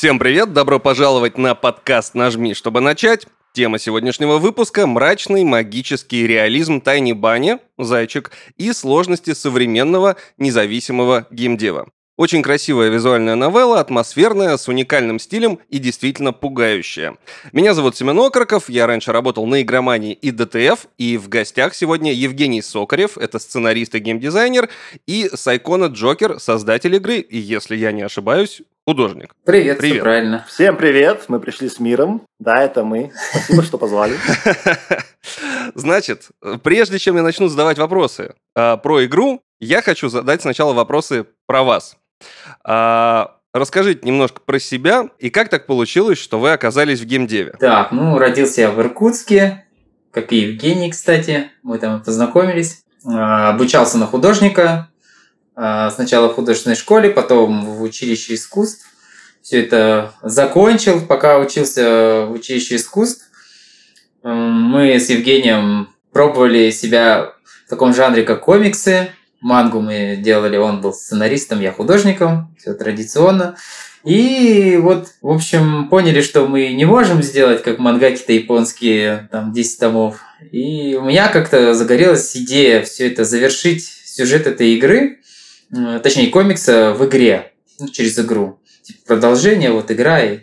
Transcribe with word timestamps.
Всем 0.00 0.18
привет, 0.18 0.54
добро 0.54 0.78
пожаловать 0.78 1.36
на 1.36 1.54
подкаст 1.54 2.14
«Нажми, 2.14 2.54
чтобы 2.54 2.80
начать». 2.80 3.26
Тема 3.52 3.78
сегодняшнего 3.78 4.38
выпуска– 4.38 4.86
мрачный 4.86 5.44
магический 5.44 6.26
реализм 6.26 6.80
Тайни 6.80 7.12
Бани, 7.12 7.58
Зайчик 7.76 8.30
и 8.56 8.72
сложности 8.72 9.34
современного 9.34 10.16
независимого 10.38 11.26
геймдева. 11.30 11.90
Очень 12.16 12.42
красивая 12.42 12.88
визуальная 12.88 13.34
новелла, 13.34 13.80
атмосферная, 13.80 14.56
с 14.56 14.68
уникальным 14.68 15.18
стилем 15.18 15.58
и 15.68 15.78
действительно 15.78 16.32
пугающая. 16.32 17.16
Меня 17.52 17.74
зовут 17.74 17.94
Семен 17.94 18.18
Окроков, 18.20 18.70
я 18.70 18.86
раньше 18.86 19.12
работал 19.12 19.46
на 19.46 19.60
игромании 19.60 20.14
и 20.14 20.30
ДТФ, 20.30 20.86
и 20.96 21.18
в 21.18 21.28
гостях 21.28 21.74
сегодня 21.74 22.14
Евгений 22.14 22.62
Сокарев, 22.62 23.18
это 23.18 23.38
сценарист 23.38 23.94
и 23.94 23.98
геймдизайнер, 23.98 24.70
и 25.06 25.30
Сайкона 25.34 25.86
Джокер, 25.86 26.40
создатель 26.40 26.94
игры, 26.94 27.18
и, 27.18 27.38
если 27.38 27.76
я 27.76 27.92
не 27.92 28.00
ошибаюсь, 28.00 28.62
художник. 28.86 29.34
Привет, 29.44 29.78
привет. 29.78 29.96
Все 29.96 30.02
правильно. 30.02 30.46
Всем 30.48 30.76
привет, 30.76 31.24
мы 31.28 31.40
пришли 31.40 31.68
с 31.68 31.78
миром. 31.78 32.22
Да, 32.38 32.62
это 32.62 32.84
мы. 32.84 33.12
Спасибо, 33.30 33.62
что 33.62 33.78
позвали. 33.78 34.16
Значит, 35.74 36.28
прежде 36.62 36.98
чем 36.98 37.16
я 37.16 37.22
начну 37.22 37.48
задавать 37.48 37.78
вопросы 37.78 38.34
э, 38.56 38.76
про 38.78 39.04
игру, 39.04 39.40
я 39.60 39.82
хочу 39.82 40.08
задать 40.08 40.42
сначала 40.42 40.72
вопросы 40.72 41.26
про 41.46 41.62
вас. 41.62 41.96
А, 42.64 43.36
расскажите 43.52 44.00
немножко 44.06 44.40
про 44.40 44.58
себя 44.58 45.10
и 45.18 45.30
как 45.30 45.48
так 45.48 45.66
получилось, 45.66 46.18
что 46.18 46.38
вы 46.38 46.52
оказались 46.52 47.00
в 47.00 47.04
геймдеве? 47.04 47.54
Так, 47.60 47.92
ну, 47.92 48.18
родился 48.18 48.62
я 48.62 48.70
в 48.70 48.80
Иркутске, 48.80 49.66
как 50.10 50.32
и 50.32 50.38
Евгений, 50.38 50.90
кстати. 50.90 51.50
Мы 51.62 51.78
там 51.78 52.02
познакомились. 52.02 52.82
А, 53.04 53.50
обучался 53.50 53.98
на 53.98 54.06
художника. 54.06 54.88
А, 55.62 55.90
сначала 55.90 56.30
в 56.30 56.36
художественной 56.36 56.74
школе, 56.74 57.10
потом 57.10 57.66
в 57.66 57.82
училище 57.82 58.32
искусств. 58.34 58.86
Все 59.42 59.60
это 59.60 60.14
закончил, 60.22 61.02
пока 61.02 61.38
учился 61.38 62.24
в 62.24 62.32
училище 62.32 62.76
искусств. 62.76 63.26
Мы 64.22 64.98
с 64.98 65.10
Евгением 65.10 65.90
пробовали 66.12 66.70
себя 66.70 67.34
в 67.66 67.68
таком 67.68 67.92
жанре, 67.92 68.22
как 68.22 68.40
комиксы. 68.40 69.10
Мангу 69.42 69.82
мы 69.82 70.16
делали, 70.16 70.56
он 70.56 70.80
был 70.80 70.94
сценаристом, 70.94 71.60
я 71.60 71.72
художником, 71.72 72.56
все 72.58 72.72
традиционно. 72.72 73.56
И 74.02 74.78
вот, 74.80 75.08
в 75.20 75.28
общем, 75.28 75.90
поняли, 75.90 76.22
что 76.22 76.46
мы 76.46 76.72
не 76.72 76.86
можем 76.86 77.22
сделать, 77.22 77.62
как 77.62 77.78
мангаки-то 77.78 78.32
японские, 78.32 79.28
там, 79.30 79.52
10 79.52 79.78
томов. 79.78 80.20
И 80.52 80.94
у 80.94 81.02
меня 81.02 81.28
как-то 81.28 81.74
загорелась 81.74 82.34
идея 82.34 82.80
все 82.80 83.08
это 83.08 83.26
завершить, 83.26 83.84
сюжет 84.06 84.46
этой 84.46 84.70
игры, 84.70 85.18
точнее, 86.02 86.28
комикса 86.28 86.92
в 86.92 87.04
игре, 87.06 87.52
ну, 87.78 87.88
через 87.88 88.18
игру. 88.18 88.60
Типа 88.82 88.98
продолжение, 89.06 89.70
вот 89.70 89.90
игра. 89.90 90.20
И 90.22 90.40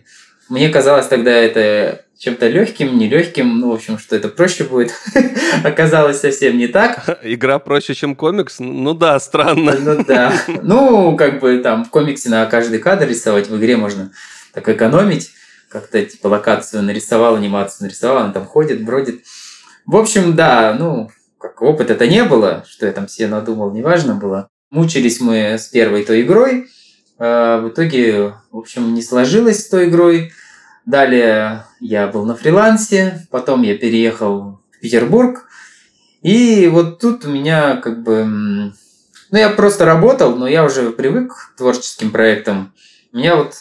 мне 0.50 0.70
казалось 0.70 1.08
тогда 1.08 1.32
это 1.32 2.06
чем-то 2.18 2.48
легким, 2.48 2.98
нелегким, 2.98 3.60
ну, 3.60 3.72
в 3.72 3.76
общем, 3.76 4.00
что 4.00 4.16
это 4.16 4.30
проще 4.30 4.64
будет. 4.64 4.94
Оказалось 5.64 6.20
совсем 6.20 6.58
не 6.58 6.68
так. 6.68 7.20
Игра 7.24 7.60
проще, 7.60 7.94
чем 7.94 8.16
комикс? 8.16 8.60
Ну 8.60 8.94
да, 8.94 9.20
странно. 9.20 9.76
Ну 9.80 10.04
да. 10.04 10.34
Ну, 10.64 11.16
как 11.16 11.40
бы 11.40 11.60
там 11.60 11.86
в 11.86 11.90
комиксе 11.90 12.30
на 12.30 12.46
каждый 12.46 12.80
кадр 12.80 13.08
рисовать, 13.08 13.50
в 13.50 13.58
игре 13.58 13.78
можно 13.78 14.12
так 14.54 14.68
экономить. 14.68 15.32
Как-то 15.70 16.04
типа 16.04 16.28
локацию 16.28 16.82
нарисовал, 16.82 17.36
анимацию 17.36 17.88
нарисовал, 17.88 18.24
она 18.24 18.34
там 18.34 18.46
ходит, 18.46 18.84
бродит. 18.84 19.22
В 19.86 19.96
общем, 19.96 20.36
да, 20.36 20.76
ну, 20.78 21.12
как 21.38 21.62
опыт 21.62 21.92
это 21.92 22.08
не 22.08 22.24
было, 22.24 22.66
что 22.68 22.86
я 22.86 22.94
там 22.94 23.08
все 23.08 23.28
надумал, 23.28 23.72
неважно 23.72 24.16
было. 24.16 24.50
Мучились 24.70 25.22
мы 25.22 25.58
с 25.58 25.68
первой 25.68 26.04
той 26.04 26.22
игрой. 26.22 26.68
А 27.20 27.62
в 27.62 27.70
итоге, 27.70 28.34
в 28.52 28.58
общем, 28.58 28.94
не 28.94 29.02
сложилось 29.02 29.66
с 29.66 29.70
той 29.70 29.86
игрой. 29.86 30.32
Далее 30.86 31.66
я 31.80 32.08
был 32.08 32.26
на 32.26 32.36
фрилансе, 32.36 33.28
потом 33.32 33.64
я 33.64 33.78
переехал 33.78 34.62
в 34.72 34.80
Петербург. 34.80 35.48
И 36.22 36.68
вот 36.68 37.00
тут 37.00 37.26
у 37.26 37.30
меня 37.30 37.78
как 37.78 38.04
бы... 38.04 38.26
Ну, 38.26 39.38
я 39.38 39.50
просто 39.50 39.86
работал, 39.86 40.36
но 40.36 40.48
я 40.48 40.64
уже 40.64 40.92
привык 40.92 41.34
к 41.34 41.58
творческим 41.58 42.12
проектам. 42.12 42.74
У 43.14 43.18
меня 43.18 43.36
вот... 43.36 43.56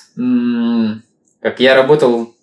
Как 1.40 1.60
я 1.60 1.74
работал 1.74 2.34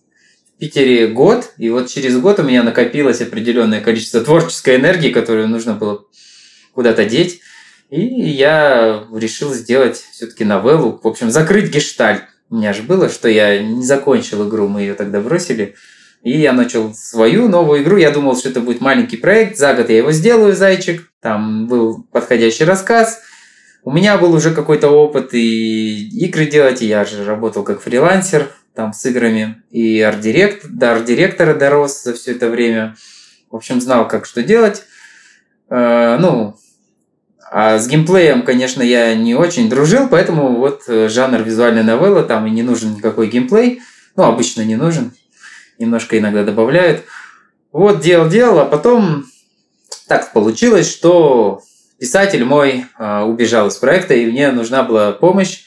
в 0.56 0.60
Питере 0.60 1.08
год, 1.08 1.52
и 1.58 1.70
вот 1.70 1.90
через 1.90 2.18
год 2.18 2.40
у 2.40 2.44
меня 2.44 2.64
накопилось 2.64 3.22
определенное 3.22 3.82
количество 3.82 4.22
творческой 4.22 4.78
энергии, 4.78 5.12
которую 5.12 5.50
нужно 5.50 5.74
было 5.74 6.06
куда-то 6.74 7.06
деть. 7.06 7.42
И 7.94 8.30
я 8.32 9.04
решил 9.14 9.54
сделать 9.54 9.98
все-таки 10.12 10.44
новеллу, 10.44 11.00
в 11.04 11.08
общем, 11.08 11.30
закрыть 11.30 11.70
гештальт 11.70 12.24
у 12.54 12.56
меня 12.56 12.72
же 12.72 12.84
было, 12.84 13.10
что 13.10 13.28
я 13.28 13.64
не 13.64 13.84
закончил 13.84 14.48
игру, 14.48 14.68
мы 14.68 14.82
ее 14.82 14.94
тогда 14.94 15.20
бросили. 15.20 15.74
И 16.22 16.38
я 16.38 16.54
начал 16.54 16.94
свою 16.94 17.48
новую 17.48 17.82
игру. 17.82 17.98
Я 17.98 18.12
думал, 18.12 18.38
что 18.38 18.48
это 18.48 18.62
будет 18.62 18.80
маленький 18.80 19.18
проект. 19.18 19.58
За 19.58 19.74
год 19.74 19.90
я 19.90 19.98
его 19.98 20.12
сделаю, 20.12 20.56
зайчик. 20.56 21.10
Там 21.20 21.66
был 21.68 22.04
подходящий 22.12 22.64
рассказ. 22.64 23.24
У 23.84 23.92
меня 23.92 24.20
был 24.20 24.32
уже 24.36 24.54
какой-то 24.54 24.90
опыт 24.90 25.34
и 25.34 26.08
игры 26.10 26.46
делать. 26.46 26.84
И 26.84 26.86
я 26.86 27.06
же 27.06 27.26
работал 27.26 27.64
как 27.64 27.82
фрилансер 27.82 28.52
там 28.76 28.94
с 28.94 29.04
играми. 29.08 29.64
И 29.72 30.00
арт-директ, 30.00 30.68
до 30.70 30.92
арт-директора 30.92 31.56
дорос 31.56 32.04
за 32.04 32.14
все 32.14 32.34
это 32.34 32.50
время. 32.50 32.96
В 33.50 33.56
общем, 33.56 33.82
знал, 33.82 34.08
как 34.08 34.28
что 34.28 34.44
делать. 34.44 34.84
Э, 35.72 36.18
ну, 36.20 36.56
а 37.56 37.78
с 37.78 37.88
геймплеем, 37.88 38.42
конечно, 38.42 38.82
я 38.82 39.14
не 39.14 39.36
очень 39.36 39.70
дружил, 39.70 40.08
поэтому 40.10 40.56
вот 40.56 40.86
э, 40.88 41.08
жанр 41.08 41.44
визуальной 41.44 41.84
новеллы, 41.84 42.24
там 42.24 42.48
и 42.48 42.50
не 42.50 42.64
нужен 42.64 42.96
никакой 42.96 43.28
геймплей. 43.28 43.80
Ну, 44.16 44.24
обычно 44.24 44.64
не 44.64 44.76
нужен. 44.76 45.12
Немножко 45.78 46.18
иногда 46.18 46.44
добавляют. 46.44 47.04
Вот 47.72 48.02
делал, 48.02 48.28
делал, 48.28 48.58
а 48.58 48.66
потом 48.66 49.26
так 50.08 50.34
получилось, 50.34 50.92
что 50.92 51.62
писатель 52.00 52.44
мой 52.44 52.88
а, 52.98 53.24
убежал 53.24 53.68
из 53.68 53.76
проекта, 53.76 54.16
и 54.16 54.26
мне 54.26 54.50
нужна 54.52 54.82
была 54.82 55.12
помощь. 55.12 55.64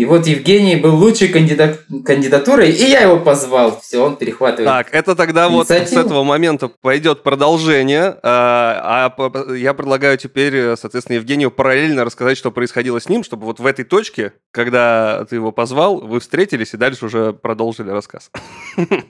И 0.00 0.06
вот 0.06 0.26
Евгений 0.26 0.76
был 0.76 0.96
лучшей 0.96 1.28
кандидат, 1.28 1.80
кандидатурой, 2.06 2.70
и 2.70 2.84
я 2.84 3.00
его 3.00 3.18
позвал. 3.18 3.78
Все, 3.82 4.02
он 4.02 4.16
перехватывает. 4.16 4.66
Так, 4.66 4.94
это 4.94 5.14
тогда 5.14 5.46
инициативу. 5.46 5.78
вот 5.78 5.88
с 5.88 6.06
этого 6.06 6.24
момента 6.24 6.68
пойдет 6.68 7.22
продолжение. 7.22 8.16
А, 8.22 9.12
а 9.14 9.54
я 9.54 9.74
предлагаю 9.74 10.16
теперь, 10.16 10.74
соответственно, 10.76 11.16
Евгению 11.16 11.50
параллельно 11.50 12.06
рассказать, 12.06 12.38
что 12.38 12.50
происходило 12.50 12.98
с 12.98 13.10
ним, 13.10 13.22
чтобы 13.22 13.44
вот 13.44 13.60
в 13.60 13.66
этой 13.66 13.84
точке, 13.84 14.32
когда 14.52 15.26
ты 15.28 15.36
его 15.36 15.52
позвал, 15.52 16.00
вы 16.00 16.20
встретились 16.20 16.72
и 16.72 16.78
дальше 16.78 17.04
уже 17.04 17.34
продолжили 17.34 17.90
рассказ. 17.90 18.30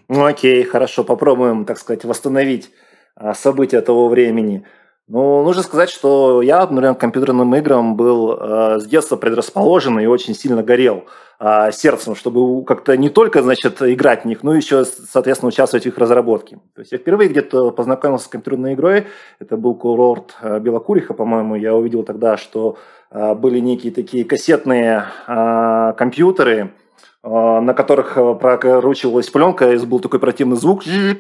Ну 0.09 0.25
окей, 0.25 0.65
хорошо, 0.65 1.05
попробуем, 1.05 1.67
так 1.67 1.79
сказать, 1.79 2.05
восстановить 2.05 2.71
а, 3.15 3.33
события 3.35 3.81
того 3.81 4.09
времени. 4.09 4.67
Ну, 5.13 5.43
нужно 5.43 5.65
сказать, 5.65 5.91
что 5.91 6.41
я, 6.41 6.61
например, 6.61 6.95
к 6.95 7.01
компьютерным 7.01 7.53
играм 7.57 7.97
был 7.97 8.33
э, 8.33 8.79
с 8.79 8.87
детства 8.87 9.17
предрасположен 9.17 9.99
и 9.99 10.07
очень 10.07 10.37
сильно 10.37 10.63
горел 10.63 11.07
э, 11.41 11.73
сердцем, 11.73 12.15
чтобы 12.15 12.65
как-то 12.65 12.97
не 12.97 13.09
только, 13.09 13.43
значит, 13.43 13.83
играть 13.83 14.23
в 14.23 14.27
них, 14.27 14.45
но 14.45 14.55
еще, 14.55 14.85
соответственно, 14.85 15.49
участвовать 15.49 15.83
в 15.83 15.89
их 15.89 15.99
разработке. 15.99 16.61
То 16.77 16.83
есть 16.83 16.93
я 16.93 16.99
впервые 16.99 17.29
где-то 17.29 17.73
познакомился 17.73 18.27
с 18.27 18.29
компьютерной 18.29 18.75
игрой, 18.75 19.09
это 19.41 19.57
был 19.57 19.75
курорт 19.75 20.37
э, 20.43 20.61
Белокуриха, 20.61 21.13
по-моему, 21.13 21.57
я 21.57 21.75
увидел 21.75 22.05
тогда, 22.05 22.37
что 22.37 22.79
э, 23.11 23.35
были 23.35 23.59
некие 23.59 23.93
такие 23.93 24.25
кассетные 24.25 25.07
э, 25.27 25.93
компьютеры, 25.99 26.71
э, 27.25 27.29
на 27.29 27.75
которых 27.75 28.15
прокручивалась 28.15 29.29
пленка, 29.29 29.73
и 29.73 29.87
был 29.87 29.99
такой 29.99 30.21
противный 30.21 30.57
звук, 30.57 30.87
и 30.87 31.19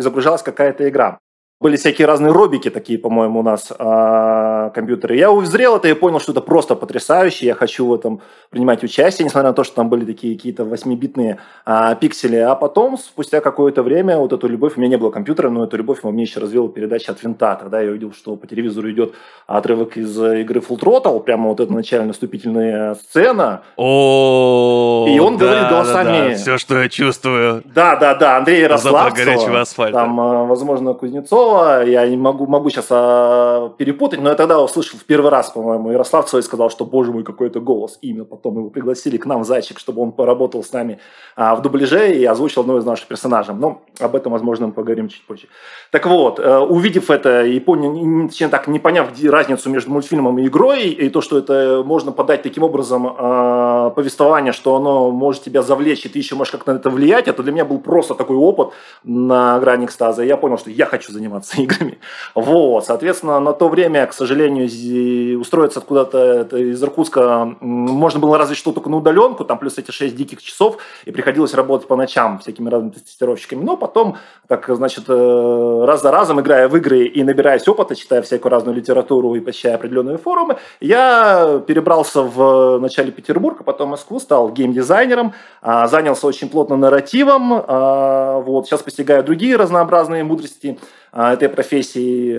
загружалась 0.00 0.44
какая-то 0.44 0.88
игра. 0.88 1.18
Были 1.60 1.74
всякие 1.74 2.06
разные 2.06 2.30
робики 2.30 2.70
такие, 2.70 3.00
по-моему, 3.00 3.40
у 3.40 3.42
нас 3.42 3.72
а, 3.76 4.70
компьютеры. 4.70 5.16
Я 5.16 5.32
узрел 5.32 5.74
это 5.76 5.88
и 5.88 5.94
понял, 5.94 6.20
что 6.20 6.30
это 6.30 6.40
просто 6.40 6.76
потрясающе. 6.76 7.46
Я 7.46 7.56
хочу 7.56 7.84
в 7.84 7.94
этом 7.94 8.20
принимать 8.50 8.84
участие, 8.84 9.24
несмотря 9.24 9.48
на 9.48 9.54
то, 9.54 9.64
что 9.64 9.74
там 9.74 9.88
были 9.88 10.04
такие 10.04 10.36
какие-то 10.36 10.62
8-битные 10.62 11.38
а, 11.66 11.96
пиксели. 11.96 12.36
А 12.36 12.54
потом, 12.54 12.96
спустя 12.96 13.40
какое-то 13.40 13.82
время, 13.82 14.18
вот 14.18 14.32
эту 14.32 14.46
любовь, 14.46 14.74
у 14.76 14.80
меня 14.80 14.90
не 14.90 14.98
было 14.98 15.10
компьютера, 15.10 15.50
но 15.50 15.64
эту 15.64 15.76
любовь 15.76 15.98
во 16.04 16.12
мне 16.12 16.22
еще 16.22 16.38
развила 16.38 16.68
передача 16.68 17.10
от 17.10 17.20
винта. 17.24 17.56
Тогда 17.56 17.80
я 17.80 17.90
увидел, 17.90 18.12
что 18.12 18.36
по 18.36 18.46
телевизору 18.46 18.88
идет 18.92 19.14
отрывок 19.48 19.96
из 19.96 20.16
игры 20.16 20.60
Full 20.60 20.78
Throttle, 20.78 21.18
прямо 21.18 21.48
вот 21.48 21.58
эта 21.58 21.72
начальная 21.72 22.06
наступительная 22.06 22.94
сцена. 22.94 23.62
О, 23.76 25.08
И 25.08 25.18
он 25.18 25.36
говорит 25.36 25.68
голосами... 25.68 26.34
Все, 26.34 26.56
что 26.56 26.80
я 26.80 26.88
чувствую. 26.88 27.64
Да, 27.64 27.96
да, 27.96 28.14
да, 28.14 28.36
Андрей 28.36 28.60
Ярославцева. 28.60 29.24
горячего 29.24 29.60
асфальта. 29.62 29.98
Там, 29.98 30.20
а, 30.20 30.44
возможно, 30.44 30.94
Кузнецов 30.94 31.47
слово, 31.48 31.84
я 31.84 32.06
не 32.08 32.16
могу, 32.16 32.46
могу 32.46 32.70
сейчас 32.70 32.86
а, 32.90 33.70
перепутать, 33.78 34.20
но 34.20 34.30
я 34.30 34.34
тогда 34.34 34.60
услышал 34.60 34.98
в 34.98 35.04
первый 35.04 35.30
раз, 35.30 35.50
по-моему, 35.50 35.90
Ярослав 35.90 36.28
Цой 36.28 36.42
сказал, 36.42 36.70
что, 36.70 36.84
боже 36.84 37.12
мой, 37.12 37.24
какой 37.24 37.48
это 37.48 37.60
голос, 37.60 37.98
имя. 38.02 38.24
Потом 38.24 38.58
его 38.58 38.70
пригласили 38.70 39.16
к 39.16 39.26
нам 39.26 39.42
в 39.42 39.46
«Зайчик», 39.46 39.78
чтобы 39.78 40.02
он 40.02 40.12
поработал 40.12 40.62
с 40.62 40.72
нами 40.72 40.98
а, 41.36 41.54
в 41.54 41.62
дубляже 41.62 42.12
и 42.12 42.24
озвучил 42.24 42.62
одного 42.62 42.80
из 42.80 42.84
наших 42.84 43.08
персонажей. 43.08 43.54
Но 43.54 43.82
об 44.00 44.14
этом, 44.14 44.32
возможно, 44.32 44.66
мы 44.66 44.72
поговорим 44.72 45.08
чуть 45.08 45.26
позже. 45.26 45.46
Так 45.90 46.06
вот, 46.06 46.38
э, 46.38 46.58
увидев 46.58 47.10
это 47.10 47.44
и 47.44 47.60
понял, 47.60 48.28
точнее 48.28 48.48
так, 48.48 48.68
не 48.68 48.78
поняв 48.78 49.08
разницу 49.24 49.70
между 49.70 49.90
мультфильмом 49.90 50.38
и 50.38 50.46
игрой, 50.46 50.88
и 50.88 51.08
то, 51.08 51.20
что 51.20 51.38
это 51.38 51.82
можно 51.84 52.12
подать 52.12 52.42
таким 52.42 52.62
образом 52.62 53.06
э, 53.06 53.90
повествование, 53.94 54.52
что 54.52 54.76
оно 54.76 55.10
может 55.10 55.42
тебя 55.44 55.62
завлечь, 55.62 56.04
и 56.06 56.08
ты 56.08 56.18
еще 56.18 56.34
можешь 56.34 56.52
как-то 56.52 56.72
на 56.72 56.78
это 56.78 56.90
влиять, 56.90 57.28
это 57.28 57.42
для 57.42 57.52
меня 57.52 57.64
был 57.64 57.78
просто 57.78 58.14
такой 58.14 58.36
опыт 58.36 58.68
на 59.04 59.58
грани 59.60 59.84
экстаза. 59.84 60.22
Я 60.22 60.36
понял, 60.36 60.58
что 60.58 60.70
я 60.70 60.86
хочу 60.86 61.12
заниматься 61.12 61.37
играми. 61.56 61.98
Вот, 62.34 62.86
соответственно, 62.86 63.40
на 63.40 63.52
то 63.52 63.68
время, 63.68 64.06
к 64.06 64.12
сожалению, 64.12 65.40
устроиться 65.40 65.80
куда-то 65.80 66.42
из 66.56 66.82
Иркутска 66.82 67.56
можно 67.60 68.20
было 68.20 68.38
разве 68.38 68.56
что 68.56 68.72
только 68.72 68.90
на 68.90 68.96
удаленку, 68.96 69.44
там 69.44 69.58
плюс 69.58 69.78
эти 69.78 69.90
6 69.90 70.14
диких 70.14 70.42
часов, 70.42 70.78
и 71.04 71.10
приходилось 71.12 71.54
работать 71.54 71.88
по 71.88 71.96
ночам 71.96 72.38
всякими 72.38 72.68
разными 72.68 72.92
тестировщиками. 72.92 73.62
Но 73.62 73.76
потом, 73.76 74.16
так, 74.46 74.68
значит, 74.68 75.04
э, 75.08 75.84
раз 75.86 76.02
за 76.02 76.10
разом, 76.10 76.40
играя 76.40 76.68
в 76.68 76.76
игры 76.76 77.04
и 77.04 77.22
набираясь 77.22 77.66
опыта, 77.68 77.94
читая 77.94 78.22
всякую 78.22 78.50
разную 78.50 78.76
литературу 78.76 79.34
и 79.34 79.40
посещая 79.40 79.74
определенные 79.74 80.18
форумы, 80.18 80.56
я 80.80 81.62
перебрался 81.66 82.22
в 82.22 82.78
начале 82.78 83.12
Петербург, 83.12 83.58
а 83.60 83.64
потом 83.64 83.90
Москву, 83.90 84.20
стал 84.20 84.50
геймдизайнером, 84.50 85.34
а, 85.62 85.86
занялся 85.88 86.26
очень 86.26 86.48
плотно 86.48 86.76
нарративом, 86.76 87.52
а, 87.52 88.40
вот, 88.40 88.66
сейчас 88.66 88.82
постигаю 88.82 89.24
другие 89.24 89.56
разнообразные 89.56 90.24
мудрости 90.24 90.78
этой 91.12 91.48
профессии. 91.48 92.38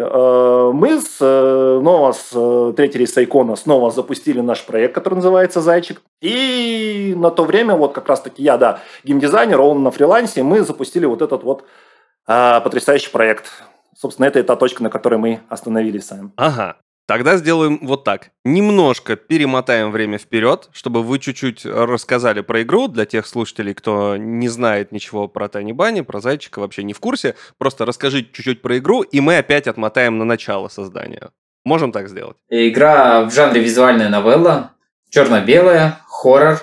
Мы 0.71 0.99
снова 1.01 2.11
с 2.11 2.73
третьей 2.75 3.05
с 3.05 3.17
Icon 3.17 3.55
снова 3.55 3.91
запустили 3.91 4.41
наш 4.41 4.65
проект, 4.65 4.93
который 4.95 5.15
называется 5.15 5.61
«Зайчик». 5.61 6.01
И 6.21 7.13
на 7.17 7.31
то 7.31 7.43
время, 7.45 7.75
вот 7.75 7.93
как 7.93 8.07
раз-таки 8.07 8.43
я, 8.43 8.57
да, 8.57 8.79
геймдизайнер, 9.03 9.59
он 9.59 9.83
на 9.83 9.91
фрилансе, 9.91 10.43
мы 10.43 10.61
запустили 10.61 11.05
вот 11.05 11.21
этот 11.21 11.43
вот 11.43 11.63
потрясающий 12.25 13.11
проект. 13.11 13.51
Собственно, 13.97 14.27
это 14.27 14.43
та 14.43 14.55
точка, 14.55 14.83
на 14.83 14.89
которой 14.89 15.17
мы 15.17 15.39
остановились 15.49 16.05
сами. 16.05 16.31
Ага. 16.37 16.77
Тогда 17.09 17.37
сделаем 17.37 17.79
вот 17.81 18.03
так. 18.03 18.29
Немножко 18.45 19.15
перемотаем 19.15 19.89
время 19.89 20.19
вперед, 20.19 20.69
чтобы 20.71 21.01
вы 21.01 21.17
чуть-чуть 21.17 21.65
рассказали 21.65 22.41
про 22.41 22.61
игру 22.61 22.87
для 22.87 23.07
тех 23.07 23.25
слушателей, 23.25 23.73
кто 23.73 24.15
не 24.15 24.47
знает 24.47 24.91
ничего 24.91 25.27
про 25.27 25.49
Тани 25.49 25.73
Бани, 25.73 26.01
про 26.01 26.21
Зайчика, 26.21 26.59
вообще 26.59 26.83
не 26.83 26.93
в 26.93 26.99
курсе. 26.99 27.33
Просто 27.57 27.87
расскажите 27.87 28.29
чуть-чуть 28.31 28.61
про 28.61 28.77
игру, 28.77 29.01
и 29.01 29.21
мы 29.21 29.39
опять 29.39 29.65
отмотаем 29.65 30.19
на 30.19 30.23
начало 30.23 30.67
создания. 30.67 31.31
Можем 31.65 31.91
так 31.91 32.09
сделать? 32.09 32.37
Игра 32.47 33.23
в 33.23 33.33
жанре 33.33 33.59
визуальная 33.59 34.09
новелла, 34.09 34.73
черно-белая, 35.09 36.01
хоррор, 36.05 36.61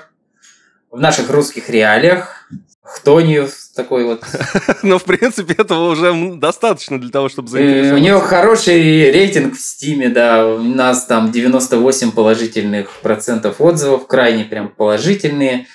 в 0.92 1.00
наших 1.00 1.28
русских 1.28 1.68
реалиях, 1.70 2.48
хтонью 2.82 3.48
такой 3.76 4.04
вот. 4.04 4.24
Ну, 4.82 4.98
в 4.98 5.04
принципе, 5.04 5.54
этого 5.54 5.90
уже 5.90 6.34
достаточно 6.36 7.00
для 7.00 7.10
того, 7.10 7.28
чтобы 7.28 7.48
заинтересоваться. 7.48 7.94
У 7.94 7.98
него 7.98 8.20
хороший 8.20 9.10
рейтинг 9.10 9.54
в 9.54 9.60
Стиме, 9.60 10.08
да. 10.08 10.46
У 10.46 10.62
нас 10.62 11.04
там 11.06 11.30
98 11.30 12.12
положительных 12.12 12.90
процентов 13.02 13.60
отзывов, 13.60 14.06
крайне 14.06 14.44
прям 14.44 14.68
положительные. 14.68 15.66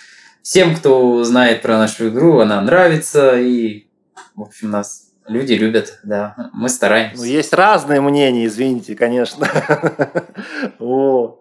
Всем, 0.42 0.76
кто 0.76 1.24
знает 1.24 1.62
про 1.62 1.78
нашу 1.78 2.10
игру, 2.10 2.40
она 2.40 2.60
нравится. 2.62 3.40
И, 3.40 3.86
в 4.36 4.42
общем, 4.42 4.72
нас 4.72 5.12
люди 5.28 5.54
любят, 5.54 6.00
да. 6.04 6.36
Мы 6.54 6.70
стараемся. 6.70 7.18
Ну, 7.18 7.24
есть 7.24 7.54
разные 7.54 8.02
мнения, 8.02 8.46
извините, 8.46 8.96
конечно. 8.96 9.48
Вот. 10.80 11.41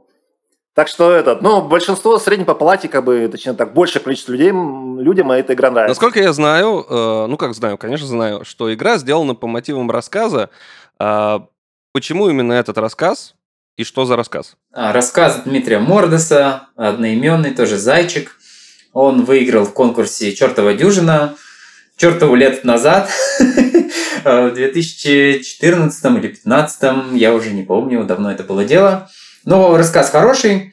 Так 0.80 0.88
что 0.88 1.12
этот, 1.12 1.42
ну, 1.42 1.60
большинство 1.60 2.18
средней 2.18 2.46
по 2.46 2.54
палате, 2.54 2.88
как 2.88 3.04
бы, 3.04 3.28
точнее 3.30 3.52
так, 3.52 3.74
большее 3.74 4.02
количество 4.02 4.32
людей, 4.32 4.48
людям 4.48 5.30
эта 5.30 5.52
игра 5.52 5.70
нравится. 5.70 5.90
Насколько 5.90 6.22
я 6.22 6.32
знаю, 6.32 6.86
э, 6.88 7.26
ну 7.26 7.36
как 7.36 7.52
знаю, 7.52 7.76
конечно 7.76 8.06
знаю, 8.06 8.46
что 8.46 8.72
игра 8.72 8.96
сделана 8.96 9.34
по 9.34 9.46
мотивам 9.46 9.90
рассказа. 9.90 10.48
Э, 10.98 11.40
почему 11.92 12.30
именно 12.30 12.54
этот 12.54 12.78
рассказ 12.78 13.34
и 13.76 13.84
что 13.84 14.06
за 14.06 14.16
рассказ? 14.16 14.56
А, 14.72 14.94
рассказ 14.94 15.42
Дмитрия 15.44 15.80
Мордеса, 15.80 16.68
одноименный, 16.76 17.50
тоже 17.50 17.76
«Зайчик». 17.76 18.38
Он 18.94 19.24
выиграл 19.24 19.66
в 19.66 19.74
конкурсе 19.74 20.32
«Чертова 20.32 20.72
дюжина» 20.72 21.34
чертову 21.98 22.36
лет 22.36 22.64
назад, 22.64 23.10
в 24.24 24.50
2014 24.54 26.04
или 26.06 26.20
2015, 26.20 27.12
я 27.12 27.34
уже 27.34 27.50
не 27.50 27.64
помню, 27.64 28.02
давно 28.04 28.32
это 28.32 28.44
было 28.44 28.64
дело. 28.64 29.10
Но 29.44 29.76
рассказ 29.76 30.10
хороший, 30.10 30.72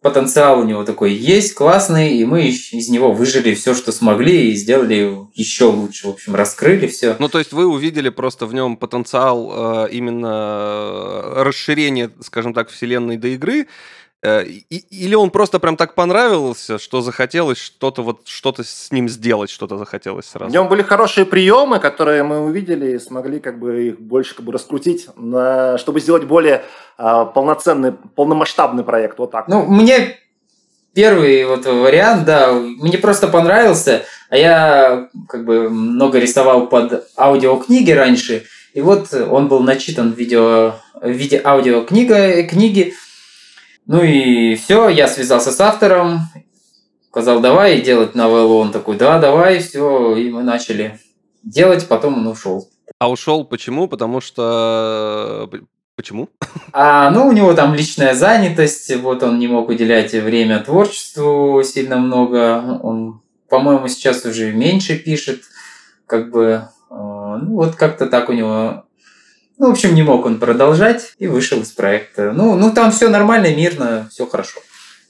потенциал 0.00 0.60
у 0.60 0.64
него 0.64 0.84
такой 0.84 1.14
есть, 1.14 1.54
классный, 1.54 2.16
и 2.16 2.24
мы 2.24 2.48
из 2.48 2.88
него 2.88 3.12
выжили 3.12 3.54
все, 3.54 3.74
что 3.74 3.90
смогли, 3.92 4.50
и 4.50 4.54
сделали 4.54 5.16
еще 5.34 5.64
лучше, 5.64 6.08
в 6.08 6.10
общем, 6.10 6.34
раскрыли 6.34 6.86
все. 6.86 7.16
Ну, 7.18 7.28
то 7.28 7.38
есть 7.38 7.52
вы 7.52 7.66
увидели 7.66 8.10
просто 8.10 8.46
в 8.46 8.54
нем 8.54 8.76
потенциал 8.76 9.86
э, 9.86 9.88
именно 9.92 11.42
расширения, 11.42 12.10
скажем 12.20 12.54
так, 12.54 12.68
вселенной 12.68 13.16
до 13.16 13.28
игры, 13.28 13.66
Э, 13.66 13.68
или 14.24 15.14
он 15.14 15.30
просто 15.30 15.58
прям 15.58 15.76
так 15.76 15.94
понравился, 15.94 16.78
что 16.78 17.02
захотелось 17.02 17.58
что-то 17.58 18.02
вот 18.02 18.22
что-то 18.24 18.64
с 18.64 18.90
ним 18.90 19.08
сделать, 19.08 19.50
что-то 19.50 19.76
захотелось 19.76 20.26
сразу. 20.26 20.50
В 20.50 20.52
нем 20.54 20.68
были 20.68 20.82
хорошие 20.82 21.26
приемы, 21.26 21.78
которые 21.78 22.22
мы 22.22 22.40
увидели 22.40 22.92
и 22.92 22.98
смогли 22.98 23.38
как 23.38 23.58
бы 23.58 23.88
их 23.88 24.00
больше 24.00 24.34
как 24.34 24.46
бы 24.46 24.52
раскрутить, 24.52 25.08
на, 25.16 25.76
чтобы 25.76 26.00
сделать 26.00 26.24
более 26.24 26.64
а, 26.96 27.26
полноценный, 27.26 27.92
полномасштабный 27.92 28.82
проект. 28.82 29.18
Вот 29.18 29.30
так. 29.30 29.46
Ну, 29.46 29.66
мне 29.66 30.16
первый 30.94 31.44
вот 31.44 31.66
вариант, 31.66 32.24
да, 32.24 32.52
мне 32.52 32.96
просто 32.96 33.28
понравился, 33.28 34.04
а 34.30 34.38
я 34.38 35.08
как 35.28 35.44
бы 35.44 35.68
много 35.68 36.18
рисовал 36.18 36.68
под 36.68 37.06
аудиокниги 37.18 37.90
раньше, 37.90 38.44
и 38.72 38.80
вот 38.80 39.12
он 39.12 39.48
был 39.48 39.60
начитан 39.60 40.12
в, 40.12 40.16
видео, 40.16 40.76
в 40.94 41.10
виде 41.10 41.40
аудиокниги, 41.44 42.46
книги, 42.48 42.94
ну 43.86 44.02
и 44.02 44.54
все, 44.56 44.88
я 44.88 45.08
связался 45.08 45.52
с 45.52 45.60
автором, 45.60 46.20
сказал, 47.10 47.40
давай 47.40 47.80
делать 47.80 48.14
новеллу. 48.14 48.58
Он 48.58 48.72
такой, 48.72 48.96
да, 48.96 49.18
давай, 49.18 49.60
все, 49.60 50.16
и 50.16 50.30
мы 50.30 50.42
начали 50.42 50.98
делать, 51.42 51.86
потом 51.88 52.18
он 52.18 52.26
ушел. 52.26 52.68
А 52.98 53.10
ушел 53.10 53.44
почему? 53.44 53.88
Потому 53.88 54.20
что 54.20 55.48
Почему? 55.96 56.28
А, 56.72 57.10
ну, 57.10 57.28
у 57.28 57.32
него 57.32 57.54
там 57.54 57.74
личная 57.74 58.14
занятость, 58.14 58.94
вот 58.96 59.22
он 59.22 59.38
не 59.38 59.46
мог 59.46 59.68
уделять 59.68 60.12
время 60.12 60.58
творчеству 60.58 61.62
сильно 61.62 61.98
много. 61.98 62.80
Он, 62.82 63.22
по-моему, 63.48 63.86
сейчас 63.86 64.24
уже 64.24 64.52
меньше 64.52 64.98
пишет, 64.98 65.42
как 66.06 66.32
бы, 66.32 66.68
э, 66.90 66.94
ну, 66.94 67.54
вот 67.54 67.76
как-то 67.76 68.06
так 68.06 68.28
у 68.28 68.32
него 68.32 68.83
ну, 69.58 69.68
в 69.68 69.72
общем, 69.72 69.94
не 69.94 70.02
мог 70.02 70.26
он 70.26 70.38
продолжать 70.38 71.12
и 71.18 71.26
вышел 71.26 71.60
из 71.60 71.70
проекта. 71.70 72.32
Ну, 72.32 72.56
ну 72.56 72.72
там 72.72 72.90
все 72.90 73.08
нормально, 73.08 73.54
мирно, 73.54 74.08
все 74.10 74.26
хорошо. 74.26 74.60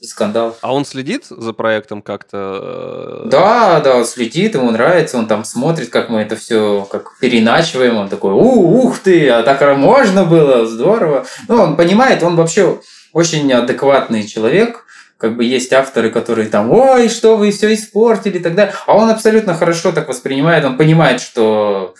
Без 0.01 0.09
скандалов. 0.09 0.57
А 0.61 0.73
он 0.73 0.85
следит 0.85 1.25
за 1.29 1.53
проектом 1.53 2.01
как-то? 2.01 3.23
Э? 3.25 3.29
Да, 3.29 3.79
да, 3.79 3.95
он 3.95 4.05
следит, 4.05 4.53
ему 4.53 4.69
нравится, 4.69 5.17
он 5.17 5.27
там 5.27 5.45
смотрит, 5.45 5.89
как 5.89 6.09
мы 6.09 6.21
это 6.21 6.35
все 6.35 6.87
как 6.91 7.17
переначиваем. 7.19 7.97
Он 7.97 8.09
такой, 8.09 8.33
У, 8.33 8.83
ух 8.83 8.99
ты, 8.99 9.29
а 9.29 9.41
так 9.41 9.77
можно 9.77 10.25
было, 10.25 10.67
здорово. 10.67 11.25
Ну, 11.47 11.61
он 11.61 11.75
понимает, 11.75 12.21
он 12.23 12.35
вообще 12.35 12.79
очень 13.13 13.51
адекватный 13.51 14.27
человек, 14.27 14.85
как 15.17 15.37
бы 15.37 15.45
есть 15.45 15.71
авторы, 15.73 16.11
которые 16.11 16.49
там, 16.49 16.71
ой, 16.71 17.09
что 17.09 17.37
вы 17.37 17.51
все 17.51 17.73
испортили 17.73 18.37
и 18.37 18.41
так 18.41 18.53
далее. 18.53 18.75
А 18.85 18.95
он 18.95 19.09
абсолютно 19.09 19.55
хорошо 19.55 19.91
так 19.91 20.07
воспринимает, 20.07 20.65
он 20.65 20.77
понимает, 20.77 21.21
что 21.21 21.95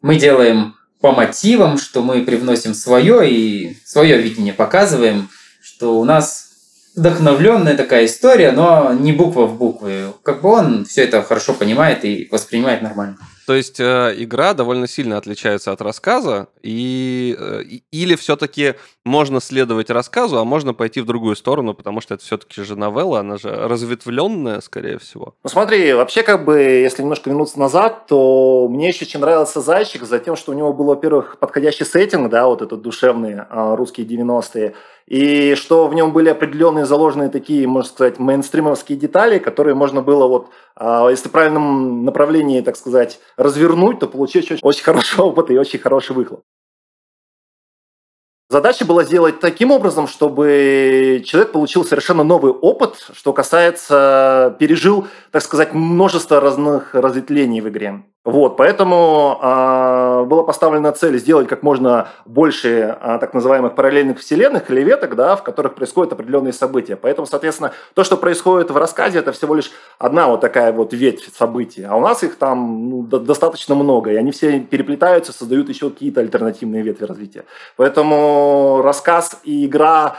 мы 0.00 0.16
делаем 0.16 0.76
по 1.04 1.12
мотивам, 1.12 1.76
что 1.76 2.00
мы 2.00 2.24
привносим 2.24 2.72
свое 2.72 3.30
и 3.30 3.76
свое 3.84 4.16
видение 4.16 4.54
показываем, 4.54 5.28
что 5.60 6.00
у 6.00 6.04
нас 6.06 6.48
вдохновленная 6.96 7.76
такая 7.76 8.06
история, 8.06 8.52
но 8.52 8.94
не 8.94 9.12
буква 9.12 9.44
в 9.44 9.58
буквы. 9.58 10.14
Как 10.22 10.40
бы 10.40 10.48
он 10.48 10.86
все 10.86 11.02
это 11.02 11.22
хорошо 11.22 11.52
понимает 11.52 12.06
и 12.06 12.26
воспринимает 12.30 12.80
нормально. 12.80 13.18
То 13.46 13.54
есть 13.54 13.78
э, 13.78 14.14
игра 14.16 14.54
довольно 14.54 14.86
сильно 14.86 15.18
отличается 15.18 15.72
от 15.72 15.80
рассказа, 15.82 16.48
и, 16.62 17.36
э, 17.38 17.62
или 17.90 18.14
все-таки 18.16 18.74
можно 19.04 19.40
следовать 19.40 19.90
рассказу, 19.90 20.38
а 20.38 20.44
можно 20.44 20.72
пойти 20.72 21.00
в 21.00 21.06
другую 21.06 21.36
сторону, 21.36 21.74
потому 21.74 22.00
что 22.00 22.14
это 22.14 22.24
все-таки 22.24 22.62
же 22.62 22.76
новелла, 22.76 23.20
она 23.20 23.36
же 23.36 23.50
разветвленная, 23.50 24.60
скорее 24.60 24.98
всего. 24.98 25.34
Ну 25.42 25.50
смотри, 25.50 25.92
вообще 25.92 26.22
как 26.22 26.44
бы, 26.44 26.58
если 26.58 27.02
немножко 27.02 27.28
вернуться 27.28 27.58
назад, 27.58 28.06
то 28.06 28.66
мне 28.70 28.88
еще 28.88 29.04
чем 29.04 29.20
нравился 29.20 29.60
«Зайчик» 29.60 30.04
за 30.04 30.18
тем, 30.18 30.36
что 30.36 30.52
у 30.52 30.54
него 30.54 30.72
был, 30.72 30.86
во-первых, 30.86 31.38
подходящий 31.38 31.84
сеттинг, 31.84 32.30
да, 32.30 32.46
вот 32.46 32.62
этот 32.62 32.80
душевный, 32.80 33.34
э, 33.34 33.74
русские 33.74 34.06
90-е, 34.06 34.74
и 35.06 35.54
что 35.54 35.86
в 35.86 35.94
нем 35.94 36.12
были 36.12 36.30
определенные 36.30 36.86
заложенные 36.86 37.28
такие, 37.28 37.66
можно 37.66 37.88
сказать, 37.90 38.18
мейнстримовские 38.18 38.96
детали, 38.96 39.38
которые 39.38 39.74
можно 39.74 40.00
было 40.00 40.26
вот, 40.26 40.48
а, 40.76 41.08
если 41.10 41.28
в 41.28 41.32
правильном 41.32 42.04
направлении, 42.04 42.60
так 42.62 42.76
сказать, 42.76 43.20
развернуть, 43.36 43.98
то 43.98 44.08
получить 44.08 44.50
очень, 44.50 44.62
очень 44.62 44.84
хороший 44.84 45.20
опыт 45.20 45.50
и 45.50 45.58
очень 45.58 45.78
хороший 45.78 46.16
выхлоп. 46.16 46.40
Задача 48.48 48.84
была 48.84 49.04
сделать 49.04 49.40
таким 49.40 49.70
образом, 49.70 50.06
чтобы 50.06 51.22
человек 51.24 51.52
получил 51.52 51.84
совершенно 51.84 52.24
новый 52.24 52.52
опыт, 52.52 53.10
что 53.12 53.32
касается, 53.32 54.54
пережил, 54.58 55.08
так 55.32 55.42
сказать, 55.42 55.74
множество 55.74 56.40
разных 56.40 56.94
разветвлений 56.94 57.60
в 57.60 57.68
игре. 57.68 58.04
Вот, 58.24 58.56
поэтому 58.56 59.38
э, 59.42 60.24
была 60.24 60.44
поставлена 60.44 60.92
цель 60.92 61.18
сделать 61.18 61.46
как 61.46 61.62
можно 61.62 62.08
больше 62.24 62.96
э, 62.98 63.18
так 63.20 63.34
называемых 63.34 63.74
параллельных 63.74 64.18
вселенных 64.18 64.70
или 64.70 64.80
веток, 64.80 65.14
да, 65.14 65.36
в 65.36 65.42
которых 65.42 65.74
происходят 65.74 66.14
определенные 66.14 66.54
события. 66.54 66.96
Поэтому, 66.96 67.26
соответственно, 67.26 67.72
то, 67.92 68.02
что 68.02 68.16
происходит 68.16 68.70
в 68.70 68.76
рассказе, 68.78 69.18
это 69.18 69.32
всего 69.32 69.54
лишь 69.54 69.70
одна 69.98 70.28
вот 70.28 70.40
такая 70.40 70.72
вот 70.72 70.94
ветвь 70.94 71.36
событий. 71.36 71.84
А 71.84 71.96
у 71.96 72.00
нас 72.00 72.22
их 72.22 72.36
там 72.36 72.88
ну, 72.88 73.02
до- 73.02 73.18
достаточно 73.18 73.74
много, 73.74 74.10
и 74.10 74.16
они 74.16 74.32
все 74.32 74.58
переплетаются, 74.58 75.32
создают 75.34 75.68
еще 75.68 75.90
какие-то 75.90 76.20
альтернативные 76.20 76.82
ветви 76.82 77.04
развития. 77.04 77.44
Поэтому 77.76 78.80
рассказ 78.82 79.38
и 79.44 79.66
игра 79.66 80.16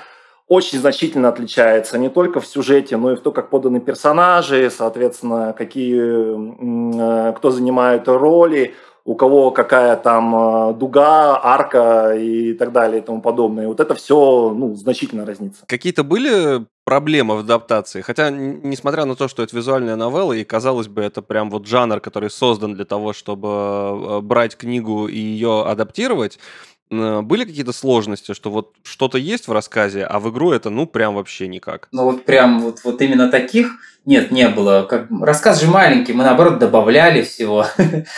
очень 0.48 0.80
значительно 0.80 1.30
отличается 1.30 1.98
не 1.98 2.10
только 2.10 2.40
в 2.40 2.46
сюжете, 2.46 2.98
но 2.98 3.12
и 3.12 3.16
в 3.16 3.22
том, 3.22 3.34
как 3.34 3.50
поданы 3.50 3.80
персонажи, 3.80 4.70
соответственно, 4.70 5.54
какие, 5.58 7.30
э, 7.30 7.34
кто 7.34 7.50
занимает 7.50 8.08
роли, 8.08 8.76
у 9.06 9.14
кого 9.14 9.52
какая 9.52 9.96
там 9.98 10.36
э, 10.36 10.74
дуга, 10.74 11.40
арка 11.42 12.16
и 12.16 12.54
так 12.54 12.72
далее 12.72 13.02
и 13.02 13.06
тому 13.06 13.22
подобное. 13.22 13.68
Вот 13.68 13.80
это 13.80 13.94
все 13.94 14.52
ну, 14.56 14.76
значительно 14.76 15.26
разнится. 15.26 15.64
Какие-то 15.68 16.04
были 16.04 16.66
проблемы 16.86 17.36
в 17.36 17.40
адаптации? 17.40 18.02
Хотя, 18.02 18.32
несмотря 18.32 19.06
на 19.06 19.16
то, 19.16 19.28
что 19.28 19.44
это 19.44 19.56
визуальная 19.56 19.96
новелла, 19.96 20.34
и 20.34 20.44
казалось 20.44 20.88
бы, 20.88 21.02
это 21.02 21.22
прям 21.22 21.52
вот 21.52 21.68
жанр, 21.68 22.00
который 22.00 22.32
создан 22.32 22.74
для 22.74 22.86
того, 22.86 23.14
чтобы 23.14 23.48
э, 23.48 24.20
брать 24.22 24.58
книгу 24.58 25.08
и 25.08 25.18
ее 25.18 25.64
адаптировать, 25.66 26.40
были 26.90 27.46
какие-то 27.46 27.74
сложности, 27.74 28.34
что 28.34 28.52
вот 28.52 28.76
что-то 28.84 29.18
есть 29.18 29.48
в 29.48 29.52
рассказе, 29.52 30.04
а 30.04 30.20
в 30.20 30.30
игру 30.30 30.52
это 30.52 30.70
ну 30.70 30.86
прям 30.86 31.16
вообще 31.16 31.48
никак? 31.48 31.88
Ну 31.92 32.04
вот 32.04 32.26
прям 32.26 32.62
вот, 32.62 32.82
вот 32.84 33.02
именно 33.02 33.30
таких 33.30 33.78
нет, 34.06 34.32
не 34.32 34.48
было. 34.50 34.86
Как, 34.88 35.08
рассказ 35.22 35.62
же 35.62 35.68
маленький, 35.68 36.14
мы 36.14 36.24
наоборот 36.24 36.60
добавляли 36.60 37.24
всего 37.24 37.66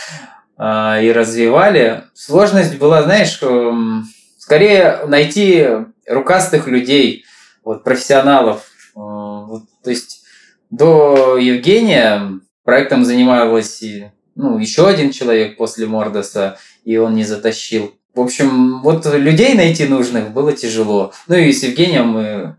а, 0.58 1.00
и 1.00 1.10
развивали. 1.10 2.04
Сложность 2.12 2.78
была, 2.78 3.02
знаешь, 3.02 3.38
эм, 3.42 4.06
скорее 4.36 5.06
найти 5.06 5.66
рукастых 6.06 6.66
людей, 6.66 7.24
вот 7.64 7.84
профессионалов. 7.84 8.70
Э, 8.94 9.00
вот, 9.00 9.62
то 9.82 9.90
есть 9.90 10.24
до 10.70 11.38
Евгения 11.38 12.40
проектом 12.64 13.04
занималась 13.06 13.82
ну, 14.34 14.58
еще 14.58 14.86
один 14.88 15.10
человек 15.10 15.56
после 15.56 15.86
Мордоса, 15.86 16.58
и 16.84 16.98
он 16.98 17.14
не 17.14 17.24
затащил 17.24 17.97
в 18.18 18.22
общем, 18.22 18.80
вот 18.80 19.06
людей 19.06 19.54
найти 19.54 19.86
нужных 19.86 20.32
было 20.32 20.52
тяжело. 20.52 21.12
Ну 21.28 21.36
и 21.36 21.52
с 21.52 21.62
Евгением 21.62 22.08
мы 22.08 22.56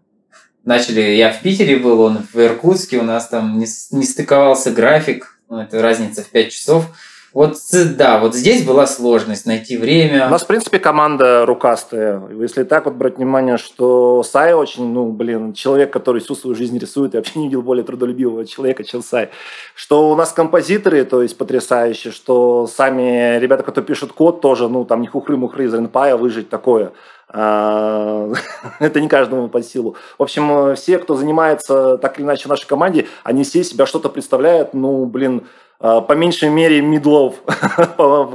начали, 0.63 1.01
я 1.01 1.32
в 1.32 1.42
Питере 1.42 1.75
был, 1.75 2.00
он 2.00 2.25
в 2.34 2.39
Иркутске, 2.39 2.98
у 2.98 3.04
нас 3.04 3.28
там 3.28 3.60
не, 3.60 3.68
не 3.92 4.06
стыковался 4.06 4.72
график, 4.72 5.38
ну, 5.50 5.60
это 5.60 5.82
разница 5.82 6.24
в 6.24 6.28
5 6.28 6.51
часов. 6.51 6.86
Вот 7.32 7.58
да, 7.96 8.20
вот 8.20 8.34
здесь 8.34 8.66
была 8.66 8.88
сложность 8.88 9.46
найти 9.46 9.78
время. 9.78 10.28
У 10.28 10.30
нас, 10.32 10.44
в 10.44 10.48
принципе, 10.48 10.80
команда 10.80 11.46
рукастая. 11.46 12.22
Если 12.40 12.64
так 12.64 12.86
вот 12.86 12.96
брать 12.96 13.18
внимание, 13.18 13.58
что 13.58 14.24
Сай 14.24 14.54
очень, 14.54 14.92
ну, 14.92 15.12
блин, 15.12 15.54
человек, 15.54 15.94
который 15.94 16.22
всю 16.22 16.34
свою 16.34 16.56
жизнь 16.56 16.78
рисует, 16.80 17.14
я 17.14 17.20
вообще 17.20 17.38
не 17.38 17.46
видел 17.46 17.62
более 17.62 17.84
трудолюбивого 17.84 18.48
человека, 18.48 18.84
чем 18.84 19.04
Сай. 19.04 19.30
Что 19.76 20.10
у 20.10 20.16
нас 20.16 20.32
композиторы, 20.32 21.06
то 21.06 21.22
есть 21.22 21.38
потрясающие, 21.38 22.12
что 22.12 22.66
сами 22.66 23.38
ребята, 23.38 23.64
которые 23.64 23.88
пишут 23.88 24.12
код, 24.12 24.42
тоже, 24.42 24.68
ну, 24.68 24.84
там 24.84 25.02
не 25.02 25.08
хухры-мухры 25.08 25.66
из 25.66 25.74
Ренпая 25.74 26.18
выжить 26.18 26.50
такое. 26.50 26.94
А, 27.32 28.32
это 28.80 29.00
не 29.00 29.08
каждому 29.08 29.50
под 29.50 29.66
силу. 29.66 29.96
В 30.18 30.24
общем, 30.24 30.76
все, 30.76 30.98
кто 30.98 31.16
занимается 31.16 31.98
так 31.98 32.18
или 32.18 32.26
иначе 32.26 32.46
в 32.46 32.48
нашей 32.50 32.68
команде, 32.68 33.08
они 33.24 33.44
все 33.44 33.64
себя 33.64 33.86
что-то 33.86 34.10
представляют, 34.10 34.74
ну, 34.74 35.06
блин, 35.06 35.46
по 35.80 36.14
меньшей 36.14 36.50
мере 36.50 36.82
медлов, 36.82 37.36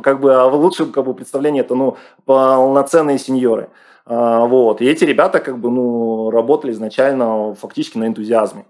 как 0.03 0.21
бы, 0.21 0.35
а 0.35 0.49
в 0.49 0.55
лучшем 0.55 0.93
как 0.93 1.05
бы, 1.05 1.15
представлении 1.15 1.61
это 1.61 1.75
ну, 1.75 1.97
полноценные 2.25 3.19
сеньоры. 3.19 3.69
А, 4.07 4.47
вот. 4.47 4.81
И 4.81 4.87
эти 4.87 5.05
ребята 5.05 5.41
как 5.41 5.59
бы, 5.59 5.71
ну, 5.71 6.31
работали 6.31 6.73
изначально 6.73 7.55
фактически 7.55 7.99
на 7.99 8.07
энтузиазме. 8.07 8.65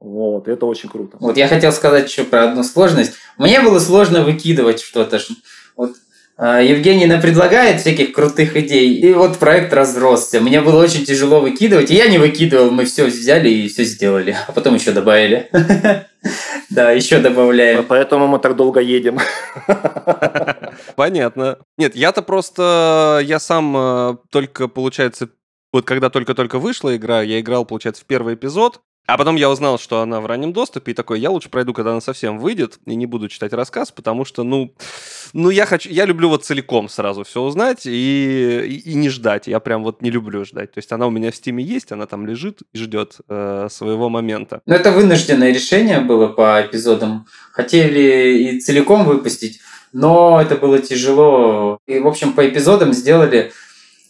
Вот, 0.00 0.48
это 0.48 0.66
очень 0.66 0.88
круто. 0.88 1.16
Вот 1.20 1.36
я 1.36 1.46
хотел 1.46 1.70
сказать 1.72 2.10
еще 2.10 2.24
про 2.24 2.44
одну 2.44 2.64
сложность. 2.64 3.14
Мне 3.38 3.60
было 3.60 3.78
сложно 3.78 4.22
выкидывать 4.22 4.80
что-то. 4.80 5.20
Вот 5.76 5.92
а, 6.36 6.60
Евгений 6.60 7.06
нам 7.06 7.20
предлагает 7.20 7.80
всяких 7.80 8.12
крутых 8.12 8.56
идей, 8.56 8.96
и 8.96 9.12
вот 9.12 9.38
проект 9.38 9.72
разросся. 9.72 10.40
Мне 10.40 10.60
было 10.60 10.82
очень 10.82 11.04
тяжело 11.04 11.40
выкидывать, 11.40 11.90
и 11.90 11.94
я 11.94 12.08
не 12.08 12.18
выкидывал, 12.18 12.72
мы 12.72 12.84
все 12.84 13.04
взяли 13.04 13.48
и 13.48 13.68
все 13.68 13.84
сделали, 13.84 14.36
а 14.48 14.52
потом 14.52 14.74
еще 14.74 14.90
добавили. 14.90 15.48
Да, 16.74 16.90
еще 16.90 17.18
добавляем. 17.18 17.84
Поэтому 17.86 18.26
мы 18.26 18.38
так 18.38 18.56
долго 18.56 18.80
едем. 18.80 19.18
Понятно. 20.96 21.58
Нет, 21.76 21.94
я-то 21.94 22.22
просто, 22.22 23.20
я 23.24 23.38
сам 23.38 23.76
э, 23.76 24.16
только, 24.30 24.68
получается, 24.68 25.28
вот 25.72 25.84
когда 25.86 26.10
только-только 26.10 26.58
вышла 26.58 26.96
игра, 26.96 27.22
я 27.22 27.40
играл, 27.40 27.64
получается, 27.64 28.02
в 28.02 28.06
первый 28.06 28.34
эпизод, 28.34 28.80
а 29.06 29.18
потом 29.18 29.34
я 29.34 29.50
узнал, 29.50 29.78
что 29.78 30.00
она 30.00 30.20
в 30.20 30.26
раннем 30.26 30.52
доступе, 30.52 30.92
и 30.92 30.94
такой, 30.94 31.18
я 31.18 31.30
лучше 31.30 31.48
пройду, 31.48 31.74
когда 31.74 31.90
она 31.90 32.00
совсем 32.00 32.38
выйдет, 32.38 32.78
и 32.86 32.94
не 32.94 33.06
буду 33.06 33.28
читать 33.28 33.52
рассказ, 33.52 33.90
потому 33.90 34.24
что, 34.24 34.44
ну, 34.44 34.74
ну 35.32 35.50
я 35.50 35.66
хочу, 35.66 35.90
я 35.90 36.04
люблю 36.04 36.28
вот 36.28 36.44
целиком 36.44 36.88
сразу 36.88 37.24
все 37.24 37.42
узнать 37.42 37.84
и, 37.84 38.62
и, 38.64 38.90
и 38.90 38.94
не 38.94 39.08
ждать. 39.08 39.48
Я 39.48 39.58
прям 39.58 39.82
вот 39.82 40.02
не 40.02 40.10
люблю 40.10 40.44
ждать. 40.44 40.72
То 40.72 40.78
есть 40.78 40.92
она 40.92 41.08
у 41.08 41.10
меня 41.10 41.32
в 41.32 41.36
стиме 41.36 41.64
есть, 41.64 41.90
она 41.90 42.06
там 42.06 42.26
лежит 42.26 42.60
и 42.72 42.78
ждет 42.78 43.16
э, 43.28 43.66
своего 43.70 44.08
момента. 44.08 44.62
Ну, 44.66 44.74
это 44.74 44.92
вынужденное 44.92 45.52
решение 45.52 46.00
было 46.00 46.28
по 46.28 46.62
эпизодам. 46.64 47.26
Хотели 47.52 48.38
и 48.38 48.60
целиком 48.60 49.04
выпустить, 49.04 49.60
но 49.92 50.40
это 50.40 50.54
было 50.54 50.78
тяжело. 50.78 51.78
И, 51.86 51.98
в 51.98 52.06
общем, 52.06 52.34
по 52.34 52.48
эпизодам 52.48 52.92
сделали 52.92 53.52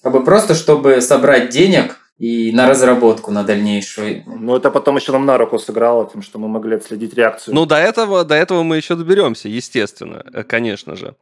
как 0.03 0.13
бы 0.13 0.23
просто, 0.23 0.55
чтобы 0.55 1.01
собрать 1.01 1.49
денег– 1.49 1.99
и 2.19 2.53
на 2.53 2.69
разработку, 2.69 3.31
на 3.31 3.43
дальнейшую. 3.43 4.23
Ну, 4.27 4.57
это 4.57 4.71
потом 4.71 4.97
еще 4.97 5.13
нам 5.13 5.27
на 5.27 5.39
руку 5.39 5.59
сыграло, 5.59 6.09
тем, 6.11 6.23
что 6.23 6.39
мы 6.39 6.49
могли 6.49 6.77
отследить 6.77 7.15
реакцию. 7.15 7.55
Ну, 7.55 7.67
до 7.67 7.77
этого, 7.77 8.25
до 8.25 8.35
этого 8.35 8.63
мы 8.63 8.77
еще 8.77 8.95
доберемся, 8.95 9.49
естественно, 9.49 10.25
э, 10.33 10.45
конечно 10.45 10.95
же. 10.95 11.17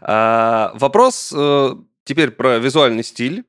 А, 0.00 0.72
вопрос 0.74 1.32
э, 1.36 1.70
теперь 2.04 2.30
про 2.30 2.58
визуальный 2.58 3.04
стиль, 3.04 3.44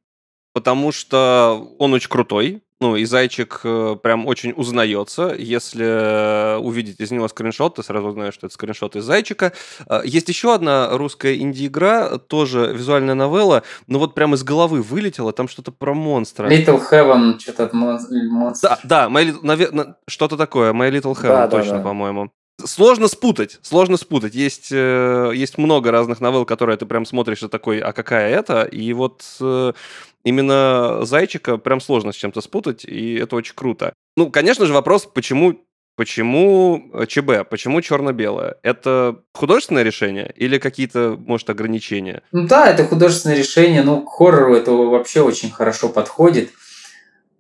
потому 0.54 0.92
что 0.92 1.74
он 1.80 1.94
очень 1.94 2.10
крутой. 2.10 2.62
Ну, 2.79 2.96
и 2.96 3.05
зайчик 3.05 3.62
э, 3.63 3.96
прям 4.03 4.27
очень 4.27 4.53
узнается. 4.55 5.34
Если 5.36 5.84
э, 5.84 6.57
увидеть 6.57 7.00
из 7.00 7.10
него 7.10 7.27
скриншот, 7.27 7.75
ты 7.75 7.84
сразу 7.84 8.10
узнаешь, 8.10 8.36
что 8.36 8.46
это 8.46 8.53
скриншот 8.53 8.96
из 8.96 9.03
зайчика. 9.03 9.53
Э, 9.89 10.01
есть 10.05 10.29
еще 10.29 10.53
одна 10.53 10.96
русская 10.96 11.36
инди-игра, 11.38 12.19
тоже 12.19 12.72
визуальная 12.72 13.15
новелла, 13.15 13.63
но 13.88 13.98
вот 13.98 14.13
прям 14.13 14.36
из 14.36 14.43
головы 14.43 14.84
вылетела, 14.84 15.34
там 15.34 15.48
что-то 15.48 15.72
про 15.72 15.96
монстра. 15.96 16.48
Little 16.50 16.79
Heaven, 16.91 17.39
что-то 17.39 17.63
от 17.63 17.74
монстра. 17.74 18.77
Да, 18.84 19.07
да, 19.07 19.10
My, 19.10 19.96
что-то 20.07 20.38
такое, 20.38 20.72
My 20.72 20.91
Little 20.91 21.15
Heaven, 21.15 21.27
да, 21.27 21.48
точно, 21.48 21.72
да, 21.72 21.77
да. 21.77 21.84
по-моему. 21.84 22.31
Сложно 22.65 23.07
спутать, 23.07 23.60
сложно 23.62 23.98
спутать. 23.98 24.34
Есть, 24.34 24.69
э, 24.72 25.31
есть 25.36 25.60
много 25.60 25.91
разных 25.91 26.19
новелл, 26.22 26.43
которые 26.43 26.75
ты 26.75 26.88
прям 26.88 27.05
смотришь 27.05 27.43
и 27.43 27.48
такой, 27.48 27.77
а 27.77 27.93
какая 27.93 28.31
это? 28.31 28.63
И 28.63 28.93
вот 28.93 29.24
э, 29.39 29.74
именно 30.24 31.05
Зайчика 31.05 31.57
прям 31.57 31.79
сложно 31.79 32.12
с 32.12 32.15
чем-то 32.15 32.41
спутать, 32.41 32.86
и 32.86 33.15
это 33.15 33.36
очень 33.36 33.55
круто. 33.55 33.93
Ну, 34.15 34.31
конечно 34.31 34.65
же, 34.65 34.74
вопрос, 34.74 35.05
почему 35.05 35.67
Почему 35.97 36.91
э, 36.93 37.07
ЧБ? 37.07 37.50
Почему 37.50 37.81
черно-белое? 37.81 38.57
Это 38.62 39.24
художественное 39.33 39.81
решение 39.81 40.31
или 40.36 40.59
какие-то, 40.59 41.17
может, 41.17 41.50
ограничения? 41.50 42.21
Ну 42.31 42.45
да, 42.47 42.69
это 42.69 42.83
художественное 42.83 43.36
решение. 43.36 43.81
Ну, 43.81 44.03
к 44.03 44.12
хоррору 44.12 44.55
это 44.55 44.71
вообще 44.74 45.21
очень 45.21 45.50
хорошо 45.50 45.89
подходит. 45.89 46.51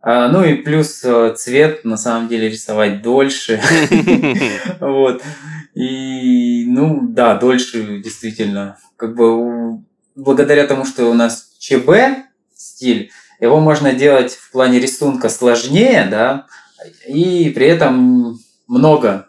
А, 0.01 0.29
ну 0.29 0.43
и 0.43 0.55
плюс 0.55 1.03
э, 1.03 1.35
цвет, 1.37 1.85
на 1.85 1.97
самом 1.97 2.29
деле, 2.29 2.49
рисовать 2.49 3.03
дольше. 3.03 3.61
Вот. 4.79 5.21
И, 5.75 6.65
ну, 6.67 7.01
да, 7.03 7.35
дольше 7.35 7.99
действительно. 7.99 8.79
Как 8.95 9.15
бы 9.15 9.83
благодаря 10.15 10.65
тому, 10.65 10.83
что 10.83 11.05
у 11.05 11.13
нас 11.13 11.51
ЧБ 11.59 12.26
стиль, 12.57 13.11
его 13.39 13.59
можно 13.59 13.93
делать 13.93 14.33
в 14.33 14.51
плане 14.51 14.79
рисунка 14.79 15.29
сложнее, 15.29 16.07
да, 16.09 16.47
и 17.07 17.49
при 17.49 17.67
этом 17.67 18.39
много 18.67 19.27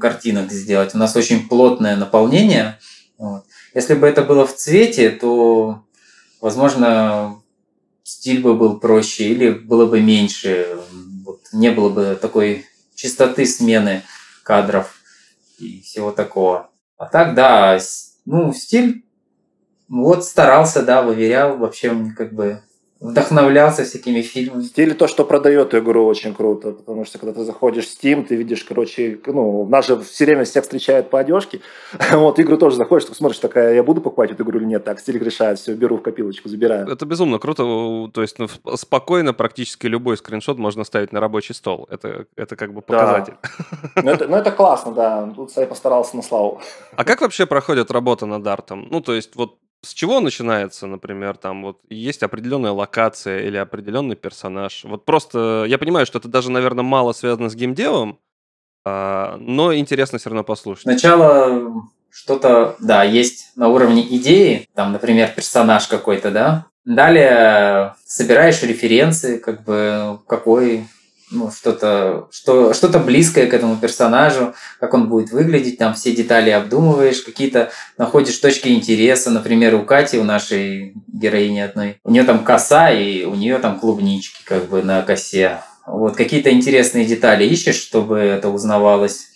картинок 0.00 0.50
сделать. 0.50 0.94
У 0.94 0.98
нас 0.98 1.16
очень 1.16 1.48
плотное 1.48 1.96
наполнение. 1.96 2.78
Вот. 3.18 3.44
Если 3.74 3.94
бы 3.94 4.06
это 4.06 4.22
было 4.22 4.46
в 4.46 4.54
цвете, 4.54 5.10
то, 5.10 5.84
возможно, 6.40 7.42
стиль 8.02 8.40
бы 8.40 8.54
был 8.54 8.78
проще 8.80 9.28
или 9.28 9.50
было 9.50 9.86
бы 9.86 10.00
меньше, 10.00 10.78
вот, 11.24 11.40
не 11.52 11.70
было 11.70 11.90
бы 11.90 12.18
такой 12.20 12.64
чистоты 12.94 13.44
смены 13.44 14.02
кадров 14.42 14.94
и 15.58 15.82
всего 15.82 16.12
такого. 16.12 16.70
А 16.96 17.06
так, 17.06 17.34
да, 17.34 17.78
ну, 18.24 18.52
стиль, 18.52 19.04
вот 19.88 20.24
старался, 20.24 20.82
да, 20.82 21.02
выверял, 21.02 21.58
вообще 21.58 21.94
как 22.16 22.32
бы 22.32 22.62
вдохновлялся 23.00 23.84
всякими 23.84 24.22
фильмами. 24.22 24.62
Стиль 24.62 24.94
то, 24.94 25.06
что 25.06 25.24
продает 25.24 25.74
игру, 25.74 26.04
очень 26.04 26.34
круто, 26.34 26.72
потому 26.72 27.04
что 27.04 27.18
когда 27.18 27.32
ты 27.32 27.44
заходишь 27.44 27.86
в 27.86 27.96
Steam, 27.96 28.24
ты 28.24 28.34
видишь, 28.34 28.64
короче, 28.64 29.20
ну, 29.26 29.66
нас 29.66 29.86
же 29.86 30.00
все 30.00 30.24
время 30.24 30.44
всех 30.44 30.64
встречают 30.64 31.08
по 31.08 31.20
одежке, 31.20 31.60
вот, 32.12 32.40
игру 32.40 32.56
тоже 32.56 32.76
заходишь, 32.76 33.08
ты 33.08 33.14
смотришь, 33.14 33.38
такая, 33.38 33.74
я 33.74 33.82
буду 33.82 34.00
покупать 34.00 34.32
эту 34.32 34.42
игру 34.42 34.58
или 34.58 34.66
нет, 34.66 34.84
так, 34.84 34.98
стиль 34.98 35.18
решает, 35.18 35.58
все, 35.58 35.74
беру 35.74 35.98
в 35.98 36.02
копилочку, 36.02 36.48
забираю. 36.48 36.88
Это 36.88 37.06
безумно 37.06 37.38
круто, 37.38 38.10
то 38.12 38.22
есть 38.22 38.38
ну, 38.38 38.48
спокойно 38.76 39.32
практически 39.32 39.86
любой 39.86 40.16
скриншот 40.16 40.58
можно 40.58 40.82
ставить 40.82 41.12
на 41.12 41.20
рабочий 41.20 41.54
стол, 41.54 41.86
это, 41.90 42.26
это 42.36 42.56
как 42.56 42.74
бы 42.74 42.82
показатель. 42.82 43.34
Да. 43.42 44.02
Ну, 44.08 44.10
это, 44.10 44.28
ну, 44.28 44.36
это 44.36 44.50
классно, 44.50 44.92
да, 44.92 45.32
тут 45.34 45.50
я 45.56 45.66
постарался 45.66 46.16
на 46.16 46.22
славу. 46.22 46.60
А 46.96 47.04
как 47.04 47.20
вообще 47.20 47.46
проходит 47.46 47.90
работа 47.90 48.26
над 48.26 48.46
артом? 48.46 48.86
Ну, 48.90 49.00
то 49.00 49.12
есть, 49.12 49.34
вот 49.36 49.58
с 49.82 49.94
чего 49.94 50.20
начинается, 50.20 50.86
например, 50.86 51.36
там 51.36 51.62
вот 51.62 51.80
есть 51.88 52.22
определенная 52.22 52.72
локация 52.72 53.40
или 53.42 53.56
определенный 53.56 54.16
персонаж? 54.16 54.84
Вот 54.84 55.04
просто 55.04 55.64
я 55.68 55.78
понимаю, 55.78 56.04
что 56.06 56.18
это 56.18 56.28
даже, 56.28 56.50
наверное, 56.50 56.84
мало 56.84 57.12
связано 57.12 57.48
с 57.48 57.54
геймдевом, 57.54 58.18
а, 58.84 59.36
но 59.38 59.74
интересно 59.74 60.18
все 60.18 60.30
равно 60.30 60.44
послушать. 60.44 60.82
Сначала 60.82 61.84
что-то, 62.10 62.76
да, 62.80 63.04
есть 63.04 63.52
на 63.56 63.68
уровне 63.68 64.02
идеи, 64.16 64.68
там, 64.74 64.92
например, 64.92 65.30
персонаж 65.34 65.86
какой-то, 65.86 66.30
да. 66.30 66.66
Далее 66.84 67.94
собираешь 68.04 68.62
референсы, 68.62 69.38
как 69.38 69.62
бы 69.62 70.18
какой 70.26 70.88
ну, 71.30 71.50
что-то 71.50 72.28
что, 72.30 72.72
что 72.72 72.98
близкое 72.98 73.46
к 73.46 73.54
этому 73.54 73.76
персонажу, 73.76 74.54
как 74.80 74.94
он 74.94 75.08
будет 75.08 75.30
выглядеть, 75.30 75.78
там 75.78 75.94
все 75.94 76.14
детали 76.14 76.50
обдумываешь, 76.50 77.20
какие-то 77.20 77.70
находишь 77.96 78.38
точки 78.38 78.68
интереса. 78.68 79.30
Например, 79.30 79.74
у 79.74 79.82
Кати, 79.82 80.18
у 80.18 80.24
нашей 80.24 80.94
героини 81.06 81.60
одной, 81.60 81.98
у 82.04 82.10
нее 82.10 82.24
там 82.24 82.44
коса, 82.44 82.90
и 82.90 83.24
у 83.24 83.34
нее 83.34 83.58
там 83.58 83.78
клубнички 83.78 84.42
как 84.44 84.68
бы 84.68 84.82
на 84.82 85.02
косе. 85.02 85.60
Вот 85.86 86.16
какие-то 86.16 86.50
интересные 86.50 87.04
детали 87.04 87.44
ищешь, 87.44 87.76
чтобы 87.76 88.18
это 88.18 88.48
узнавалось. 88.48 89.28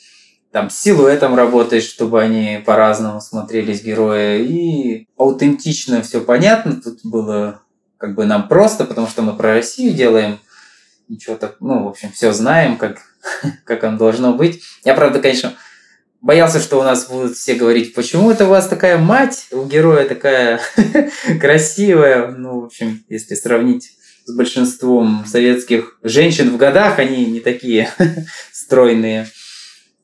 Там 0.50 0.68
с 0.68 0.78
силуэтом 0.78 1.34
работаешь, 1.34 1.84
чтобы 1.84 2.20
они 2.20 2.62
по-разному 2.64 3.22
смотрелись 3.22 3.82
герои. 3.82 4.42
И 4.42 5.08
аутентично 5.16 6.02
все 6.02 6.20
понятно. 6.20 6.78
Тут 6.82 7.00
было 7.04 7.62
как 7.96 8.14
бы 8.14 8.26
нам 8.26 8.48
просто, 8.48 8.84
потому 8.84 9.06
что 9.06 9.22
мы 9.22 9.34
про 9.34 9.54
Россию 9.54 9.94
делаем– 9.94 10.38
ничего 11.12 11.36
так, 11.36 11.56
ну, 11.60 11.84
в 11.84 11.88
общем, 11.88 12.10
все 12.12 12.32
знаем, 12.32 12.76
как, 12.76 13.02
как 13.64 13.84
оно 13.84 13.98
должно 13.98 14.32
быть. 14.32 14.62
Я, 14.84 14.94
правда, 14.94 15.20
конечно, 15.20 15.54
боялся, 16.20 16.60
что 16.60 16.80
у 16.80 16.82
нас 16.82 17.06
будут 17.06 17.36
все 17.36 17.54
говорить, 17.54 17.94
почему 17.94 18.30
это 18.30 18.46
у 18.46 18.48
вас 18.48 18.66
такая 18.68 18.96
мать, 18.96 19.46
у 19.52 19.64
героя 19.64 20.08
такая 20.08 20.60
красивая. 21.40 22.28
Ну, 22.28 22.60
в 22.60 22.64
общем, 22.64 23.04
если 23.08 23.34
сравнить 23.34 23.92
с 24.24 24.34
большинством 24.34 25.24
советских 25.26 25.98
женщин 26.02 26.50
в 26.50 26.56
годах, 26.56 26.98
они 26.98 27.26
не 27.26 27.40
такие 27.40 27.90
стройные. 28.52 29.26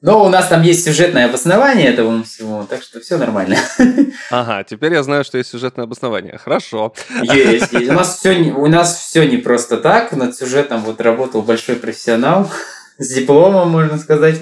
Но 0.01 0.25
у 0.25 0.29
нас 0.29 0.47
там 0.47 0.63
есть 0.63 0.85
сюжетное 0.85 1.27
обоснование 1.27 1.89
этого 1.89 2.23
всего, 2.23 2.65
так 2.71 2.83
что 2.83 3.01
все 3.01 3.17
нормально. 3.17 3.57
Ага, 4.31 4.63
теперь 4.63 4.93
я 4.93 5.03
знаю, 5.03 5.25
что 5.25 5.39
есть 5.39 5.51
сюжетное 5.51 5.85
обоснование. 5.85 6.39
Хорошо. 6.39 6.93
Есть, 7.23 7.73
есть. 7.73 7.91
У 7.91 7.93
нас 7.93 8.17
все, 8.19 8.53
у 8.53 8.67
нас 8.67 8.97
все 8.97 9.27
не 9.29 9.39
просто 9.39 9.79
так. 9.79 10.13
Над 10.13 10.37
сюжетом 10.37 10.83
вот 10.83 11.01
работал 11.01 11.43
большой 11.43 11.77
профессионал 11.77 12.51
с 12.99 13.09
дипломом, 13.09 13.71
можно 13.71 13.99
сказать. 13.99 14.39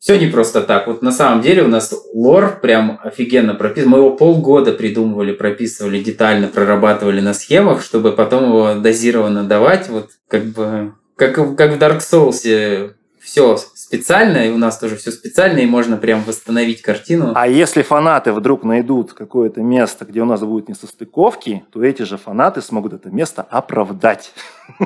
все 0.00 0.18
не 0.18 0.26
просто 0.26 0.62
так. 0.62 0.86
Вот 0.86 1.02
на 1.02 1.12
самом 1.12 1.42
деле 1.42 1.62
у 1.62 1.68
нас 1.68 1.94
лор 2.12 2.58
прям 2.60 2.98
офигенно 3.02 3.54
прописан. 3.54 3.90
Мы 3.90 3.98
его 3.98 4.16
полгода 4.16 4.72
придумывали, 4.72 5.32
прописывали 5.32 6.02
детально, 6.02 6.48
прорабатывали 6.48 7.20
на 7.20 7.34
схемах, 7.34 7.82
чтобы 7.82 8.12
потом 8.12 8.44
его 8.44 8.74
дозированно 8.74 9.44
давать. 9.44 9.88
Вот 9.88 10.10
как 10.28 10.44
бы 10.46 10.94
как, 11.16 11.34
как 11.34 11.72
в 11.72 11.78
Dark 11.78 12.00
Souls 12.00 12.95
все 13.26 13.56
специально, 13.56 14.46
и 14.46 14.50
у 14.50 14.56
нас 14.56 14.78
тоже 14.78 14.94
все 14.94 15.10
специально, 15.10 15.58
и 15.58 15.66
можно 15.66 15.96
прям 15.96 16.22
восстановить 16.22 16.80
картину. 16.80 17.32
А 17.34 17.48
если 17.48 17.82
фанаты 17.82 18.32
вдруг 18.32 18.62
найдут 18.62 19.14
какое-то 19.14 19.62
место, 19.62 20.04
где 20.04 20.22
у 20.22 20.24
нас 20.24 20.40
будут 20.40 20.68
несостыковки, 20.68 21.64
то 21.72 21.82
эти 21.82 22.02
же 22.02 22.18
фанаты 22.18 22.62
смогут 22.62 22.92
это 22.92 23.10
место 23.10 23.42
оправдать. 23.42 24.32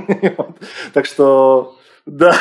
Так 0.95 1.07
что 1.07 1.77
да. 2.07 2.35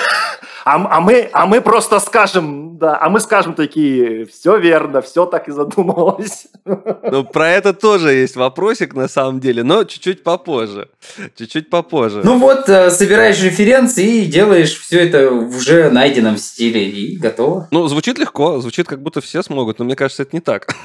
А, 0.66 0.98
а, 0.98 1.02
мы, 1.02 1.30
а 1.34 1.46
мы 1.46 1.62
просто 1.62 2.00
скажем, 2.00 2.78
да, 2.78 2.98
а 3.00 3.10
мы 3.10 3.20
скажем 3.20 3.54
такие, 3.54 4.26
все 4.26 4.58
верно, 4.58 5.02
все 5.02 5.26
так 5.26 5.48
и 5.48 5.52
задумывалось. 5.52 6.48
Ну, 6.66 7.24
про 7.24 7.50
это 7.50 7.74
тоже 7.74 8.14
есть 8.14 8.36
вопросик 8.36 8.94
на 8.94 9.08
самом 9.08 9.40
деле, 9.40 9.64
но 9.64 9.84
чуть-чуть 9.84 10.24
попозже. 10.24 10.90
Чуть-чуть 11.36 11.70
попозже. 11.70 12.22
Ну 12.24 12.38
вот, 12.38 12.70
э, 12.70 12.92
собираешь 12.92 13.42
референсы 13.42 14.04
и 14.04 14.26
делаешь 14.26 14.78
все 14.80 15.00
это 15.00 15.30
в 15.30 15.58
уже 15.58 15.90
найденном 15.90 16.38
стиле, 16.38 16.88
и 16.90 17.18
готово. 17.18 17.68
Ну, 17.72 17.88
звучит 17.88 18.20
легко, 18.20 18.60
звучит 18.60 18.88
как 18.88 19.02
будто 19.02 19.22
все 19.22 19.42
смогут, 19.42 19.80
но 19.80 19.86
мне 19.86 19.96
кажется, 19.96 20.24
это 20.24 20.36
не 20.36 20.42
так. 20.42 20.76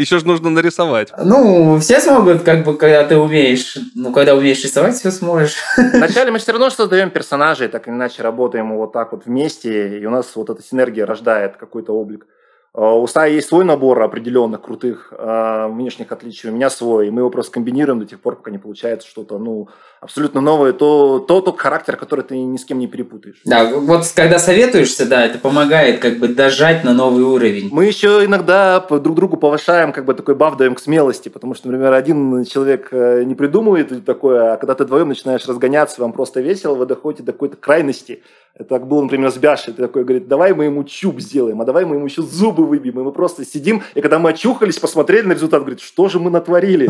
Еще 0.00 0.18
же 0.18 0.26
нужно 0.26 0.48
нарисовать. 0.48 1.12
Ну, 1.22 1.78
все 1.78 2.00
смогут, 2.00 2.40
как 2.42 2.64
бы, 2.64 2.74
когда 2.78 3.04
ты 3.04 3.18
умеешь. 3.18 3.76
Ну, 3.94 4.12
когда 4.12 4.34
умеешь 4.34 4.64
рисовать, 4.64 4.94
все 4.94 5.10
сможешь. 5.10 5.56
Вначале 5.76 6.30
мы 6.30 6.38
все 6.38 6.52
равно 6.52 6.70
создаем 6.70 7.10
персонажей, 7.10 7.68
так 7.68 7.86
или 7.86 7.94
иначе 7.94 8.22
работаем 8.22 8.74
вот 8.78 8.94
так 8.94 9.12
вот 9.12 9.26
вместе, 9.26 9.98
и 9.98 10.06
у 10.06 10.10
нас 10.10 10.34
вот 10.36 10.48
эта 10.48 10.62
синергия 10.62 11.04
рождает 11.04 11.58
какой-то 11.58 11.92
облик. 11.92 12.26
А, 12.72 12.94
у 12.94 13.06
Стаи 13.06 13.34
есть 13.34 13.48
свой 13.48 13.64
набор 13.64 14.00
определенных 14.00 14.62
крутых 14.62 15.12
э, 15.16 15.66
внешних 15.70 16.12
отличий, 16.12 16.50
у 16.50 16.52
меня 16.52 16.70
свой, 16.70 17.08
и 17.08 17.10
мы 17.10 17.22
его 17.22 17.30
просто 17.30 17.52
комбинируем 17.52 17.98
до 17.98 18.06
тех 18.06 18.20
пор, 18.20 18.36
пока 18.36 18.52
не 18.52 18.58
получается 18.58 19.08
что-то 19.08 19.38
ну, 19.38 19.68
абсолютно 20.00 20.40
новое, 20.40 20.72
то, 20.72 21.18
то 21.18 21.40
тот 21.40 21.58
характер, 21.58 21.96
который 21.96 22.24
ты 22.24 22.38
ни 22.38 22.56
с 22.56 22.64
кем 22.64 22.78
не 22.78 22.86
перепутаешь. 22.86 23.40
Да, 23.44 23.74
вот 23.74 24.10
когда 24.14 24.38
советуешься, 24.38 25.04
да, 25.04 25.26
это 25.26 25.38
помогает 25.38 26.00
как 26.00 26.18
бы 26.18 26.28
дожать 26.28 26.84
на 26.84 26.94
новый 26.94 27.24
уровень. 27.24 27.70
Мы 27.72 27.86
еще 27.86 28.24
иногда 28.24 28.78
друг 28.80 29.16
другу 29.16 29.36
повышаем, 29.36 29.92
как 29.92 30.04
бы 30.04 30.14
такой 30.14 30.36
баф 30.36 30.56
даем 30.56 30.76
к 30.76 30.80
смелости, 30.80 31.28
потому 31.28 31.54
что, 31.54 31.68
например, 31.68 31.92
один 31.92 32.44
человек 32.44 32.88
э, 32.92 33.24
не 33.24 33.34
придумывает 33.34 34.04
такое, 34.04 34.52
а 34.52 34.56
когда 34.58 34.76
ты 34.76 34.84
вдвоем 34.84 35.08
начинаешь 35.08 35.44
разгоняться, 35.46 36.00
вам 36.00 36.12
просто 36.12 36.40
весело, 36.40 36.76
вы 36.76 36.86
доходите 36.86 37.24
до 37.24 37.32
какой-то 37.32 37.56
крайности, 37.56 38.22
это 38.54 38.68
так 38.68 38.86
было, 38.86 39.02
например, 39.02 39.30
с 39.30 39.36
Бяшей. 39.36 39.72
Ты 39.72 39.82
такой 39.82 40.04
говорит, 40.04 40.28
давай 40.28 40.52
мы 40.54 40.64
ему 40.64 40.84
чуб 40.84 41.20
сделаем, 41.20 41.60
а 41.60 41.64
давай 41.64 41.84
мы 41.84 41.96
ему 41.96 42.06
еще 42.06 42.22
зубы 42.22 42.66
выбьем. 42.66 43.00
И 43.00 43.02
мы 43.02 43.12
просто 43.12 43.44
сидим, 43.44 43.82
и 43.94 44.00
когда 44.00 44.18
мы 44.18 44.30
очухались, 44.30 44.78
посмотрели 44.78 45.26
на 45.26 45.32
результат, 45.32 45.60
говорит, 45.60 45.80
что 45.80 46.08
же 46.08 46.18
мы 46.18 46.30
натворили? 46.30 46.88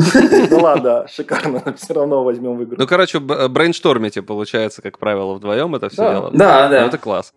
Ну 0.50 0.58
ладно, 0.60 1.06
шикарно, 1.08 1.74
все 1.76 1.94
равно 1.94 2.24
возьмем 2.24 2.56
в 2.56 2.64
игру. 2.64 2.76
Ну, 2.78 2.86
короче, 2.86 3.20
брейнштормите, 3.20 4.22
получается, 4.22 4.82
как 4.82 4.98
правило, 4.98 5.34
вдвоем 5.34 5.74
это 5.74 5.88
все 5.88 6.10
дело. 6.10 6.30
Да, 6.32 6.68
да. 6.68 6.80
Ну, 6.80 6.86
это 6.88 6.98
класс. 6.98 7.32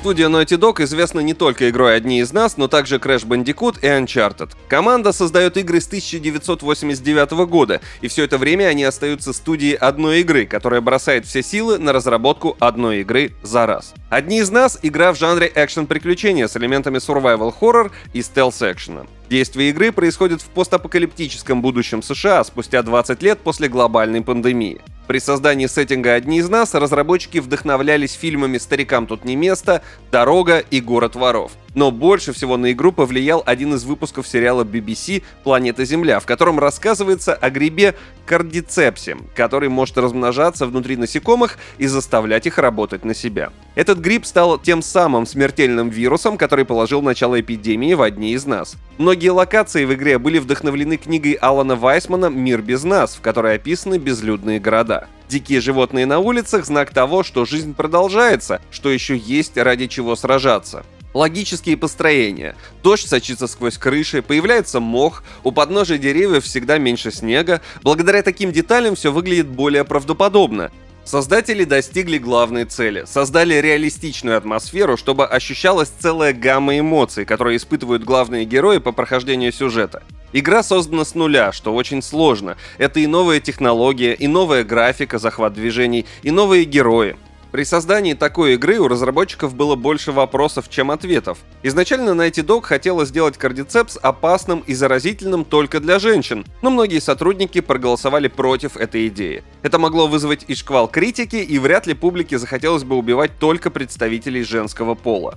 Студия 0.00 0.30
Naughty 0.30 0.56
Dog 0.56 0.82
известна 0.82 1.20
не 1.20 1.34
только 1.34 1.68
игрой 1.68 1.94
«Одни 1.94 2.20
из 2.20 2.32
нас», 2.32 2.56
но 2.56 2.68
также 2.68 2.96
Crash 2.96 3.26
Bandicoot 3.26 3.80
и 3.82 3.86
Uncharted. 3.86 4.48
Команда 4.66 5.12
создает 5.12 5.58
игры 5.58 5.78
с 5.78 5.86
1989 5.88 7.32
года, 7.46 7.82
и 8.00 8.08
все 8.08 8.24
это 8.24 8.38
время 8.38 8.68
они 8.68 8.82
остаются 8.82 9.34
студией 9.34 9.74
одной 9.74 10.20
игры, 10.20 10.46
которая 10.46 10.80
бросает 10.80 11.26
все 11.26 11.42
силы 11.42 11.76
на 11.76 11.92
разработку 11.92 12.56
одной 12.60 13.02
игры 13.02 13.32
за 13.42 13.66
раз. 13.66 13.92
«Одни 14.08 14.38
из 14.38 14.50
нас»— 14.50 14.78
игра 14.82 15.12
в 15.12 15.18
жанре 15.18 15.52
экшен-приключения 15.54 16.48
с 16.48 16.56
элементами 16.56 16.96
survival 16.96 17.52
horror 17.60 17.90
и 18.14 18.22
стелс-экшена. 18.22 19.04
Действие 19.28 19.68
игры 19.68 19.92
происходит 19.92 20.40
в 20.40 20.46
постапокалиптическом 20.46 21.60
будущем 21.60 22.02
США 22.02 22.42
спустя 22.42 22.82
20 22.82 23.22
лет 23.22 23.38
после 23.40 23.68
глобальной 23.68 24.22
пандемии. 24.22 24.80
При 25.10 25.18
создании 25.18 25.66
сеттинга 25.66 26.14
«Одни 26.14 26.38
из 26.38 26.48
нас» 26.48 26.72
разработчики 26.72 27.38
вдохновлялись 27.38 28.12
фильмами 28.12 28.58
«Старикам 28.58 29.08
тут 29.08 29.24
не 29.24 29.34
место», 29.34 29.82
«Дорога» 30.10 30.58
и 30.58 30.80
«Город 30.80 31.16
воров». 31.16 31.52
Но 31.74 31.90
больше 31.90 32.32
всего 32.32 32.56
на 32.56 32.72
игру 32.72 32.90
повлиял 32.90 33.42
один 33.46 33.74
из 33.74 33.84
выпусков 33.84 34.26
сериала 34.26 34.64
BBC 34.64 35.22
«Планета 35.44 35.84
Земля», 35.84 36.18
в 36.18 36.26
котором 36.26 36.58
рассказывается 36.58 37.32
о 37.32 37.48
грибе 37.50 37.94
кардицепсе, 38.26 39.18
который 39.36 39.68
может 39.68 39.96
размножаться 39.96 40.66
внутри 40.66 40.96
насекомых 40.96 41.58
и 41.78 41.86
заставлять 41.86 42.46
их 42.46 42.58
работать 42.58 43.04
на 43.04 43.14
себя. 43.14 43.52
Этот 43.76 43.98
грипп 43.98 44.26
стал 44.26 44.58
тем 44.58 44.82
самым 44.82 45.26
смертельным 45.26 45.90
вирусом, 45.90 46.36
который 46.36 46.64
положил 46.64 47.02
начало 47.02 47.40
эпидемии 47.40 47.94
в 47.94 48.02
одни 48.02 48.32
из 48.32 48.44
нас. 48.44 48.76
Многие 48.98 49.28
локации 49.28 49.84
в 49.84 49.94
игре 49.94 50.18
были 50.18 50.38
вдохновлены 50.38 50.96
книгой 50.96 51.32
Алана 51.34 51.76
Вайсмана 51.76 52.26
«Мир 52.26 52.62
без 52.62 52.82
нас», 52.82 53.14
в 53.14 53.20
которой 53.20 53.54
описаны 53.54 53.98
безлюдные 53.98 54.58
города. 54.58 55.08
Дикие 55.28 55.60
животные 55.60 56.06
на 56.06 56.18
улицах– 56.18 56.64
знак 56.66 56.90
того, 56.90 57.22
что 57.22 57.44
жизнь 57.44 57.74
продолжается, 57.74 58.60
что 58.72 58.90
еще 58.90 59.16
есть 59.16 59.56
ради 59.56 59.86
чего 59.86 60.16
сражаться. 60.16 60.84
Логические 61.14 61.76
построения. 61.76 62.54
Дождь 62.84 63.08
сочится 63.08 63.48
сквозь 63.48 63.78
крыши, 63.78 64.22
появляется 64.22 64.78
мох, 64.78 65.24
у 65.42 65.50
подножия 65.50 65.98
деревьев 65.98 66.44
всегда 66.44 66.78
меньше 66.78 67.10
снега. 67.10 67.60
Благодаря 67.82 68.22
таким 68.22 68.52
деталям 68.52 68.94
все 68.94 69.10
выглядит 69.10 69.48
более 69.48 69.84
правдоподобно. 69.84 70.70
Создатели 71.04 71.64
достигли 71.64 72.18
главной 72.18 72.64
цели. 72.66 73.04
Создали 73.06 73.54
реалистичную 73.54 74.36
атмосферу, 74.36 74.96
чтобы 74.96 75.26
ощущалась 75.26 75.92
целая 75.98 76.32
гамма 76.32 76.78
эмоций, 76.78 77.24
которые 77.24 77.56
испытывают 77.56 78.04
главные 78.04 78.44
герои 78.44 78.78
по 78.78 78.92
прохождению 78.92 79.52
сюжета. 79.52 80.02
Игра 80.32 80.62
создана 80.62 81.04
с 81.04 81.14
нуля, 81.14 81.50
что 81.50 81.74
очень 81.74 82.02
сложно. 82.02 82.56
Это 82.78 83.00
и 83.00 83.06
новая 83.06 83.40
технология, 83.40 84.14
и 84.14 84.28
новая 84.28 84.62
графика, 84.62 85.18
захват 85.18 85.54
движений, 85.54 86.06
и 86.22 86.30
новые 86.30 86.64
герои. 86.64 87.16
При 87.50 87.64
создании 87.64 88.14
такой 88.14 88.54
игры 88.54 88.78
у 88.78 88.86
разработчиков 88.86 89.54
было 89.54 89.74
больше 89.74 90.12
вопросов, 90.12 90.68
чем 90.68 90.90
ответов. 90.90 91.38
Изначально 91.64 92.10
Naughty 92.10 92.44
Dog 92.44 92.62
хотела 92.62 93.04
сделать 93.04 93.36
кардицепс 93.36 93.98
опасным 94.00 94.62
и 94.66 94.74
заразительным 94.74 95.44
только 95.44 95.80
для 95.80 95.98
женщин, 95.98 96.44
но 96.62 96.70
многие 96.70 97.00
сотрудники 97.00 97.60
проголосовали 97.60 98.28
против 98.28 98.76
этой 98.76 99.08
идеи. 99.08 99.42
Это 99.62 99.78
могло 99.78 100.06
вызвать 100.06 100.44
и 100.46 100.54
шквал 100.54 100.86
критики, 100.86 101.36
и 101.36 101.58
вряд 101.58 101.86
ли 101.86 101.94
публике 101.94 102.38
захотелось 102.38 102.84
бы 102.84 102.96
убивать 102.96 103.32
только 103.40 103.70
представителей 103.70 104.44
женского 104.44 104.94
пола. 104.94 105.36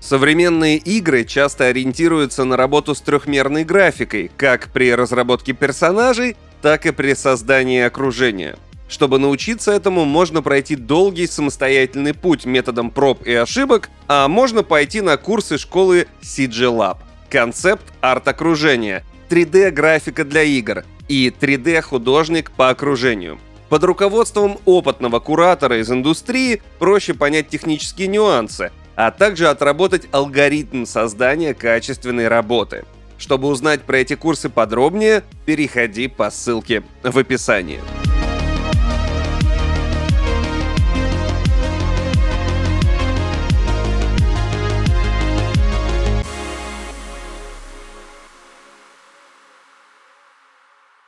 Современные 0.00 0.76
игры 0.76 1.24
часто 1.24 1.66
ориентируются 1.66 2.44
на 2.44 2.56
работу 2.56 2.94
с 2.94 3.00
трехмерной 3.00 3.64
графикой, 3.64 4.30
как 4.36 4.68
при 4.68 4.94
разработке 4.94 5.52
персонажей, 5.52 6.36
так 6.62 6.86
и 6.86 6.92
при 6.92 7.14
создании 7.14 7.82
окружения. 7.82 8.56
Чтобы 8.88 9.18
научиться 9.18 9.72
этому, 9.72 10.04
можно 10.04 10.42
пройти 10.42 10.76
долгий 10.76 11.26
самостоятельный 11.26 12.14
путь 12.14 12.44
методом 12.44 12.90
проб 12.90 13.26
и 13.26 13.32
ошибок, 13.32 13.90
а 14.06 14.28
можно 14.28 14.62
пойти 14.62 15.00
на 15.00 15.16
курсы 15.16 15.58
школы 15.58 16.06
CG 16.22 16.70
Lab. 16.70 16.98
Концепт 17.28 17.84
арт-окружения, 18.00 19.04
3D-графика 19.28 20.24
для 20.24 20.42
игр 20.42 20.84
и 21.08 21.32
3D-художник 21.36 22.52
по 22.52 22.68
окружению. 22.68 23.40
Под 23.68 23.82
руководством 23.82 24.58
опытного 24.64 25.18
куратора 25.18 25.80
из 25.80 25.90
индустрии 25.90 26.62
проще 26.78 27.14
понять 27.14 27.48
технические 27.48 28.06
нюансы, 28.06 28.70
а 28.94 29.10
также 29.10 29.48
отработать 29.48 30.06
алгоритм 30.12 30.84
создания 30.84 31.52
качественной 31.52 32.28
работы. 32.28 32.84
Чтобы 33.18 33.48
узнать 33.48 33.82
про 33.82 33.98
эти 33.98 34.14
курсы 34.14 34.48
подробнее, 34.48 35.24
переходи 35.46 36.06
по 36.06 36.30
ссылке 36.30 36.84
в 37.02 37.18
описании. 37.18 37.80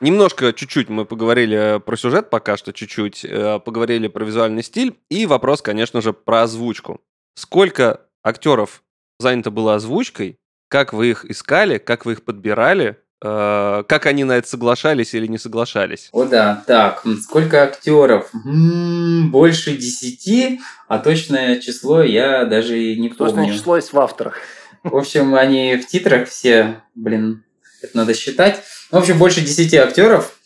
Немножко, 0.01 0.53
чуть-чуть 0.53 0.89
мы 0.89 1.05
поговорили 1.05 1.81
про 1.85 1.97
сюжет, 1.97 2.29
пока 2.29 2.55
что 2.55 2.71
чуть-чуть, 2.71 3.25
э, 3.25 3.59
поговорили 3.59 4.07
про 4.07 4.23
визуальный 4.23 4.63
стиль, 4.63 4.95
и 5.09 5.25
вопрос, 5.25 5.61
конечно 5.61 6.01
же, 6.01 6.13
про 6.13 6.43
озвучку. 6.43 7.01
Сколько 7.35 8.01
актеров 8.23 8.81
занято 9.19 9.51
было 9.51 9.75
озвучкой, 9.75 10.37
как 10.69 10.93
вы 10.93 11.09
их 11.09 11.25
искали, 11.25 11.79
как 11.79 12.05
вы 12.05 12.13
их 12.13 12.23
подбирали, 12.23 12.97
э, 13.21 13.83
как 13.87 14.05
они 14.05 14.23
на 14.23 14.37
это 14.37 14.47
соглашались 14.47 15.13
или 15.13 15.27
не 15.27 15.37
соглашались? 15.37 16.09
О 16.13 16.23
да, 16.23 16.63
так, 16.65 17.03
сколько 17.21 17.63
актеров? 17.63 18.29
М-м, 18.33 19.31
больше 19.31 19.75
десяти, 19.75 20.61
а 20.87 20.99
точное 20.99 21.59
число 21.59 22.03
я 22.03 22.45
даже 22.45 22.81
и 22.81 22.97
не 22.97 23.09
помню. 23.09 23.33
Точное 23.33 23.53
число 23.53 23.75
есть 23.75 23.91
в 23.91 23.99
авторах. 23.99 24.37
В 24.83 24.95
общем, 24.95 25.35
они 25.35 25.75
в 25.75 25.87
титрах 25.87 26.29
все, 26.29 26.83
блин, 26.95 27.43
это 27.81 27.97
надо 27.97 28.13
считать. 28.13 28.61
В 28.91 28.97
общем, 28.97 29.17
больше 29.17 29.41
10 29.41 29.73
актеров. 29.75 30.37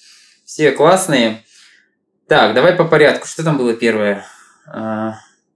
Все 0.45 0.71
классные. 0.71 1.43
Так, 2.27 2.53
давай 2.53 2.73
по 2.73 2.85
порядку. 2.85 3.27
Что 3.27 3.43
там 3.43 3.57
было 3.57 3.73
первое? 3.73 4.25
А, 4.67 5.15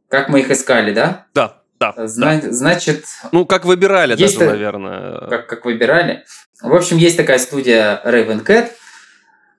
как 0.10 0.30
мы 0.30 0.42
их 0.42 0.52
искали, 0.52 0.94
да? 0.94 1.28
Да, 1.34 1.62
да. 1.80 1.94
Зна- 2.08 2.42
да. 2.42 2.52
Значит... 2.52 3.06
Ну, 3.32 3.46
как 3.46 3.66
выбирали 3.66 4.16
даже, 4.16 4.38
та... 4.38 4.46
наверное. 4.46 5.28
Как, 5.28 5.48
как 5.48 5.66
выбирали. 5.66 6.26
В 6.62 6.74
общем, 6.74 6.98
есть 6.98 7.18
такая 7.18 7.40
студия 7.40 8.02
Raven 8.06 8.46
Cat. 8.46 8.72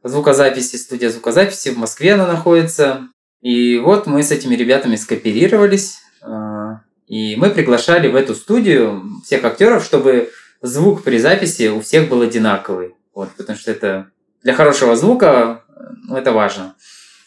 Звукозаписи, 0.03 0.77
студия 0.77 1.11
звукозаписи. 1.11 1.71
В 1.71 1.79
Москве 1.79 2.15
она 2.15 2.27
находится. 2.27 3.09
И 3.41 3.79
вот 3.79 4.07
мы 4.07 4.23
с 4.23 4.31
этими 4.31 4.55
ребятами 4.55 4.97
скооперировались. 4.97 5.99
А, 6.23 6.81
и 7.07 7.37
мы 7.37 7.51
приглашали 7.51 8.09
в 8.09 8.17
эту 8.17 8.35
студию 8.35 9.03
всех 9.25 9.45
актеров, 9.45 9.85
чтобы 9.85 10.31
звук 10.63 11.03
при 11.03 11.19
записи 11.19 11.69
у 11.69 11.81
всех 11.81 12.09
был 12.09 12.23
одинаковый. 12.23 12.95
Вот, 13.15 13.31
потому 13.37 13.59
что 13.59 13.71
это 13.71 14.11
для 14.43 14.55
хорошего 14.55 14.97
звука 14.97 15.65
ну, 16.09 16.17
это 16.17 16.33
важно, 16.33 16.75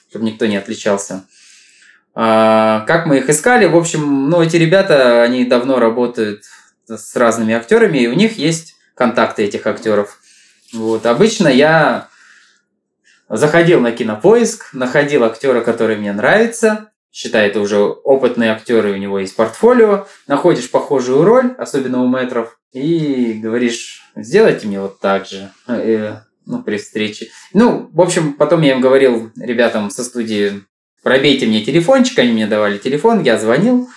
чтобы 0.09 0.25
никто 0.25 0.45
не 0.45 0.57
отличался. 0.57 1.23
А, 2.13 2.81
как 2.87 3.05
мы 3.05 3.17
их 3.17 3.29
искали? 3.29 3.65
В 3.65 3.75
общем, 3.75 4.29
ну, 4.29 4.41
эти 4.41 4.57
ребята, 4.57 5.23
они 5.23 5.45
давно 5.45 5.79
работают 5.79 6.43
с 6.87 7.15
разными 7.15 7.53
актерами, 7.53 7.99
и 7.99 8.07
у 8.07 8.13
них 8.13 8.37
есть 8.37 8.75
контакты 8.95 9.43
этих 9.43 9.65
актеров. 9.65 10.19
Вот. 10.73 11.05
Обычно 11.05 11.47
я 11.47 12.09
заходил 13.29 13.79
на 13.79 13.91
кинопоиск, 13.91 14.73
находил 14.73 15.23
актера, 15.23 15.61
который 15.61 15.95
мне 15.95 16.11
нравится, 16.11 16.90
считай, 17.11 17.47
это 17.47 17.59
уже 17.59 17.77
опытный 17.77 18.49
актер, 18.49 18.87
и 18.87 18.91
у 18.91 18.97
него 18.97 19.19
есть 19.19 19.35
портфолио, 19.35 20.07
находишь 20.27 20.71
похожую 20.71 21.23
роль, 21.23 21.53
особенно 21.57 22.03
у 22.03 22.07
метров, 22.07 22.57
и 22.71 23.33
говоришь, 23.33 24.01
сделайте 24.15 24.67
мне 24.67 24.79
вот 24.79 24.99
так 24.99 25.27
же, 25.27 25.51
э, 25.67 26.15
ну, 26.45 26.63
при 26.63 26.77
встрече. 26.77 27.27
Ну, 27.53 27.89
в 27.91 28.01
общем, 28.01 28.33
потом 28.33 28.61
я 28.61 28.71
им 28.71 28.81
говорил 28.81 29.31
ребятам 29.35 29.89
со 29.89 30.03
студии, 30.03 30.63
пробейте 31.03 31.47
мне 31.47 31.63
телефончик, 31.63 32.17
они 32.19 32.31
мне 32.31 32.47
давали 32.47 32.77
телефон, 32.77 33.21
я 33.23 33.37
звонил, 33.37 33.89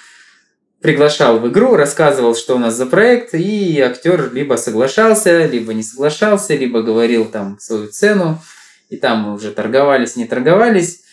приглашал 0.81 1.39
в 1.39 1.49
игру, 1.49 1.77
рассказывал, 1.77 2.35
что 2.35 2.57
у 2.57 2.59
нас 2.59 2.75
за 2.75 2.87
проект, 2.87 3.35
и 3.35 3.81
актер 3.81 4.33
либо 4.33 4.57
соглашался, 4.57 5.47
либо 5.47 5.73
не 5.73 5.83
соглашался, 5.83 6.55
либо 6.57 6.83
говорил 6.83 7.27
там 7.27 7.59
свою 7.61 7.89
цену, 7.89 8.43
и 8.91 8.97
там 8.97 9.21
мы 9.21 9.35
уже 9.35 9.53
торговались, 9.53 10.17
не 10.17 10.27
торговались. 10.27 11.05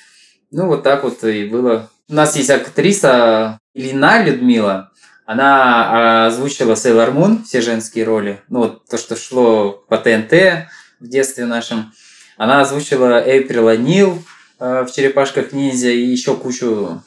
Ну, 0.52 0.68
вот 0.68 0.84
так 0.84 1.04
вот 1.04 1.24
и 1.24 1.46
было. 1.46 1.90
У 2.10 2.14
нас 2.14 2.36
есть 2.36 2.50
актриса 2.50 3.58
Ильина 3.74 4.24
Людмила, 4.24 4.92
она 5.26 6.26
озвучила 6.28 6.74
Sailor 6.74 7.14
Moon, 7.14 7.44
все 7.46 7.62
женские 7.62 8.04
роли. 8.04 8.42
Ну, 8.50 8.60
вот 8.60 8.86
то, 8.86 8.98
что 8.98 9.16
шло 9.16 9.72
по 9.88 9.98
ТНТ 9.98 10.68
в 11.00 11.08
детстве 11.08 11.46
нашем. 11.46 11.94
Она 12.36 12.60
озвучила 12.60 13.26
Эйприл 13.26 13.70
Нил 13.78 14.22
э, 14.60 14.84
в 14.84 14.92
«Черепашках 14.92 15.54
ниндзя» 15.54 15.90
и 15.90 16.02
еще 16.02 16.36
кучу 16.36 17.02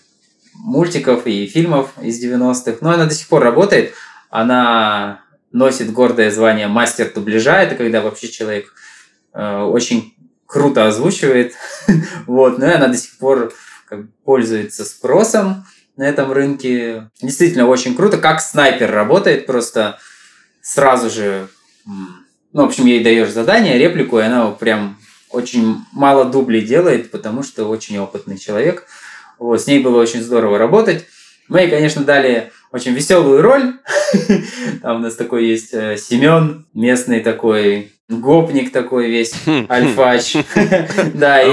мультиков 0.54 1.26
и 1.26 1.46
фильмов 1.46 1.90
из 2.00 2.24
90-х. 2.24 2.78
Но 2.80 2.92
она 2.92 3.04
до 3.04 3.14
сих 3.14 3.28
пор 3.28 3.42
работает. 3.42 3.92
Она 4.30 5.20
носит 5.52 5.92
гордое 5.92 6.30
звание 6.30 6.68
мастер 6.68 7.12
дубляжа. 7.14 7.62
Это 7.62 7.74
когда 7.74 8.00
вообще 8.00 8.28
человек 8.28 8.72
э, 9.34 9.58
очень 9.58 10.14
круто 10.46 10.86
озвучивает. 10.86 11.54
вот. 12.26 12.58
Но 12.58 12.66
и 12.66 12.72
она 12.72 12.88
до 12.88 12.96
сих 12.96 13.18
пор 13.18 13.52
как, 13.86 14.00
пользуется 14.24 14.84
спросом 14.84 15.66
на 15.96 16.04
этом 16.08 16.32
рынке. 16.32 17.10
Действительно 17.20 17.66
очень 17.66 17.94
круто, 17.94 18.18
как 18.18 18.40
снайпер 18.40 18.90
работает 18.90 19.46
просто 19.46 19.98
сразу 20.60 21.10
же. 21.10 21.48
Ну, 21.86 22.62
в 22.62 22.66
общем, 22.66 22.86
ей 22.86 23.02
даешь 23.02 23.30
задание, 23.30 23.78
реплику, 23.78 24.18
и 24.18 24.22
она 24.22 24.50
прям 24.50 24.98
очень 25.30 25.78
мало 25.92 26.24
дублей 26.24 26.62
делает, 26.62 27.10
потому 27.10 27.42
что 27.42 27.68
очень 27.68 27.98
опытный 27.98 28.38
человек. 28.38 28.86
Вот, 29.38 29.60
с 29.60 29.66
ней 29.66 29.80
было 29.80 30.00
очень 30.00 30.22
здорово 30.22 30.58
работать. 30.58 31.06
Мы 31.48 31.60
ей, 31.60 31.70
конечно, 31.70 32.02
дали 32.04 32.50
очень 32.72 32.92
веселую 32.92 33.42
роль. 33.42 33.74
Там 34.82 34.96
у 34.96 35.00
нас 35.00 35.14
такой 35.14 35.46
есть 35.46 35.72
э, 35.72 35.96
Семен, 35.96 36.66
местный 36.74 37.20
такой 37.20 37.92
гопник 38.08 38.72
такой 38.72 39.08
весь, 39.08 39.34
альфач. 39.68 40.36
Да, 41.14 41.42
и... 41.42 41.50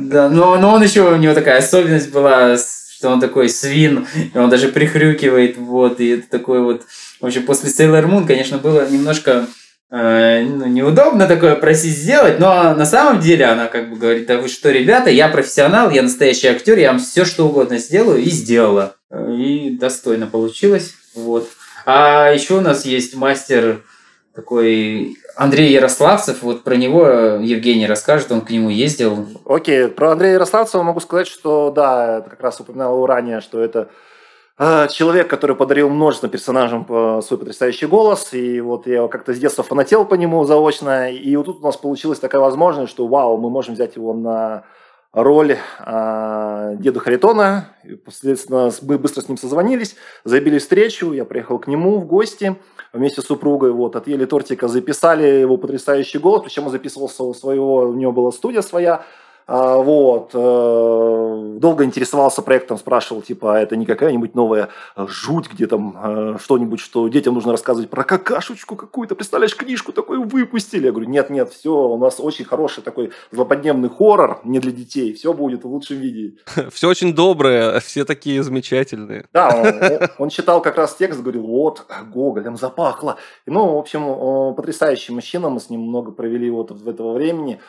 Да, 0.00 0.28
но, 0.28 0.50
он 0.52 0.82
еще, 0.82 1.12
у 1.12 1.16
него 1.16 1.34
такая 1.34 1.58
особенность 1.58 2.10
была, 2.10 2.56
что 2.56 3.10
он 3.10 3.20
такой 3.20 3.48
свин, 3.48 4.06
и 4.32 4.38
он 4.38 4.48
даже 4.50 4.68
прихрюкивает, 4.68 5.56
вот, 5.56 6.00
и 6.00 6.08
это 6.08 6.28
такой 6.28 6.60
вот... 6.60 6.82
В 7.20 7.26
общем, 7.26 7.44
после 7.44 7.70
Sailor 7.70 8.06
Moon, 8.06 8.26
конечно, 8.26 8.58
было 8.58 8.88
немножко 8.88 9.46
ну, 9.94 10.66
неудобно 10.66 11.28
такое 11.28 11.54
просить 11.54 11.96
сделать, 11.96 12.40
но 12.40 12.74
на 12.74 12.84
самом 12.84 13.20
деле 13.20 13.44
она 13.44 13.66
как 13.66 13.90
бы 13.90 13.96
говорит, 13.96 14.26
да 14.26 14.38
вы 14.38 14.48
что, 14.48 14.72
ребята, 14.72 15.08
я 15.08 15.28
профессионал, 15.28 15.90
я 15.90 16.02
настоящий 16.02 16.48
актер, 16.48 16.78
я 16.78 16.90
вам 16.90 16.98
все 16.98 17.24
что 17.24 17.46
угодно 17.46 17.78
сделаю, 17.78 18.18
и 18.20 18.28
сделала. 18.28 18.96
И 19.12 19.76
достойно 19.78 20.26
получилось. 20.26 20.94
Вот. 21.14 21.48
А 21.86 22.32
еще 22.32 22.54
у 22.54 22.60
нас 22.60 22.84
есть 22.84 23.14
мастер 23.14 23.82
такой 24.34 25.16
Андрей 25.36 25.70
Ярославцев, 25.72 26.42
вот 26.42 26.64
про 26.64 26.74
него 26.74 27.06
Евгений 27.40 27.86
расскажет, 27.86 28.32
он 28.32 28.40
к 28.40 28.50
нему 28.50 28.70
ездил. 28.70 29.28
Окей, 29.44 29.86
про 29.86 30.10
Андрея 30.10 30.34
Ярославцева 30.34 30.82
могу 30.82 30.98
сказать, 30.98 31.28
что 31.28 31.70
да, 31.70 32.20
как 32.28 32.40
раз 32.40 32.58
упоминал 32.58 33.06
ранее, 33.06 33.40
что 33.40 33.60
это 33.60 33.78
э, 33.80 33.86
человек, 34.58 35.28
который 35.28 35.56
подарил 35.56 35.90
множество 35.90 36.28
персонажам 36.28 36.84
свой 37.22 37.38
потрясающий 37.38 37.86
голос, 37.86 38.32
и 38.32 38.60
вот 38.60 38.86
я 38.86 39.08
как-то 39.08 39.34
с 39.34 39.38
детства 39.38 39.64
фанател 39.64 40.04
по 40.04 40.14
нему 40.14 40.44
заочно, 40.44 41.10
и 41.10 41.34
вот 41.36 41.46
тут 41.46 41.60
у 41.60 41.66
нас 41.66 41.76
получилась 41.76 42.20
такая 42.20 42.40
возможность, 42.40 42.92
что 42.92 43.06
вау, 43.06 43.36
мы 43.38 43.50
можем 43.50 43.74
взять 43.74 43.96
его 43.96 44.14
на 44.14 44.64
роль 45.14 45.56
э, 45.78 46.76
деда 46.78 47.00
Харитона. 47.00 47.68
И, 47.84 47.96
соответственно, 48.08 48.70
мы 48.82 48.98
быстро 48.98 49.22
с 49.22 49.28
ним 49.28 49.38
созвонились, 49.38 49.96
забили 50.24 50.58
встречу, 50.58 51.12
я 51.12 51.24
приехал 51.24 51.58
к 51.58 51.68
нему 51.68 51.98
в 51.98 52.06
гости 52.06 52.56
вместе 52.92 53.22
с 53.22 53.26
супругой, 53.26 53.72
вот, 53.72 53.96
отъели 53.96 54.24
тортика, 54.24 54.68
записали 54.68 55.26
его 55.26 55.56
потрясающий 55.56 56.18
голос, 56.18 56.42
причем 56.42 56.64
он 56.64 56.70
записывался 56.70 57.22
у 57.22 57.32
своего, 57.32 57.88
у 57.88 57.94
него 57.94 58.12
была 58.12 58.32
студия 58.32 58.62
своя, 58.62 59.04
вот. 59.46 60.30
Э, 60.32 61.58
долго 61.58 61.84
интересовался 61.84 62.42
проектом, 62.42 62.78
спрашивал, 62.78 63.22
типа, 63.22 63.56
а 63.56 63.60
это 63.60 63.76
не 63.76 63.84
какая-нибудь 63.84 64.34
новая 64.34 64.70
жуть, 64.96 65.50
где 65.52 65.66
там 65.66 65.96
э, 66.02 66.38
что-нибудь, 66.42 66.80
что 66.80 67.08
детям 67.08 67.34
нужно 67.34 67.52
рассказывать 67.52 67.90
про 67.90 68.04
какашечку 68.04 68.76
какую-то, 68.76 69.14
представляешь, 69.14 69.54
книжку 69.54 69.92
такую 69.92 70.22
выпустили. 70.22 70.86
Я 70.86 70.92
говорю, 70.92 71.10
нет-нет, 71.10 71.52
все, 71.52 71.70
у 71.70 71.98
нас 71.98 72.20
очень 72.20 72.44
хороший 72.44 72.82
такой 72.82 73.12
злоподневный 73.32 73.90
хоррор, 73.90 74.40
не 74.44 74.60
для 74.60 74.72
детей, 74.72 75.12
все 75.12 75.34
будет 75.34 75.64
в 75.64 75.68
лучшем 75.68 75.98
виде. 75.98 76.36
Все 76.72 76.88
очень 76.88 77.14
доброе, 77.14 77.78
все 77.80 78.04
такие 78.04 78.42
замечательные. 78.42 79.26
Да, 79.32 79.48
он, 79.54 80.08
он 80.18 80.28
читал 80.28 80.62
как 80.62 80.76
раз 80.76 80.94
текст, 80.94 81.20
говорил, 81.20 81.46
вот, 81.46 81.84
Гоголем 82.12 82.56
запахло. 82.56 83.16
Ну, 83.46 83.74
в 83.74 83.78
общем, 83.78 84.54
потрясающий 84.54 85.12
мужчина, 85.12 85.50
мы 85.50 85.60
с 85.60 85.70
ним 85.70 85.82
много 85.82 86.12
провели 86.12 86.50
вот 86.50 86.70
в 86.70 86.88
этого 86.88 87.12
времени. 87.12 87.60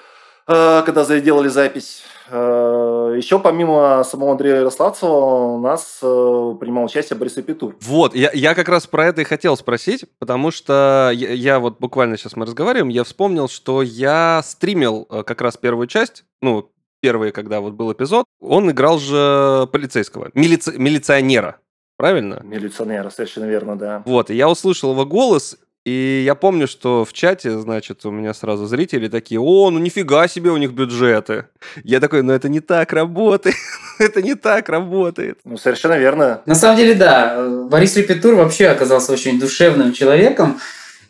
Э, 0.48 0.84
когда 0.86 1.04
сделали 1.04 1.48
запись. 1.48 2.04
Э, 2.30 3.14
Еще 3.18 3.40
помимо 3.40 4.04
самого 4.04 4.32
Андрея 4.34 4.58
Ярославцева 4.58 5.56
у 5.56 5.60
нас 5.60 6.00
э, 6.04 6.56
принимал 6.60 6.86
участие 6.86 7.18
Борис 7.18 7.38
Эпитур. 7.38 7.76
Вот, 7.82 8.16
я, 8.16 8.30
я 8.34 8.54
как 8.54 8.70
раз 8.70 8.86
про 8.86 9.08
это 9.08 9.22
и 9.22 9.24
хотел 9.24 9.58
спросить, 9.58 10.06
потому 10.20 10.52
что 10.52 11.12
я, 11.14 11.32
я 11.32 11.60
вот 11.60 11.80
буквально 11.80 12.18
сейчас 12.18 12.36
мы 12.36 12.46
разговариваем, 12.46 12.90
я 12.90 13.04
вспомнил, 13.04 13.48
что 13.48 13.82
я 13.82 14.42
стримил 14.44 15.06
как 15.06 15.42
раз 15.42 15.58
первую 15.58 15.88
часть, 15.88 16.26
ну, 16.42 16.70
первый, 17.02 17.32
когда 17.32 17.60
вот 17.60 17.74
был 17.74 17.92
эпизод, 17.92 18.26
он 18.40 18.70
играл 18.70 19.00
же 19.00 19.68
полицейского, 19.72 20.30
милици, 20.36 20.74
милиционера, 20.78 21.58
правильно? 21.98 22.42
Милиционера, 22.44 23.10
совершенно 23.10 23.46
верно, 23.46 23.78
да. 23.78 24.04
Вот, 24.06 24.30
и 24.30 24.36
я 24.36 24.50
услышал 24.50 24.92
его 24.92 25.06
голос, 25.06 25.58
и 25.86 26.24
я 26.26 26.34
помню, 26.34 26.68
что 26.68 27.06
в 27.06 27.14
чате, 27.14 27.60
значит, 27.60 28.04
у 28.06 28.12
меня 28.12 28.34
сразу 28.34 28.66
зрители 28.66 29.08
такие, 29.08 29.40
о, 29.40 29.70
ну 29.70 29.78
нифига 29.78 30.28
себе 30.28 30.50
у 30.50 30.58
них 30.58 30.74
бюджеты. 30.74 31.46
Я 31.84 32.00
такой, 32.00 32.24
ну 32.24 32.34
это 32.34 32.50
не 32.50 32.60
так 32.60 32.92
работает. 32.92 33.56
это 34.00 34.24
не 34.24 34.34
так 34.34 34.68
работает. 34.70 35.38
Ну, 35.46 35.58
совершенно 35.58 36.00
верно. 36.00 36.42
На 36.48 36.56
самом 36.56 36.78
деле, 36.78 36.96
да. 36.96 37.48
Борис 37.70 37.96
Репетур 37.98 38.34
вообще 38.34 38.68
оказался 38.68 39.14
очень 39.14 39.40
душевным 39.40 39.94
человеком. 39.94 40.60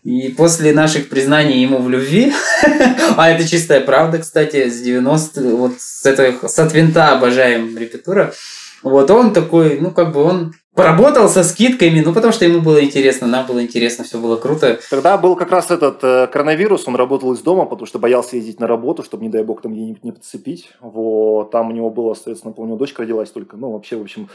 И 0.04 0.28
после 0.30 0.74
наших 0.74 1.08
признаний 1.08 1.64
ему 1.64 1.80
в 1.80 1.90
любви, 1.90 2.34
а 3.18 3.30
это 3.30 3.48
чистая 3.48 3.80
правда, 3.80 4.20
кстати, 4.20 4.70
с 4.70 4.82
90 4.82 5.42
вот 5.56 5.80
с 5.80 6.06
этого, 6.06 6.48
с 6.48 6.60
от 6.60 6.74
винта 6.74 7.14
обожаем 7.14 7.76
Репетура, 7.78 8.34
вот 8.84 9.10
он 9.10 9.34
такой, 9.34 9.80
ну, 9.80 9.90
как 9.90 10.12
бы 10.12 10.22
он 10.22 10.54
Поработал 10.76 11.30
со 11.30 11.46
скидками, 11.46 12.02
ну 12.02 12.14
потому 12.14 12.34
что 12.34 12.44
ему 12.44 12.60
было 12.60 12.84
интересно, 12.84 13.28
нам 13.28 13.46
было 13.48 13.64
интересно, 13.64 14.04
все 14.04 14.20
было 14.20 14.36
круто. 14.36 14.78
Тогда 14.90 15.18
был 15.18 15.38
как 15.38 15.50
раз 15.50 15.72
этот 15.72 16.04
э, 16.04 16.28
коронавирус, 16.28 16.86
он 16.86 16.98
работал 16.98 17.32
из 17.32 17.40
дома, 17.40 17.64
потому 17.64 17.86
что 17.88 17.98
боялся 17.98 18.36
ездить 18.36 18.60
на 18.60 18.68
работу, 18.68 19.02
чтобы, 19.02 19.24
не 19.24 19.30
дай 19.30 19.42
бог, 19.42 19.62
там 19.62 19.72
где-нибудь 19.72 20.04
не 20.04 20.12
подцепить. 20.12 20.70
Вот, 20.82 21.52
там 21.52 21.70
у 21.70 21.72
него 21.72 21.90
было, 21.90 22.14
соответственно, 22.14 22.54
помню, 22.54 22.76
дочка 22.76 23.04
родилась 23.04 23.30
только, 23.30 23.56
ну 23.56 23.72
вообще, 23.72 23.96
в 23.96 24.02
общем, 24.02 24.28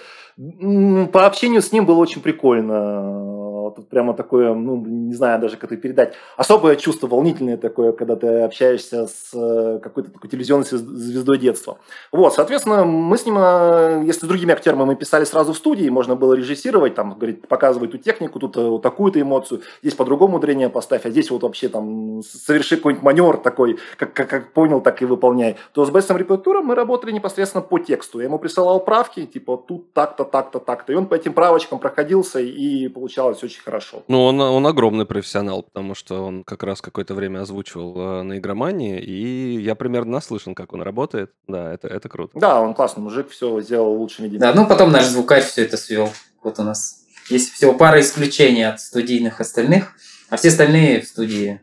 по 1.12 1.26
общению 1.26 1.61
с 1.61 1.72
ним 1.72 1.85
было 1.85 1.98
очень 1.98 2.22
прикольно. 2.22 3.39
Тут 3.70 3.88
прямо 3.88 4.14
такое, 4.14 4.54
ну, 4.54 4.85
не 4.87 5.14
знаю 5.14 5.40
даже, 5.40 5.56
как 5.56 5.72
это 5.72 5.80
передать. 5.80 6.14
Особое 6.37 6.76
чувство 6.76 7.06
волнительное 7.06 7.56
такое, 7.56 7.92
когда 7.92 8.16
ты 8.16 8.26
общаешься 8.40 9.06
с 9.06 9.30
э, 9.35 9.78
какой-то 9.83 10.11
такой 10.11 10.28
телевизионной 10.30 10.64
звездой 10.66 11.38
детства. 11.38 11.78
Вот, 12.12 12.35
соответственно, 12.35 12.85
мы 12.85 13.16
с 13.16 13.24
ним, 13.26 13.38
э, 13.38 14.02
если 14.04 14.26
с 14.26 14.28
другими 14.28 14.52
актерами 14.52 14.85
мы 14.85 14.96
писали 14.96 15.24
сразу 15.24 15.52
в 15.52 15.56
студии, 15.56 15.88
можно 15.88 16.16
было 16.16 16.35
режиссировать, 16.35 16.94
там, 16.94 17.14
говорит, 17.14 17.48
показывай 17.48 17.88
эту 17.88 17.98
технику, 17.98 18.38
тут 18.38 18.56
э, 18.56 18.62
вот 18.62 18.83
такую-то 18.83 19.20
эмоцию, 19.20 19.62
здесь 19.83 19.94
по-другому 19.94 20.40
зрение 20.40 20.68
поставь, 20.68 21.06
а 21.06 21.11
здесь 21.11 21.30
вот 21.30 21.42
вообще 21.42 21.68
там 21.68 22.22
соверши 22.22 22.76
какой-нибудь 22.76 23.04
маневр 23.04 23.37
такой, 23.37 23.78
как, 23.96 24.12
как, 24.12 24.28
как 24.28 24.52
понял, 24.52 24.80
так 24.80 25.02
и 25.02 25.04
выполняй. 25.04 25.56
То 25.72 25.85
с 25.85 25.90
Бестом 25.90 26.16
Репетуром 26.16 26.66
мы 26.66 26.74
работали 26.74 27.12
непосредственно 27.12 27.62
по 27.62 27.78
тексту. 27.78 28.18
Я 28.18 28.26
ему 28.26 28.38
присылал 28.38 28.80
правки, 28.80 29.26
типа, 29.26 29.56
тут 29.56 29.92
так-то, 29.92 30.24
так-то, 30.24 30.59
так-то. 30.59 30.92
И 30.92 30.96
он 30.96 31.06
по 31.06 31.14
этим 31.14 31.33
правочкам 31.33 31.78
проходился, 31.78 32.40
и 32.40 32.88
получалось 32.88 33.42
очень 33.42 33.60
хорошо. 33.64 34.05
Ну, 34.09 34.25
он, 34.25 34.40
он 34.40 34.66
огромный 34.66 35.07
профессионал, 35.07 35.62
потому 35.62 35.94
что 35.94 36.25
он 36.25 36.44
как 36.44 36.62
раз 36.62 36.81
какое-то 36.81 37.14
время 37.14 37.40
озвучивал 37.40 37.94
э, 37.96 38.23
на 38.23 38.38
игромании, 38.38 39.01
и 39.01 39.61
я 39.61 39.75
примерно 39.75 40.12
наслышан, 40.12 40.55
как 40.55 40.73
он 40.73 40.83
работает. 40.83 41.33
Да, 41.46 41.73
это, 41.73 41.88
это 41.88 42.09
круто. 42.09 42.38
Да, 42.38 42.61
он 42.61 42.75
классный 42.75 43.03
мужик, 43.03 43.31
все 43.31 43.61
сделал 43.61 43.94
лучшими 43.94 44.27
виде. 44.27 44.38
Да, 44.38 44.53
ну 44.55 44.66
потом 44.66 44.90
наш 44.90 45.05
звукарь 45.07 45.42
все 45.42 45.64
это 45.64 45.77
свел. 45.77 46.11
Вот 46.42 46.59
у 46.59 46.62
нас 46.62 47.01
есть 47.29 47.53
всего 47.53 47.73
пара 47.75 48.01
исключений 48.01 48.66
от 48.66 48.81
студийных 48.81 49.40
остальных, 49.40 49.92
а 50.29 50.37
все 50.37 50.49
остальные 50.49 51.03
в 51.03 51.07
студии. 51.07 51.61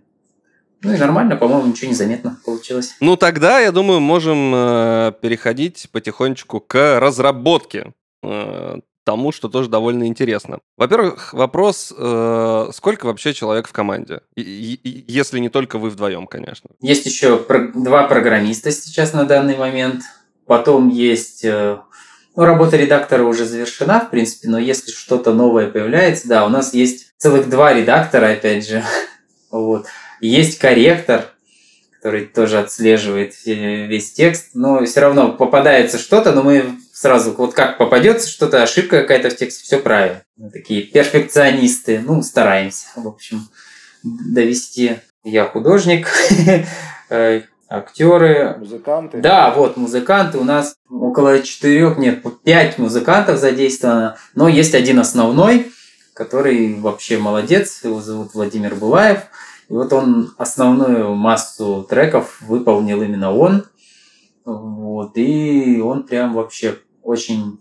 Ну 0.84 0.94
и 0.94 0.98
нормально, 0.98 1.36
по-моему, 1.36 1.68
ничего 1.68 1.90
не 1.90 1.96
заметно 1.96 2.40
получилось. 2.46 2.96
Ну 3.00 3.18
тогда, 3.18 3.60
я 3.60 3.72
думаю, 3.72 4.00
можем 4.00 4.54
э, 4.54 5.14
переходить 5.22 5.90
потихонечку 5.92 6.60
к 6.60 7.00
разработке 7.00 7.94
э, 8.24 8.80
тому, 9.08 9.32
что 9.32 9.48
тоже 9.48 9.70
довольно 9.70 10.06
интересно. 10.06 10.60
Во-первых, 10.76 11.32
вопрос, 11.32 11.94
э, 11.98 12.70
сколько 12.74 13.06
вообще 13.06 13.34
человек 13.34 13.70
в 13.70 13.72
команде? 13.72 14.20
И, 14.36 14.42
и, 14.84 15.06
если 15.08 15.40
не 15.40 15.48
только 15.48 15.80
вы 15.80 15.90
вдвоем, 15.90 16.28
конечно. 16.28 16.72
Есть 16.82 17.06
еще 17.06 17.38
про- 17.38 17.70
два 17.74 18.04
программиста 18.04 18.70
сейчас 18.70 19.14
на 19.14 19.24
данный 19.24 19.56
момент. 19.56 20.02
Потом 20.46 20.90
есть 20.90 21.46
э, 21.46 21.78
ну, 22.36 22.44
работа 22.44 22.76
редактора 22.76 23.24
уже 23.24 23.46
завершена, 23.46 24.02
в 24.02 24.10
принципе, 24.10 24.50
но 24.50 24.60
если 24.60 24.92
что-то 24.92 25.34
новое 25.34 25.70
появляется, 25.70 26.28
да, 26.28 26.46
у 26.46 26.50
нас 26.50 26.74
есть 26.74 27.14
целых 27.16 27.48
два 27.50 27.74
редактора, 27.74 28.34
опять 28.34 28.68
же. 28.68 28.84
вот. 29.52 29.88
Есть 30.20 30.60
корректор, 30.60 31.28
который 31.96 32.26
тоже 32.26 32.60
отслеживает 32.60 33.36
весь 33.46 34.12
текст, 34.12 34.50
но 34.54 34.84
все 34.84 35.00
равно 35.00 35.32
попадается 35.32 35.98
что-то, 35.98 36.34
но 36.34 36.44
мы 36.44 36.78
сразу, 37.00 37.34
вот 37.34 37.54
как 37.54 37.78
попадется 37.78 38.28
что-то, 38.28 38.64
ошибка 38.64 39.02
какая-то 39.02 39.30
в 39.30 39.36
тексте, 39.36 39.64
все 39.64 39.78
правильно. 39.78 40.24
Мы 40.36 40.50
такие 40.50 40.82
перфекционисты, 40.82 42.02
ну, 42.04 42.24
стараемся, 42.24 42.88
в 42.96 43.08
общем, 43.08 43.48
довести. 44.04 44.98
Я 45.24 45.46
художник, 45.46 46.08
э, 47.10 47.42
актеры. 47.70 48.56
Музыканты. 48.58 49.20
Да, 49.20 49.52
вот, 49.52 49.78
музыканты. 49.78 50.40
У 50.40 50.44
нас 50.44 50.76
около 50.90 51.40
четырех, 51.44 51.98
нет, 51.98 52.24
пять 52.44 52.80
музыкантов 52.80 53.38
задействовано, 53.38 54.18
но 54.34 54.48
есть 54.48 54.74
один 54.74 55.00
основной, 55.00 55.72
который 56.14 56.80
вообще 56.80 57.20
молодец, 57.20 57.84
его 57.84 58.02
зовут 58.02 58.34
Владимир 58.34 58.74
Булаев. 58.74 59.20
И 59.70 59.74
вот 59.74 59.94
он 59.94 60.34
основную 60.38 61.14
массу 61.14 61.86
треков 61.88 62.42
выполнил 62.42 63.04
именно 63.04 63.36
он. 63.36 63.66
Вот, 64.46 65.18
и 65.18 65.82
он 65.82 66.04
прям 66.04 66.34
вообще 66.34 66.78
очень 67.08 67.60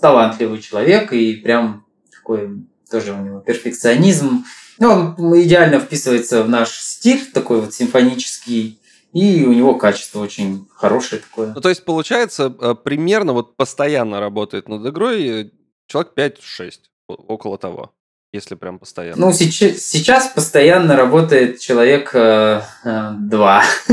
талантливый 0.00 0.60
человек, 0.60 1.12
и 1.12 1.34
прям 1.34 1.84
такой 2.10 2.64
тоже 2.90 3.12
у 3.12 3.18
него 3.18 3.40
перфекционизм. 3.40 4.44
Ну, 4.78 5.14
он 5.18 5.42
идеально 5.42 5.78
вписывается 5.78 6.42
в 6.42 6.48
наш 6.48 6.70
стиль, 6.70 7.30
такой 7.32 7.60
вот 7.60 7.74
симфонический, 7.74 8.80
и 9.12 9.44
у 9.44 9.52
него 9.52 9.74
качество 9.74 10.20
очень 10.20 10.66
хорошее 10.72 11.20
такое. 11.20 11.52
Ну, 11.54 11.60
то 11.60 11.68
есть, 11.68 11.84
получается, 11.84 12.54
э, 12.58 12.74
примерно 12.74 13.34
вот 13.34 13.56
постоянно 13.56 14.18
работает 14.18 14.68
над 14.68 14.86
игрой 14.86 15.52
человек 15.86 16.12
5-6, 16.16 16.72
около 17.06 17.58
того, 17.58 17.92
если 18.32 18.54
прям 18.54 18.78
постоянно. 18.78 19.26
Ну, 19.26 19.32
сейчас, 19.32 19.78
сейчас 19.78 20.28
постоянно 20.28 20.96
работает 20.96 21.58
человек 21.58 22.10
э, 22.14 22.62
э, 22.84 23.10
два. 23.18 23.64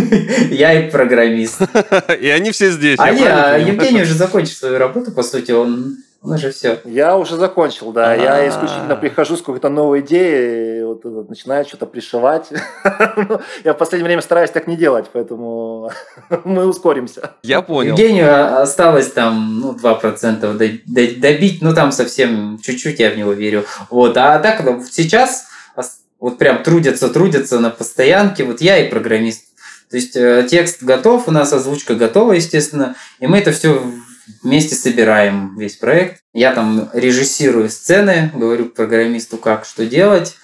я 0.51 0.79
и 0.79 0.91
программист. 0.91 1.61
и 2.21 2.27
они 2.29 2.51
все 2.51 2.71
здесь. 2.71 2.99
А 2.99 3.11
я, 3.11 3.57
Евгений 3.57 4.03
уже 4.03 4.13
закончил 4.13 4.53
свою 4.53 4.77
работу, 4.77 5.11
по 5.11 5.23
сути, 5.23 5.51
он 5.51 5.97
Он 6.21 6.33
уже 6.33 6.51
все. 6.51 6.79
Я 6.85 7.17
уже 7.17 7.35
закончил, 7.35 7.91
да. 7.91 8.13
Я 8.13 8.47
исключительно 8.47 8.95
прихожу 8.95 9.37
с 9.37 9.39
какой-то 9.39 9.69
новой 9.69 10.01
идеей, 10.01 10.83
вот, 10.83 11.03
вот, 11.05 11.29
начинаю 11.29 11.65
что-то 11.65 11.85
пришивать. 11.85 12.49
Я 13.63 13.73
в 13.73 13.77
последнее 13.77 14.05
время 14.05 14.21
стараюсь 14.21 14.49
так 14.49 14.67
не 14.67 14.75
делать, 14.75 15.05
поэтому 15.13 15.91
мы 16.43 16.65
ускоримся. 16.65 17.31
Я 17.43 17.61
понял. 17.61 17.91
Евгению 17.91 18.61
осталось 18.61 19.11
там 19.11 19.59
ну, 19.59 19.73
2% 19.73 21.19
добить, 21.19 21.61
ну 21.61 21.73
там 21.73 21.91
совсем 21.91 22.59
чуть-чуть 22.61 22.99
я 22.99 23.11
в 23.11 23.17
него 23.17 23.33
верю. 23.33 23.65
Вот. 23.89 24.17
А 24.17 24.39
так 24.39 24.61
сейчас 24.89 25.47
вот 26.19 26.37
прям 26.37 26.63
трудятся, 26.63 27.09
трудятся 27.09 27.59
на 27.59 27.69
постоянке. 27.69 28.43
Вот 28.43 28.61
я 28.61 28.77
и 28.77 28.89
программист. 28.89 29.45
То 29.89 29.97
есть 29.97 30.15
э, 30.15 30.45
текст 30.49 30.83
готов, 30.83 31.27
у 31.27 31.31
нас 31.31 31.53
озвучка 31.53 31.95
готова, 31.95 32.33
естественно, 32.33 32.95
и 33.19 33.27
мы 33.27 33.37
это 33.37 33.51
все 33.51 33.81
вместе 34.43 34.75
собираем 34.75 35.57
весь 35.57 35.75
проект. 35.75 36.21
Я 36.33 36.53
там 36.53 36.89
режиссирую 36.93 37.69
сцены, 37.69 38.31
говорю 38.33 38.65
программисту, 38.65 39.37
как 39.37 39.65
что 39.65 39.85
делать. 39.85 40.35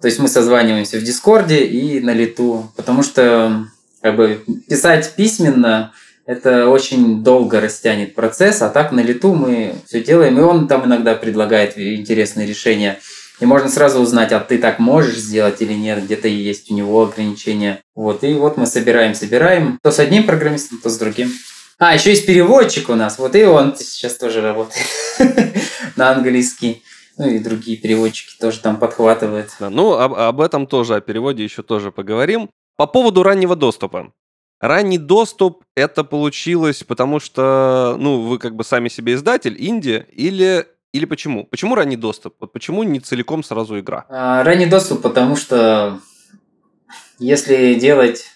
То 0.00 0.06
есть 0.06 0.18
мы 0.18 0.28
созваниваемся 0.28 0.98
в 0.98 1.02
Дискорде 1.02 1.64
и 1.64 2.00
на 2.00 2.12
лету, 2.12 2.72
потому 2.76 3.02
что 3.02 3.66
как 4.02 4.16
бы 4.16 4.44
писать 4.68 5.14
письменно 5.16 5.92
это 6.26 6.68
очень 6.68 7.22
долго 7.22 7.60
растянет 7.60 8.14
процесс, 8.14 8.62
а 8.62 8.70
так 8.70 8.92
на 8.92 9.00
лету 9.00 9.34
мы 9.34 9.74
все 9.86 10.02
делаем, 10.02 10.38
и 10.38 10.42
он 10.42 10.68
там 10.68 10.86
иногда 10.86 11.14
предлагает 11.14 11.78
интересные 11.78 12.46
решения. 12.46 12.98
И 13.40 13.46
можно 13.46 13.68
сразу 13.68 14.00
узнать, 14.00 14.32
а 14.32 14.40
ты 14.40 14.58
так 14.58 14.78
можешь 14.78 15.16
сделать 15.16 15.60
или 15.60 15.72
нет, 15.74 16.04
где-то 16.04 16.28
есть 16.28 16.70
у 16.70 16.74
него 16.74 17.02
ограничения. 17.02 17.80
Вот, 17.94 18.24
и 18.24 18.32
вот 18.34 18.56
мы 18.56 18.66
собираем, 18.66 19.14
собираем. 19.14 19.78
То 19.82 19.90
с 19.90 19.98
одним 19.98 20.24
программистом, 20.24 20.78
то 20.78 20.88
с 20.88 20.98
другим. 20.98 21.30
А, 21.78 21.94
еще 21.94 22.10
есть 22.10 22.26
переводчик 22.26 22.88
у 22.88 22.94
нас. 22.94 23.18
Вот 23.18 23.34
и 23.34 23.44
он 23.44 23.76
сейчас 23.76 24.16
тоже 24.16 24.40
работает 24.40 24.86
на 25.96 26.10
английский. 26.12 26.82
Ну 27.16 27.28
и 27.28 27.38
другие 27.38 27.76
переводчики 27.76 28.36
тоже 28.38 28.60
там 28.60 28.76
подхватывают. 28.76 29.50
Да, 29.60 29.70
ну, 29.70 29.92
об, 29.92 30.14
об 30.14 30.40
этом 30.40 30.66
тоже, 30.66 30.96
о 30.96 31.00
переводе 31.00 31.44
еще 31.44 31.62
тоже 31.62 31.92
поговорим. 31.92 32.50
По 32.76 32.86
поводу 32.86 33.22
раннего 33.22 33.54
доступа. 33.54 34.12
Ранний 34.60 34.98
доступ 34.98 35.62
это 35.76 36.04
получилось, 36.04 36.82
потому 36.84 37.20
что, 37.20 37.96
ну, 37.98 38.22
вы 38.22 38.38
как 38.38 38.56
бы 38.56 38.64
сами 38.64 38.88
себе 38.88 39.14
издатель, 39.14 39.56
инди, 39.58 40.06
или 40.12 40.66
или 40.92 41.06
почему? 41.06 41.44
Почему 41.44 41.74
ранний 41.74 41.96
доступ? 41.96 42.36
Вот 42.38 42.52
почему 42.52 42.84
не 42.84 43.00
целиком 43.00 43.42
сразу 43.42 43.80
игра? 43.80 44.06
А, 44.08 44.44
ранний 44.44 44.66
доступ, 44.66 45.02
потому 45.02 45.34
что 45.34 45.98
если 47.18 47.74
делать 47.74 48.26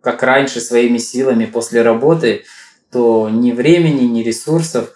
как 0.00 0.22
раньше 0.22 0.60
своими 0.60 0.98
силами 0.98 1.46
после 1.46 1.82
работы, 1.82 2.44
то 2.90 3.28
ни 3.30 3.52
времени, 3.52 4.04
ни 4.04 4.22
ресурсов. 4.22 4.92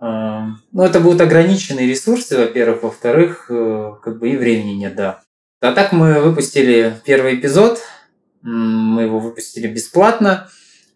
А, 0.00 0.46
ну, 0.72 0.82
это 0.82 1.00
будут 1.00 1.20
ограниченные 1.20 1.86
ресурсы, 1.86 2.36
во-первых. 2.36 2.82
Во-вторых, 2.82 3.46
э, 3.50 3.92
как 4.02 4.18
бы 4.18 4.30
и 4.30 4.36
времени 4.36 4.72
нет, 4.72 4.96
да. 4.96 5.20
А 5.60 5.72
так 5.72 5.92
мы 5.92 6.20
выпустили 6.20 6.96
первый 7.04 7.36
эпизод. 7.36 7.80
Мы 8.42 9.02
его 9.02 9.20
выпустили 9.20 9.68
бесплатно. 9.68 10.48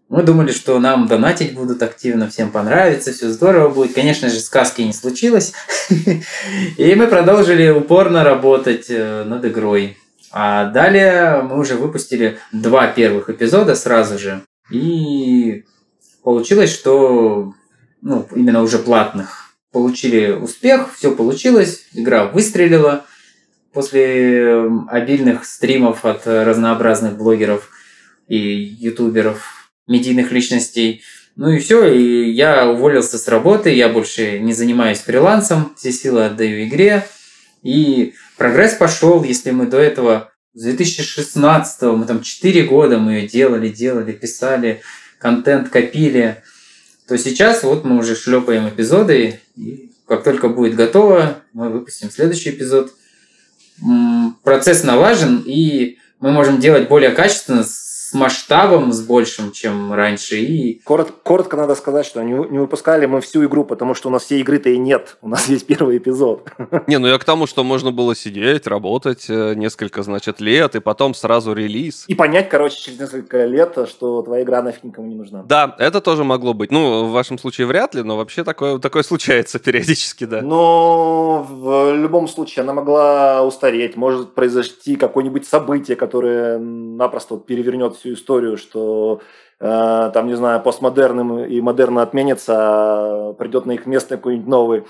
Мы 0.09 0.23
думали, 0.23 0.53
что 0.53 0.79
нам 0.79 1.09
донатить 1.09 1.55
будут 1.55 1.83
активно, 1.83 2.29
всем 2.29 2.53
понравится, 2.53 3.13
все 3.13 3.29
здорово 3.29 3.69
будет. 3.69 3.95
Конечно 3.95 4.29
же, 4.29 4.39
сказки 4.39 4.83
не 4.83 4.93
случилось. 4.93 5.53
И 6.77 6.95
мы 6.95 7.09
продолжили 7.09 7.71
упорно 7.71 8.23
работать 8.23 8.87
э, 8.89 9.25
над 9.25 9.45
игрой. 9.45 9.97
А 10.33 10.67
далее 10.67 11.43
мы 11.43 11.59
уже 11.59 11.75
выпустили 11.75 12.39
два 12.53 12.89
первых 12.89 13.31
эпизода 13.31 13.75
сразу 13.75 14.19
же. 14.19 14.43
И 14.71 15.65
получилось, 16.23 16.73
что 16.73 17.55
ну, 18.03 18.27
именно 18.35 18.63
уже 18.63 18.79
платных 18.79 19.55
получили 19.73 20.33
успех, 20.33 20.95
все 20.95 21.15
получилось, 21.15 21.87
игра 21.93 22.25
выстрелила 22.25 23.05
после 23.73 24.65
обильных 24.89 25.45
стримов 25.45 26.05
от 26.05 26.27
разнообразных 26.27 27.19
блогеров 27.19 27.69
и 28.27 28.39
ютуберов 28.39 29.71
медийных 29.87 30.33
личностей. 30.33 31.03
Ну 31.37 31.51
и 31.51 31.59
все, 31.59 31.87
и 31.93 32.31
я 32.31 32.71
уволился 32.71 33.19
с 33.19 33.29
работы, 33.29 33.71
я 33.71 33.91
больше 33.91 34.39
не 34.39 34.55
занимаюсь 34.55 35.01
фрилансом, 35.01 35.75
все 35.77 35.93
силы 35.93 36.25
отдаю 36.25 36.65
игре. 36.65 37.07
И 37.63 38.15
прогресс 38.37 38.75
пошел, 38.75 39.23
если 39.23 39.51
мы 39.51 39.67
до 39.67 39.79
этого 39.79 40.33
с 40.55 40.63
2016 40.63 41.83
мы 41.83 42.07
там 42.07 42.23
4 42.23 42.63
года 42.65 42.99
мы 42.99 43.13
ее 43.13 43.29
делали, 43.29 43.69
делали, 43.69 44.13
писали, 44.13 44.81
контент 45.19 45.69
копили, 45.69 46.43
то 47.07 47.17
сейчас 47.19 47.63
вот 47.63 47.85
мы 47.85 47.99
уже 47.99 48.17
шлепаем 48.17 48.69
эпизоды, 48.69 49.41
и 49.57 49.93
как 50.07 50.25
только 50.25 50.49
будет 50.49 50.75
готово, 50.75 51.39
мы 51.53 51.71
выпустим 51.71 52.11
следующий 52.11 52.51
эпизод. 52.51 52.93
Процесс 54.43 54.85
налажен, 54.85 55.43
и 55.45 55.99
мы 56.21 56.33
можем 56.33 56.59
делать 56.61 56.89
более 56.89 57.11
качественно, 57.11 57.63
с 57.65 57.96
масштабом, 58.15 58.93
с 58.93 59.01
большим, 59.01 59.53
чем 59.53 59.93
раньше. 59.93 60.37
И... 60.37 60.81
Коротко, 60.85 61.15
коротко 61.23 61.57
надо 61.57 61.75
сказать, 61.75 62.07
что 62.07 62.23
не, 62.23 62.33
не 62.33 62.59
выпускали 62.59 63.07
мы 63.07 63.21
всю 63.21 63.45
игру, 63.47 63.65
потому 63.65 63.95
что 63.95 64.09
у 64.09 64.13
нас 64.13 64.25
всей 64.25 64.41
игры-то 64.41 64.71
и 64.71 64.79
нет. 64.79 65.17
У 65.23 65.29
нас 65.29 65.49
есть 65.49 65.67
первый 65.67 65.99
эпизод. 65.99 66.49
Не, 66.87 66.99
ну 66.99 67.09
я 67.09 67.19
к 67.19 67.25
тому, 67.25 67.47
что 67.47 67.65
можно 67.65 67.91
было 67.91 68.15
сидеть, 68.15 68.67
работать 68.67 69.27
э, 69.29 69.55
несколько, 69.55 70.03
значит, 70.03 70.41
лет, 70.41 70.77
и 70.77 70.81
потом 70.81 71.15
сразу 71.15 71.53
релиз. 71.53 72.05
И 72.09 72.15
понять, 72.15 72.49
короче, 72.49 72.81
через 72.81 73.01
несколько 73.01 73.45
лет, 73.45 73.77
что 73.89 74.23
твоя 74.23 74.43
игра 74.43 74.63
нафиг 74.63 74.85
никому 74.85 75.09
не 75.09 75.15
нужна. 75.15 75.43
Да, 75.43 75.75
это 75.79 76.01
тоже 76.01 76.25
могло 76.25 76.55
быть. 76.55 76.71
Ну, 76.71 77.07
в 77.07 77.13
вашем 77.13 77.39
случае 77.39 77.67
вряд 77.67 77.95
ли, 77.95 78.03
но 78.03 78.17
вообще 78.17 78.45
такое, 78.45 78.79
такое 78.79 79.03
случается 79.03 79.59
периодически, 79.67 80.25
да. 80.25 80.43
Но 80.43 81.47
в 81.49 81.95
любом 81.95 82.29
случае 82.29 82.63
она 82.63 82.73
могла 82.73 83.43
устареть, 83.43 83.97
может 83.97 84.35
произойти 84.35 84.97
какое-нибудь 84.97 85.47
событие, 85.47 85.97
которое 85.97 86.59
напросто 86.59 87.37
перевернет 87.37 87.97
всю 87.97 88.06
историю, 88.15 88.57
что 88.57 89.21
э, 89.61 90.11
там, 90.13 90.27
не 90.27 90.35
знаю, 90.35 90.61
постмодерн 90.61 91.45
и 91.45 91.61
модерн 91.61 91.99
отменится, 91.99 92.55
а 92.57 93.33
придет 93.35 93.67
на 93.67 93.73
их 93.73 93.87
место 93.87 94.17
какой-нибудь 94.17 94.49
новый 94.49 94.85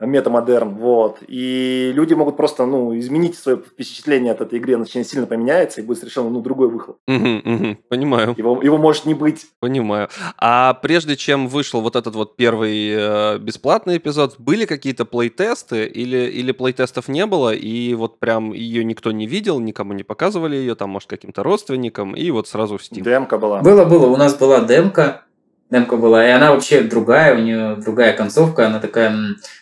метамодерн, 0.00 0.74
вот. 0.74 1.18
И 1.26 1.90
люди 1.94 2.14
могут 2.14 2.36
просто, 2.36 2.66
ну, 2.66 2.96
изменить 2.98 3.36
свое 3.36 3.58
впечатление 3.58 4.32
от 4.32 4.40
этой 4.40 4.58
игры, 4.58 4.74
она 4.74 4.82
очень 4.82 5.04
сильно 5.04 5.26
поменяется, 5.26 5.80
и 5.80 5.84
будет 5.84 5.98
совершенно, 5.98 6.30
ну, 6.30 6.40
другой 6.40 6.68
выход. 6.68 6.96
Угу, 7.06 7.54
угу, 7.54 7.76
понимаю. 7.88 8.34
Его, 8.36 8.62
его 8.62 8.78
может 8.78 9.06
не 9.06 9.14
быть. 9.14 9.46
Понимаю. 9.60 10.08
А 10.38 10.74
прежде 10.74 11.16
чем 11.16 11.48
вышел 11.48 11.80
вот 11.80 11.96
этот 11.96 12.14
вот 12.14 12.36
первый 12.36 12.90
э, 12.90 13.38
бесплатный 13.38 13.96
эпизод, 13.96 14.36
были 14.38 14.66
какие-то 14.66 15.04
плейтесты 15.04 15.86
или, 15.86 16.30
или 16.30 16.52
плейтестов 16.52 17.08
не 17.08 17.26
было, 17.26 17.52
и 17.52 17.94
вот 17.94 18.20
прям 18.20 18.52
ее 18.52 18.84
никто 18.84 19.10
не 19.10 19.26
видел, 19.26 19.58
никому 19.58 19.92
не 19.92 20.04
показывали 20.04 20.56
ее, 20.56 20.74
там, 20.74 20.90
может, 20.90 21.08
каким-то 21.08 21.42
родственникам, 21.42 22.14
и 22.14 22.30
вот 22.30 22.46
сразу 22.46 22.78
в 22.78 22.80
Steam. 22.80 23.02
Демка 23.02 23.38
была. 23.38 23.60
Было-было, 23.62 24.06
у 24.06 24.16
нас 24.16 24.36
была 24.36 24.60
демка, 24.60 25.24
демка 25.70 25.96
была, 25.96 26.26
и 26.26 26.30
она 26.30 26.52
вообще 26.52 26.82
другая, 26.82 27.34
у 27.34 27.38
нее 27.38 27.76
другая 27.76 28.16
концовка, 28.16 28.66
она 28.66 28.80
такая 28.80 29.14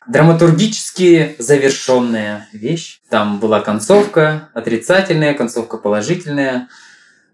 драматургически 0.07 1.37
завершенная 1.39 2.49
вещь. 2.53 3.01
Там 3.11 3.39
была 3.41 3.61
концовка 3.61 4.49
отрицательная, 4.55 5.35
концовка 5.35 5.79
положительная. 5.79 6.69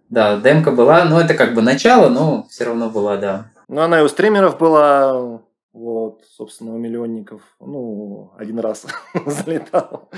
Да, 0.08 0.36
демка 0.36 0.70
была, 0.72 1.04
но 1.04 1.20
это 1.20 1.34
как 1.34 1.54
бы 1.54 1.62
начало, 1.62 2.08
но 2.08 2.46
все 2.50 2.64
равно 2.64 2.90
была, 2.90 3.16
да. 3.16 3.46
Ну, 3.68 3.80
она 3.80 4.00
и 4.00 4.02
у 4.02 4.08
стримеров 4.08 4.58
была, 4.58 5.40
вот, 5.72 6.22
собственно, 6.36 6.74
у 6.74 6.78
миллионников. 6.78 7.40
Ну, 7.60 8.32
один 8.38 8.58
раз 8.58 8.86
залетала. 9.26 10.08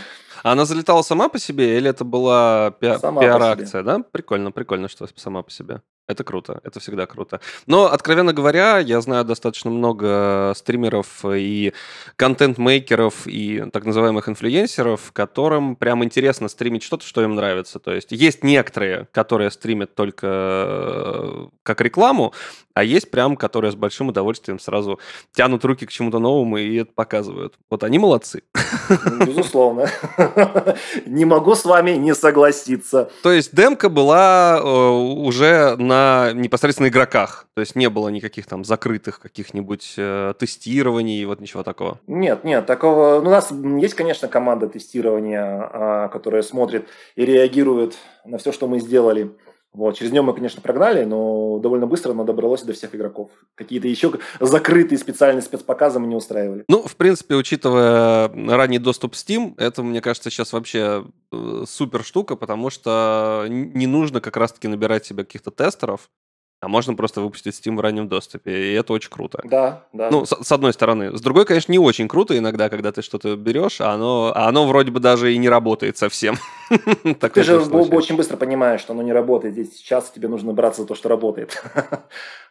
А 0.43 0.53
она 0.53 0.65
залетала 0.65 1.03
сама 1.03 1.29
по 1.29 1.39
себе 1.39 1.77
или 1.77 1.89
это 1.91 2.05
была 2.05 2.71
пи- 2.73 2.89
пиар-акция, 3.21 3.83
да? 3.83 4.01
Прикольно, 4.11 4.51
прикольно, 4.53 4.89
что 4.89 5.07
сама 5.17 5.43
по 5.43 5.51
себе. 5.51 5.81
Это 6.07 6.23
круто, 6.23 6.61
это 6.65 6.81
всегда 6.81 7.07
круто. 7.07 7.41
Но, 7.67 7.87
откровенно 7.87 8.35
говоря, 8.35 8.79
я 8.79 9.01
знаю 9.01 9.25
достаточно 9.25 9.71
много 9.71 10.53
стримеров 10.55 11.25
и 11.25 11.73
контент-мейкеров 12.17 13.27
и 13.27 13.65
так 13.73 13.87
называемых 13.87 14.29
инфлюенсеров, 14.29 15.13
которым 15.13 15.77
прям 15.77 16.05
интересно 16.05 16.49
стримить 16.49 16.83
что-то, 16.83 17.07
что 17.07 17.23
им 17.23 17.35
нравится. 17.37 17.79
То 17.79 17.95
есть 17.95 18.13
есть 18.13 18.45
некоторые, 18.45 19.09
которые 19.13 19.51
стримят 19.51 19.95
только 19.95 20.27
э, 20.29 21.47
как 21.63 21.81
рекламу, 21.81 22.35
а 22.75 22.85
есть 22.85 23.11
прям, 23.11 23.37
которые 23.37 23.73
с 23.73 23.77
большим 23.77 24.09
удовольствием 24.09 24.59
сразу 24.59 25.01
тянут 25.33 25.65
руки 25.65 25.87
к 25.87 25.91
чему-то 25.91 26.19
новому 26.19 26.59
и 26.59 26.77
это 26.77 26.93
показывают. 26.93 27.55
Вот 27.71 27.83
они 27.83 27.99
молодцы. 27.99 28.43
Безусловно. 29.25 29.89
Не 31.07 31.25
могу 31.25 31.55
с 31.55 31.65
вами 31.65 31.93
не 31.93 32.15
согласиться. 32.15 33.11
То 33.23 33.33
есть 33.33 33.55
демка 33.55 33.89
была 33.89 34.59
э, 34.59 34.65
уже 34.65 35.77
на 35.77 36.33
непосредственно 36.33 36.89
игроках. 36.89 37.47
То 37.55 37.61
есть 37.61 37.77
не 37.77 37.89
было 37.89 38.09
никаких 38.09 38.47
там 38.47 38.65
закрытых 38.65 39.21
каких-нибудь 39.21 39.95
э, 39.97 40.35
тестирований 40.39 41.23
и 41.23 41.25
вот 41.25 41.41
ничего 41.41 41.63
такого. 41.63 41.99
Нет, 42.07 42.45
нет, 42.45 42.67
такого. 42.67 43.21
Ну, 43.21 43.29
у 43.29 43.33
нас 43.33 43.51
есть, 43.51 43.95
конечно, 43.95 44.29
команда 44.29 44.69
тестирования, 44.69 45.71
э, 45.73 46.09
которая 46.13 46.43
смотрит 46.43 46.89
и 47.17 47.25
реагирует 47.25 47.97
на 48.25 48.39
все, 48.39 48.53
что 48.53 48.67
мы 48.67 48.81
сделали. 48.81 49.31
Вот, 49.75 49.97
через 49.97 50.13
него 50.13 50.25
мы, 50.25 50.35
конечно, 50.35 50.63
прогнали, 50.63 51.05
но 51.05 51.59
довольно 51.59 51.87
быстро 51.89 52.13
оно 52.13 52.23
добралось 52.25 52.63
до 52.63 52.73
всех 52.73 52.95
игроков. 52.95 53.31
Какие-то 53.57 53.89
еще 53.89 54.13
закрытые 54.39 54.99
специальные 54.99 55.43
спецпоказы 55.43 55.99
мы 55.99 56.07
не 56.07 56.15
устраивали. 56.15 56.65
Ну, 56.69 56.83
в 56.83 56.95
принципе, 56.95 57.35
учитывая 57.35 58.29
ранний 58.29 58.79
доступ 58.79 59.15
Steam, 59.15 59.55
это, 59.57 59.83
мне 59.83 60.01
кажется, 60.01 60.31
сейчас 60.31 60.53
вообще 60.53 61.05
э, 61.33 61.65
супер 61.69 62.05
штука, 62.05 62.37
потому 62.37 62.71
что 62.71 63.47
не 63.49 63.89
нужно 63.89 64.21
как 64.21 64.37
раз-таки 64.37 64.69
набирать 64.69 65.05
себе 65.05 65.25
каких-то 65.25 65.51
тестеров, 65.51 66.09
а 66.65 66.69
можно 66.69 66.95
просто 66.95 67.21
выпустить 67.21 67.55
Steam 67.55 67.77
в 67.77 67.81
раннем 67.81 68.09
доступе, 68.09 68.51
и 68.51 68.73
это 68.73 68.93
очень 68.95 69.11
круто. 69.11 69.41
Да, 69.45 69.85
да. 69.93 70.09
Ну, 70.11 70.25
с, 70.25 70.31
с 70.31 70.51
одной 70.51 70.73
стороны. 70.73 71.17
С 71.17 71.21
другой, 71.21 71.45
конечно, 71.45 71.71
не 71.71 71.79
очень 71.79 72.09
круто 72.09 72.37
иногда, 72.37 72.71
когда 72.71 72.91
ты 72.91 73.03
что-то 73.03 73.37
берешь, 73.37 73.81
а 73.81 73.93
оно, 73.93 74.33
а 74.35 74.49
оно 74.49 74.67
вроде 74.67 74.91
бы 74.91 74.99
даже 74.99 75.35
и 75.35 75.37
не 75.37 75.49
работает 75.49 75.99
совсем. 75.99 76.37
Ты 77.35 77.43
же 77.43 77.59
очень 77.59 78.17
быстро 78.17 78.37
понимаешь, 78.39 78.81
что 78.81 78.95
оно 78.95 79.03
не 79.03 79.13
работает. 79.13 79.55
Здесь 79.55 79.77
сейчас 79.77 80.11
тебе 80.11 80.29
нужно 80.29 80.55
браться 80.55 80.83
за 80.83 80.89
то, 80.89 80.95
что 80.95 81.09
работает. 81.09 81.63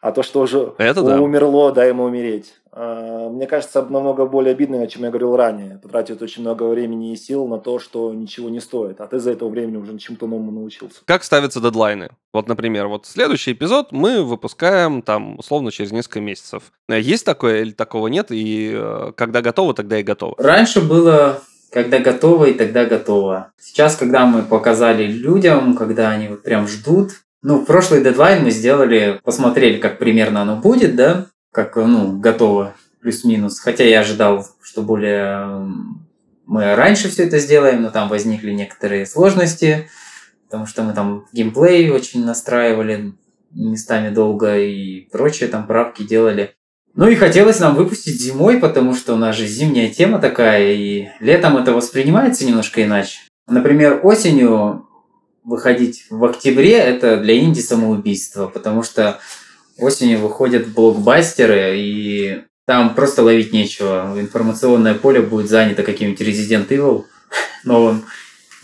А 0.01 0.11
то, 0.11 0.22
что 0.22 0.41
уже 0.41 0.74
умерло, 0.78 1.72
дай 1.72 1.88
ему 1.88 2.03
умереть. 2.03 2.53
А, 2.76 3.30
мне 3.30 3.45
кажется, 3.45 3.84
намного 3.84 4.26
более 4.26 4.53
обидно, 4.53 4.82
о 4.82 4.88
чем 4.88 5.03
я 5.03 5.09
говорил 5.09 5.36
ранее. 5.36 5.80
Потратит 5.82 6.21
очень 6.21 6.41
много 6.41 6.63
времени 6.63 7.13
и 7.13 7.15
сил 7.15 7.47
на 7.47 7.59
то, 7.59 7.78
что 7.78 8.13
ничего 8.13 8.49
не 8.49 8.59
стоит, 8.59 8.99
а 8.99 9.07
ты 9.07 9.19
за 9.19 9.32
это 9.32 9.45
время 9.45 9.80
уже 9.80 9.97
чему-то 9.99 10.26
новому 10.26 10.51
научился. 10.51 11.01
Как 11.05 11.24
ставятся 11.24 11.61
дедлайны? 11.61 12.09
Вот, 12.34 12.47
например, 12.47 12.88
вот 12.88 13.05
следующий 13.05 13.51
эпизод 13.51 13.91
мы 13.91 14.24
выпускаем 14.24 15.03
там 15.03 15.38
условно 15.38 15.71
через 15.71 15.91
несколько 15.91 16.19
месяцев. 16.21 16.71
Э, 16.89 16.99
есть 16.99 17.26
такое 17.26 17.61
или 17.61 17.71
такого 17.71 18.07
нет? 18.07 18.28
И 18.32 18.74
э, 18.76 19.11
когда 19.15 19.41
готово, 19.41 19.76
тогда 19.76 19.99
и 19.99 20.03
готово. 20.03 20.36
Раньше 20.38 20.82
было 20.82 21.41
когда 21.71 21.97
готово 21.97 22.45
и 22.45 22.53
тогда 22.53 22.86
готово. 22.86 23.51
Сейчас, 23.59 23.95
когда 23.95 24.28
мы 24.28 24.43
показали 24.43 25.05
людям, 25.05 25.76
когда 25.76 26.11
они 26.11 26.28
вот 26.28 26.43
прям 26.43 26.67
ждут, 26.67 27.13
ну, 27.41 27.65
прошлый 27.65 28.03
дедлайн 28.03 28.43
мы 28.43 28.51
сделали, 28.51 29.19
посмотрели, 29.24 29.80
как 29.80 29.97
примерно 29.97 30.43
оно 30.43 30.57
будет, 30.57 30.95
да, 30.95 31.26
как, 31.53 31.77
ну, 31.77 32.19
готово, 32.19 32.75
плюс-минус. 33.01 33.59
Хотя 33.59 33.85
я 33.85 34.01
ожидал, 34.01 34.45
что 34.61 34.81
более 34.81 35.69
мы 36.45 36.75
раньше 36.75 37.09
все 37.09 37.23
это 37.23 37.39
сделаем, 37.39 37.81
но 37.81 37.89
там 37.89 38.09
возникли 38.09 38.51
некоторые 38.51 39.05
сложности, 39.05 39.89
потому 40.45 40.65
что 40.65 40.83
мы 40.83 40.93
там 40.93 41.25
геймплей 41.31 41.89
очень 41.91 42.25
настраивали 42.25 43.13
местами 43.51 44.13
долго 44.13 44.57
и 44.57 45.01
прочие 45.11 45.47
там 45.47 45.67
правки 45.67 46.03
делали. 46.03 46.55
Ну 46.95 47.07
и 47.07 47.15
хотелось 47.15 47.59
нам 47.59 47.75
выпустить 47.75 48.21
зимой, 48.21 48.59
потому 48.59 48.93
что 48.93 49.13
у 49.13 49.17
нас 49.17 49.35
же 49.35 49.47
зимняя 49.47 49.89
тема 49.89 50.19
такая, 50.19 50.73
и 50.73 51.07
летом 51.19 51.57
это 51.57 51.71
воспринимается 51.71 52.45
немножко 52.45 52.83
иначе. 52.83 53.19
Например, 53.47 53.99
осенью 54.03 54.87
выходить 55.43 56.05
в 56.09 56.23
октябре– 56.23 56.73
это 56.77 57.17
для 57.17 57.39
инди 57.39 57.59
самоубийство, 57.59 58.47
потому 58.47 58.83
что 58.83 59.19
осенью 59.78 60.19
выходят 60.19 60.67
блокбастеры, 60.67 61.80
и 61.80 62.43
там 62.65 62.95
просто 62.95 63.24
ловить 63.24 63.53
нечего. 63.53 64.13
Информационное 64.17 64.93
поле 64.95 65.21
будет 65.21 65.49
занято 65.49 65.84
каким-нибудь 65.84 66.21
Resident 66.21 66.67
Evil 66.67 67.05
новым, 67.63 68.05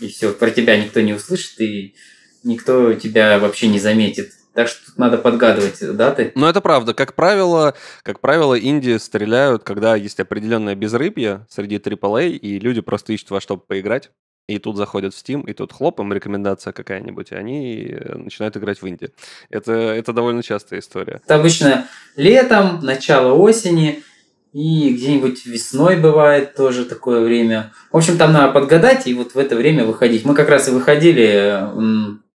и 0.00 0.08
все, 0.08 0.32
про 0.32 0.50
тебя 0.50 0.82
никто 0.82 1.00
не 1.00 1.12
услышит, 1.12 1.60
и 1.60 1.94
никто 2.42 2.94
тебя 2.94 3.38
вообще 3.38 3.68
не 3.68 3.78
заметит. 3.78 4.32
Так 4.52 4.66
что 4.66 4.86
тут 4.86 4.98
надо 4.98 5.16
подгадывать 5.16 5.78
даты. 5.96 6.32
Ну, 6.34 6.46
это 6.46 6.60
правда. 6.60 6.92
Как 6.92 7.14
правило, 7.14 7.74
как 8.02 8.20
правило, 8.20 8.54
Индии 8.54 8.96
стреляют, 8.98 9.62
когда 9.62 9.94
есть 9.94 10.18
определенное 10.18 10.74
безрыбье 10.74 11.46
среди 11.48 11.76
AAA, 11.76 12.30
и 12.30 12.58
люди 12.58 12.80
просто 12.80 13.12
ищут 13.12 13.30
во 13.30 13.40
что 13.40 13.56
поиграть 13.56 14.10
и 14.54 14.58
тут 14.58 14.76
заходят 14.76 15.14
в 15.14 15.16
Steam, 15.16 15.48
и 15.48 15.52
тут 15.52 15.72
хлоп, 15.72 16.00
им 16.00 16.12
рекомендация 16.12 16.72
какая-нибудь, 16.72 17.30
и 17.30 17.34
они 17.36 17.86
э, 17.90 18.16
начинают 18.16 18.56
играть 18.56 18.82
в 18.82 18.88
инди. 18.88 19.10
Это, 19.48 19.72
это 19.72 20.12
довольно 20.12 20.42
частая 20.42 20.80
история. 20.80 21.20
Это 21.24 21.36
обычно 21.36 21.86
летом, 22.16 22.80
начало 22.82 23.34
осени, 23.34 24.02
и 24.52 24.92
где-нибудь 24.94 25.46
весной 25.46 25.96
бывает 25.96 26.56
тоже 26.56 26.84
такое 26.84 27.20
время. 27.20 27.72
В 27.92 27.96
общем, 27.96 28.18
там 28.18 28.32
надо 28.32 28.52
подгадать 28.52 29.06
и 29.06 29.14
вот 29.14 29.34
в 29.34 29.38
это 29.38 29.54
время 29.54 29.84
выходить. 29.84 30.24
Мы 30.24 30.34
как 30.34 30.48
раз 30.48 30.66
и 30.66 30.72
выходили, 30.72 31.62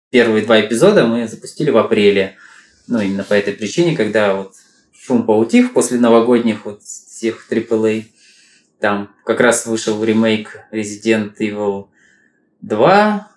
первые 0.10 0.44
два 0.44 0.60
эпизода 0.60 1.08
мы 1.08 1.28
запустили 1.28 1.70
в 1.70 1.78
апреле. 1.78 2.36
Ну, 2.88 3.00
именно 3.00 3.24
по 3.24 3.34
этой 3.34 3.54
причине, 3.54 3.96
когда 3.96 4.36
вот 4.36 4.56
шум 4.94 5.26
поутих 5.26 5.72
после 5.74 6.00
новогодних 6.00 6.66
вот 6.66 6.84
всех 6.84 7.48
AAA. 7.50 8.06
Там 8.82 9.16
как 9.24 9.40
раз 9.40 9.66
вышел 9.66 10.04
ремейк 10.04 10.60
Resident 10.74 11.38
Evil 11.40 11.88
2, 12.62 13.28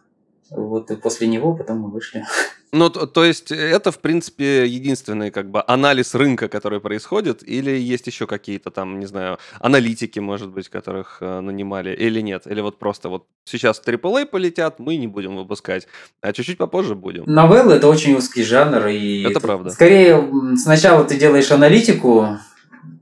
вот 0.51 0.91
и 0.91 0.97
после 0.97 1.27
него 1.27 1.55
потом 1.55 1.81
мы 1.81 1.91
вышли. 1.91 2.25
Ну, 2.77 2.91
то, 2.91 3.07
то 3.07 3.25
есть 3.25 3.53
это, 3.53 3.93
в 3.93 4.01
принципе, 4.01 4.67
единственный 4.67 5.31
как 5.31 5.49
бы 5.49 5.63
анализ 5.65 6.13
рынка, 6.13 6.49
который 6.49 6.81
происходит, 6.81 7.49
или 7.49 7.71
есть 7.71 8.09
еще 8.09 8.27
какие-то 8.27 8.73
там, 8.73 8.99
не 8.99 9.07
знаю, 9.07 9.39
аналитики, 9.61 10.19
может 10.19 10.51
быть, 10.51 10.69
которых 10.69 11.19
э, 11.21 11.39
нанимали, 11.39 11.95
или 11.95 12.21
нет? 12.21 12.49
Или 12.49 12.61
вот 12.63 12.81
просто 12.81 13.09
вот 13.09 13.27
сейчас 13.45 13.81
AAA 13.81 14.27
полетят, 14.27 14.81
мы 14.81 14.97
не 14.97 15.07
будем 15.07 15.37
выпускать, 15.37 15.87
а 16.21 16.33
чуть-чуть 16.33 16.59
попозже 16.59 16.97
будем. 16.97 17.23
Новеллы— 17.27 17.75
это 17.75 17.87
очень 17.87 18.17
узкий 18.17 18.43
жанр, 18.43 18.89
и... 18.89 19.21
Это, 19.21 19.31
это 19.31 19.41
правда. 19.41 19.71
Скорее, 19.71 20.29
сначала 20.57 21.05
ты 21.05 21.17
делаешь 21.17 21.53
аналитику, 21.53 22.41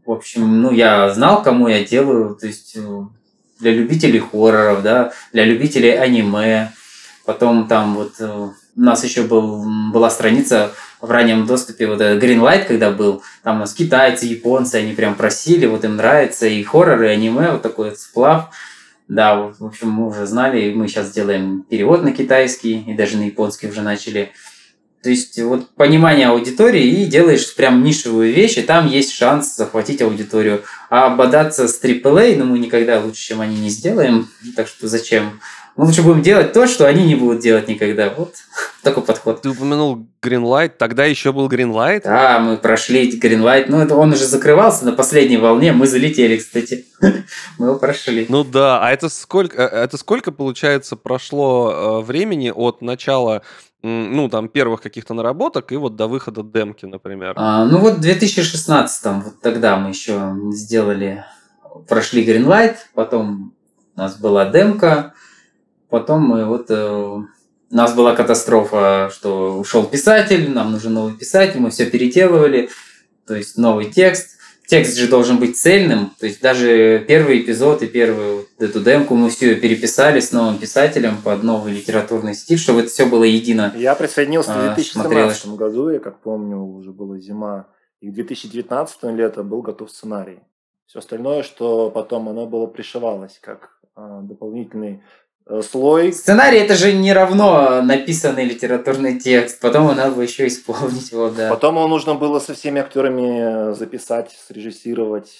в 0.04 0.10
общем, 0.10 0.60
ну, 0.60 0.70
я 0.70 1.08
знал, 1.14 1.42
кому 1.42 1.68
я 1.68 1.82
делаю, 1.82 2.36
то 2.38 2.46
есть 2.46 2.76
э, 2.76 3.02
для 3.62 3.72
любителей 3.72 4.18
хорроров, 4.18 4.82
да, 4.82 5.12
для 5.32 5.44
любителей 5.44 5.96
аниме. 5.96 6.72
Потом 7.24 7.68
там 7.68 7.94
вот 7.94 8.14
э, 8.18 8.48
у 8.76 8.80
нас 8.80 9.04
еще 9.04 9.22
был, 9.22 9.64
была 9.92 10.10
страница 10.10 10.72
в 11.00 11.10
раннем 11.10 11.46
доступе, 11.46 11.86
вот 11.86 12.00
этот 12.00 12.22
Greenlight, 12.22 12.64
когда 12.64 12.90
был, 12.90 13.22
там 13.42 13.56
у 13.56 13.58
нас 13.60 13.72
китайцы, 13.72 14.26
японцы, 14.26 14.76
они 14.76 14.92
прям 14.92 15.14
просили, 15.14 15.66
вот 15.66 15.84
им 15.84 15.96
нравится 15.96 16.46
и 16.46 16.62
хорроры, 16.62 17.08
и 17.08 17.12
аниме, 17.12 17.52
вот 17.52 17.62
такой 17.62 17.90
вот 17.90 17.98
сплав. 17.98 18.50
Да, 19.08 19.36
в 19.36 19.64
общем, 19.64 19.90
мы 19.90 20.08
уже 20.08 20.26
знали, 20.26 20.72
мы 20.72 20.88
сейчас 20.88 21.10
делаем 21.10 21.64
перевод 21.68 22.02
на 22.02 22.12
китайский, 22.12 22.80
и 22.80 22.94
даже 22.94 23.16
на 23.16 23.24
японский 23.24 23.68
уже 23.68 23.82
начали. 23.82 24.32
То 25.02 25.10
есть 25.10 25.40
вот 25.42 25.68
понимание 25.70 26.28
аудитории 26.28 27.02
и 27.02 27.06
делаешь 27.06 27.54
прям 27.56 27.82
нишевую 27.82 28.32
вещь, 28.32 28.56
и 28.56 28.62
там 28.62 28.86
есть 28.86 29.12
шанс 29.12 29.56
захватить 29.56 30.00
аудиторию. 30.00 30.62
А 30.90 31.10
бодаться 31.10 31.66
с 31.66 31.82
AAA, 31.82 32.36
ну 32.36 32.44
мы 32.44 32.60
никогда 32.60 33.00
лучше, 33.00 33.20
чем 33.20 33.40
они 33.40 33.58
не 33.58 33.68
сделаем, 33.68 34.28
так 34.54 34.68
что 34.68 34.86
зачем? 34.86 35.40
Мы 35.74 35.86
лучше 35.86 36.02
будем 36.02 36.22
делать 36.22 36.52
то, 36.52 36.66
что 36.66 36.86
они 36.86 37.04
не 37.04 37.14
будут 37.14 37.40
делать 37.40 37.66
никогда. 37.66 38.10
Вот 38.16 38.34
такой 38.82 39.02
подход. 39.02 39.42
Ты 39.42 39.48
упомянул 39.48 40.06
Greenlight, 40.22 40.72
тогда 40.78 41.04
еще 41.06 41.32
был 41.32 41.48
Greenlight? 41.48 42.02
Да, 42.04 42.38
мы 42.38 42.56
прошли 42.56 43.10
Greenlight, 43.18 43.64
ну 43.68 43.80
это 43.80 43.96
он 43.96 44.12
уже 44.12 44.26
закрывался 44.26 44.84
на 44.84 44.92
последней 44.92 45.38
волне, 45.38 45.72
мы 45.72 45.86
залетели, 45.88 46.36
кстати. 46.36 46.84
мы 47.58 47.66
его 47.66 47.78
прошли. 47.78 48.26
Ну 48.28 48.44
да, 48.44 48.86
а 48.86 48.92
это 48.92 49.08
сколько, 49.08 49.62
э, 49.62 49.84
это 49.84 49.96
сколько 49.96 50.30
получается 50.30 50.94
прошло 50.94 52.02
э, 52.02 52.06
времени 52.06 52.52
от 52.54 52.82
начала 52.82 53.42
ну, 53.82 54.28
там, 54.28 54.48
первых 54.48 54.80
каких-то 54.80 55.14
наработок 55.14 55.72
и 55.72 55.76
вот 55.76 55.96
до 55.96 56.06
выхода 56.06 56.42
демки, 56.42 56.86
например? 56.86 57.34
А, 57.36 57.64
ну, 57.64 57.78
вот 57.78 57.94
в 57.94 58.00
2016 58.00 59.06
вот 59.24 59.40
тогда 59.40 59.76
мы 59.76 59.90
еще 59.90 60.34
сделали, 60.52 61.24
прошли 61.88 62.24
Greenlight, 62.24 62.76
потом 62.94 63.54
у 63.96 63.98
нас 63.98 64.16
была 64.16 64.46
демка, 64.46 65.14
потом 65.88 66.22
мы 66.22 66.44
вот... 66.44 66.66
Э, 66.70 67.22
у 67.72 67.74
нас 67.74 67.94
была 67.94 68.14
катастрофа, 68.14 69.10
что 69.10 69.58
ушел 69.58 69.84
писатель, 69.84 70.50
нам 70.50 70.72
нужен 70.72 70.92
новый 70.92 71.14
писатель, 71.14 71.58
мы 71.58 71.70
все 71.70 71.86
переделывали, 71.86 72.68
то 73.26 73.34
есть 73.34 73.56
новый 73.56 73.90
текст 73.90 74.36
текст 74.72 74.96
же 74.96 75.06
должен 75.06 75.36
быть 75.36 75.58
цельным, 75.58 76.14
то 76.18 76.26
есть 76.26 76.40
даже 76.40 77.04
первый 77.06 77.42
эпизод 77.42 77.82
и 77.82 77.86
вот 77.86 78.48
эту 78.62 78.80
демку 78.80 79.14
мы 79.14 79.30
все 79.30 79.54
переписали 79.56 80.20
с 80.20 80.32
новым 80.32 80.58
писателем 80.58 81.20
под 81.22 81.42
новый 81.42 81.72
литературный 81.72 82.34
стиль, 82.34 82.58
чтобы 82.58 82.80
это 82.80 82.88
все 82.88 83.06
было 83.06 83.24
едино. 83.24 83.72
Я 83.76 83.94
присоединился 83.94 84.52
в 84.52 84.74
2017 84.74 85.44
а, 85.44 85.56
году, 85.56 85.88
я 85.90 85.98
как 85.98 86.20
помню, 86.20 86.58
уже 86.58 86.92
была 86.92 87.18
зима, 87.18 87.66
и 88.00 88.10
в 88.10 88.14
2019 88.14 89.02
лето 89.14 89.42
был 89.42 89.62
готов 89.62 89.90
сценарий. 89.90 90.40
Все 90.86 90.98
остальное, 90.98 91.42
что 91.42 91.90
потом 91.90 92.28
оно 92.28 92.46
было 92.46 92.66
пришивалось 92.66 93.38
как 93.40 93.78
а, 93.94 94.20
дополнительный 94.20 95.02
Э, 95.46 95.60
слой. 95.60 96.12
Сценарий 96.12 96.58
это 96.58 96.74
же 96.74 96.92
не 96.92 97.12
равно 97.12 97.82
написанный 97.82 98.44
литературный 98.44 99.18
текст. 99.18 99.60
Потом 99.60 99.84
его 99.84 99.94
надо 99.94 100.20
еще 100.20 100.46
исполнить 100.46 101.10
его, 101.10 101.30
да. 101.30 101.50
Потом 101.50 101.76
его 101.76 101.88
нужно 101.88 102.14
было 102.14 102.38
со 102.38 102.54
всеми 102.54 102.80
актерами 102.80 103.74
записать, 103.74 104.30
срежиссировать, 104.48 105.32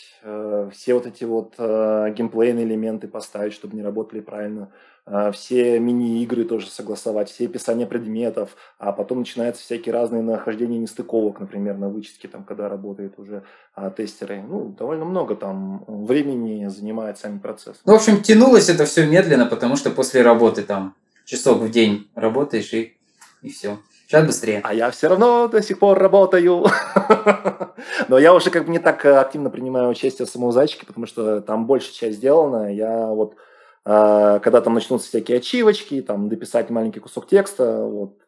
все 0.73 0.95
вот 0.95 1.07
эти 1.07 1.25
вот 1.25 1.55
э, 1.59 2.13
геймплейные 2.17 2.65
элементы 2.65 3.09
поставить, 3.09 3.53
чтобы 3.53 3.75
они 3.75 3.83
работали 3.83 4.21
правильно. 4.21 4.71
А, 5.05 5.33
все 5.33 5.81
мини-игры 5.81 6.45
тоже 6.45 6.69
согласовать, 6.69 7.29
все 7.29 7.47
описания 7.47 7.87
предметов, 7.87 8.57
а 8.79 8.93
потом 8.93 9.21
начинаются 9.21 9.63
всякие 9.63 9.93
разные 9.93 10.23
нахождения 10.23 10.79
нестыковок, 10.79 11.41
например, 11.41 11.77
на 11.77 11.89
вычетке, 11.89 12.29
там, 12.29 12.45
когда 12.45 12.69
работают 12.69 13.19
уже 13.19 13.43
а, 13.75 13.91
тестеры. 13.91 14.43
Ну, 14.43 14.69
довольно 14.79 15.05
много 15.05 15.35
там 15.35 15.85
времени 15.89 16.69
занимает 16.69 17.19
сами 17.19 17.39
процесс. 17.39 17.81
Ну, 17.85 17.95
в 17.95 17.97
общем, 17.97 18.23
тянулось 18.23 18.69
это 18.69 18.85
все 18.85 19.05
медленно, 19.05 19.47
потому 19.47 19.75
что 19.75 19.91
после 19.91 20.23
работы 20.23 20.63
там 20.63 20.95
часок 21.25 21.59
в 21.59 21.71
день 21.71 22.09
работаешь 22.15 22.73
и, 22.73 22.97
и 23.43 23.49
все. 23.49 23.79
Сейчас 24.13 24.27
быстрее. 24.27 24.61
А 24.63 24.75
я 24.75 24.91
все 24.91 25.09
равно 25.09 25.49
до 25.49 25.63
сих 25.63 25.79
пор 25.79 25.99
работаю. 25.99 26.67
Но 28.09 28.19
я 28.19 28.35
уже 28.35 28.51
как 28.51 28.67
бы 28.67 28.71
не 28.71 28.79
так 28.79 29.07
активно 29.07 29.49
принимаю 29.49 29.89
участие 29.89 30.27
в 30.27 30.31
самом 30.31 30.53
зайчике, 30.53 30.85
потому 30.85 31.07
что 31.07 31.41
там 31.41 31.67
большая 31.67 31.95
часть 31.95 32.19
сделана. 32.19 32.71
Я 32.75 33.07
вот 33.07 33.37
а, 33.87 34.39
когда 34.41 34.61
там 34.61 34.75
начнутся 34.75 35.09
всякие 35.09 35.39
ачивочки, 35.39 36.03
там 36.03 36.29
дописать 36.29 36.69
маленький 36.69 37.01
кусок 37.01 37.27
текста, 37.27 37.85
вот 37.85 38.19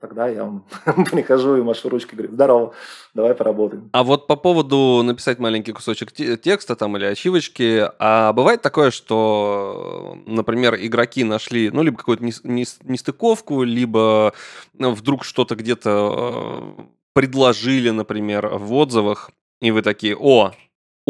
тогда 0.00 0.28
я 0.28 0.60
прихожу 1.10 1.56
и 1.56 1.62
машу 1.62 1.88
ручкой, 1.88 2.16
говорю, 2.16 2.32
здорово, 2.34 2.74
давай 3.14 3.34
поработаем. 3.34 3.90
А 3.92 4.04
вот 4.04 4.26
по 4.26 4.36
поводу 4.36 5.02
написать 5.02 5.38
маленький 5.38 5.72
кусочек 5.72 6.12
текста 6.12 6.76
там 6.76 6.96
или 6.96 7.04
ачивочки, 7.04 7.90
а 7.98 8.32
бывает 8.32 8.62
такое, 8.62 8.90
что, 8.90 10.18
например, 10.26 10.76
игроки 10.76 11.24
нашли, 11.24 11.70
ну, 11.70 11.82
либо 11.82 11.96
какую-то 11.96 12.24
нестыковку, 12.24 13.62
либо 13.62 14.32
ну, 14.74 14.92
вдруг 14.92 15.24
что-то 15.24 15.56
где-то 15.56 16.74
э, 16.78 16.82
предложили, 17.12 17.90
например, 17.90 18.48
в 18.48 18.72
отзывах, 18.74 19.30
и 19.60 19.70
вы 19.70 19.82
такие, 19.82 20.16
о, 20.16 20.52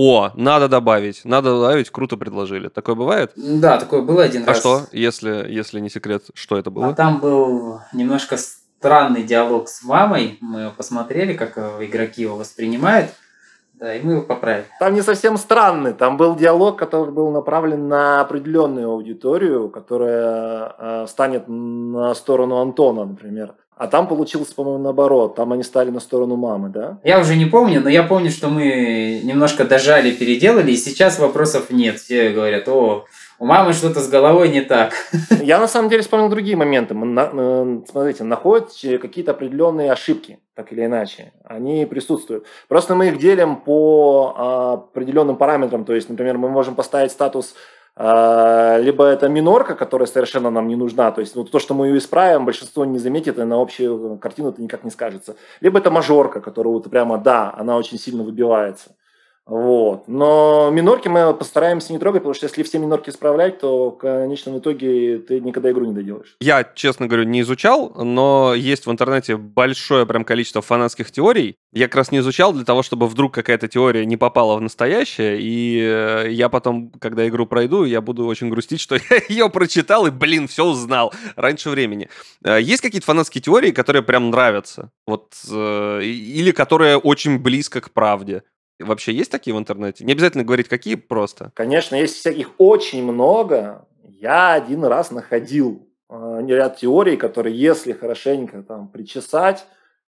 о, 0.00 0.30
надо 0.36 0.68
добавить, 0.68 1.24
надо 1.24 1.50
добавить, 1.50 1.90
круто 1.90 2.16
предложили. 2.16 2.68
Такое 2.68 2.94
бывает? 2.94 3.32
Да, 3.34 3.78
такое 3.78 4.00
было 4.02 4.22
один 4.22 4.44
а 4.44 4.46
раз. 4.46 4.58
А 4.58 4.60
что, 4.60 4.86
если, 4.92 5.44
если 5.50 5.80
не 5.80 5.90
секрет, 5.90 6.26
что 6.34 6.56
это 6.56 6.70
было? 6.70 6.90
А 6.90 6.94
там 6.94 7.18
был 7.18 7.80
немножко 7.92 8.36
странный 8.78 9.24
диалог 9.24 9.68
с 9.68 9.82
мамой. 9.82 10.38
Мы 10.40 10.60
его 10.60 10.70
посмотрели, 10.70 11.34
как 11.34 11.58
игроки 11.80 12.22
его 12.22 12.36
воспринимают. 12.36 13.10
Да, 13.74 13.94
и 13.94 14.02
мы 14.02 14.14
его 14.14 14.22
поправили. 14.22 14.66
Там 14.80 14.94
не 14.94 15.02
совсем 15.02 15.36
странный. 15.36 15.92
Там 15.92 16.16
был 16.16 16.34
диалог, 16.34 16.76
который 16.76 17.12
был 17.12 17.30
направлен 17.30 17.86
на 17.86 18.20
определенную 18.20 18.90
аудиторию, 18.90 19.68
которая 19.68 20.74
э, 20.78 21.06
станет 21.08 21.44
на 21.46 22.12
сторону 22.14 22.56
Антона, 22.56 23.04
например. 23.04 23.54
А 23.76 23.86
там 23.86 24.08
получилось, 24.08 24.48
по-моему, 24.48 24.82
наоборот. 24.82 25.36
Там 25.36 25.52
они 25.52 25.62
стали 25.62 25.90
на 25.90 26.00
сторону 26.00 26.34
мамы, 26.34 26.70
да? 26.70 26.98
Я 27.04 27.20
уже 27.20 27.36
не 27.36 27.46
помню, 27.46 27.80
но 27.80 27.88
я 27.88 28.02
помню, 28.02 28.30
что 28.30 28.48
мы 28.48 29.20
немножко 29.22 29.62
дожали, 29.64 30.10
переделали, 30.10 30.72
и 30.72 30.76
сейчас 30.76 31.20
вопросов 31.20 31.70
нет. 31.70 32.00
Все 32.00 32.30
говорят, 32.30 32.66
о, 32.66 33.04
у 33.38 33.46
мамы 33.46 33.72
что-то 33.72 34.00
с 34.00 34.08
головой 34.08 34.48
не 34.48 34.62
так. 34.62 34.92
Я 35.42 35.58
на 35.60 35.68
самом 35.68 35.88
деле 35.88 36.02
вспомнил 36.02 36.28
другие 36.28 36.56
моменты. 36.56 36.94
Э, 36.94 37.80
смотрите, 37.88 38.24
находят 38.24 38.70
какие-то 39.00 39.30
определенные 39.30 39.92
ошибки, 39.92 40.40
так 40.54 40.72
или 40.72 40.84
иначе. 40.84 41.32
Они 41.44 41.86
присутствуют. 41.86 42.46
Просто 42.66 42.94
мы 42.94 43.08
их 43.08 43.18
делим 43.18 43.56
по 43.56 44.34
а, 44.36 44.72
определенным 44.74 45.36
параметрам. 45.36 45.84
То 45.84 45.94
есть, 45.94 46.08
например, 46.08 46.38
мы 46.38 46.48
можем 46.48 46.74
поставить 46.74 47.12
статус 47.12 47.54
а, 48.00 48.78
либо 48.78 49.04
это 49.04 49.28
минорка, 49.28 49.74
которая 49.74 50.06
совершенно 50.06 50.50
нам 50.50 50.68
не 50.68 50.76
нужна, 50.76 51.10
то 51.10 51.20
есть 51.20 51.34
ну, 51.34 51.44
то, 51.44 51.58
что 51.58 51.74
мы 51.74 51.88
ее 51.88 51.98
исправим, 51.98 52.44
большинство 52.44 52.84
не 52.84 52.98
заметит, 52.98 53.38
и 53.38 53.42
на 53.42 53.60
общую 53.60 54.18
картину 54.18 54.50
это 54.50 54.62
никак 54.62 54.84
не 54.84 54.90
скажется. 54.92 55.34
Либо 55.60 55.80
это 55.80 55.90
мажорка, 55.90 56.40
которая 56.40 56.72
вот 56.72 56.88
прямо, 56.88 57.18
да, 57.18 57.52
она 57.56 57.76
очень 57.76 57.98
сильно 57.98 58.22
выбивается. 58.22 58.90
Вот. 59.48 60.06
Но 60.08 60.70
минорки 60.70 61.08
мы 61.08 61.32
постараемся 61.32 61.94
не 61.94 61.98
трогать, 61.98 62.20
потому 62.20 62.34
что 62.34 62.44
если 62.44 62.62
все 62.62 62.78
минорки 62.78 63.08
исправлять, 63.08 63.60
то 63.60 63.90
в 63.90 63.96
конечном 63.96 64.58
итоге 64.58 65.18
ты 65.18 65.40
никогда 65.40 65.70
игру 65.70 65.86
не 65.86 65.94
доделаешь. 65.94 66.36
Я, 66.40 66.64
честно 66.74 67.06
говорю, 67.06 67.24
не 67.24 67.40
изучал, 67.40 67.90
но 67.96 68.52
есть 68.54 68.84
в 68.84 68.90
интернете 68.90 69.38
большое 69.38 70.04
прям 70.04 70.24
количество 70.24 70.60
фанатских 70.60 71.10
теорий. 71.10 71.56
Я 71.72 71.86
как 71.86 71.96
раз 71.96 72.12
не 72.12 72.18
изучал 72.18 72.52
для 72.52 72.64
того, 72.64 72.82
чтобы 72.82 73.06
вдруг 73.08 73.32
какая-то 73.32 73.68
теория 73.68 74.04
не 74.04 74.18
попала 74.18 74.56
в 74.56 74.60
настоящее, 74.60 75.38
и 75.40 75.80
э, 75.80 76.26
я 76.30 76.50
потом, 76.50 76.90
когда 77.00 77.26
игру 77.26 77.46
пройду, 77.46 77.84
я 77.84 78.02
буду 78.02 78.26
очень 78.26 78.50
грустить, 78.50 78.80
что 78.80 78.96
я 79.10 79.20
ее 79.30 79.48
прочитал 79.48 80.06
и, 80.06 80.10
блин, 80.10 80.46
все 80.46 80.66
узнал 80.66 81.14
раньше 81.36 81.70
времени. 81.70 82.10
Э, 82.44 82.60
есть 82.60 82.82
какие-то 82.82 83.06
фанатские 83.06 83.40
теории, 83.40 83.70
которые 83.70 84.02
прям 84.02 84.28
нравятся? 84.28 84.90
Вот, 85.06 85.32
э, 85.50 86.02
или 86.02 86.50
которые 86.50 86.98
очень 86.98 87.38
близко 87.38 87.80
к 87.80 87.92
правде? 87.92 88.42
Вообще 88.78 89.12
есть 89.12 89.30
такие 89.30 89.54
в 89.54 89.58
интернете? 89.58 90.04
Не 90.04 90.12
обязательно 90.12 90.44
говорить, 90.44 90.68
какие 90.68 90.94
просто. 90.94 91.50
Конечно, 91.54 91.96
есть 91.96 92.16
всяких 92.16 92.52
очень 92.58 93.02
много. 93.02 93.86
Я 94.02 94.52
один 94.52 94.84
раз 94.84 95.10
находил 95.10 95.88
э, 96.08 96.40
ряд 96.46 96.76
теорий, 96.76 97.16
которые, 97.16 97.58
если 97.58 97.92
хорошенько 97.92 98.62
там 98.62 98.88
причесать 98.88 99.66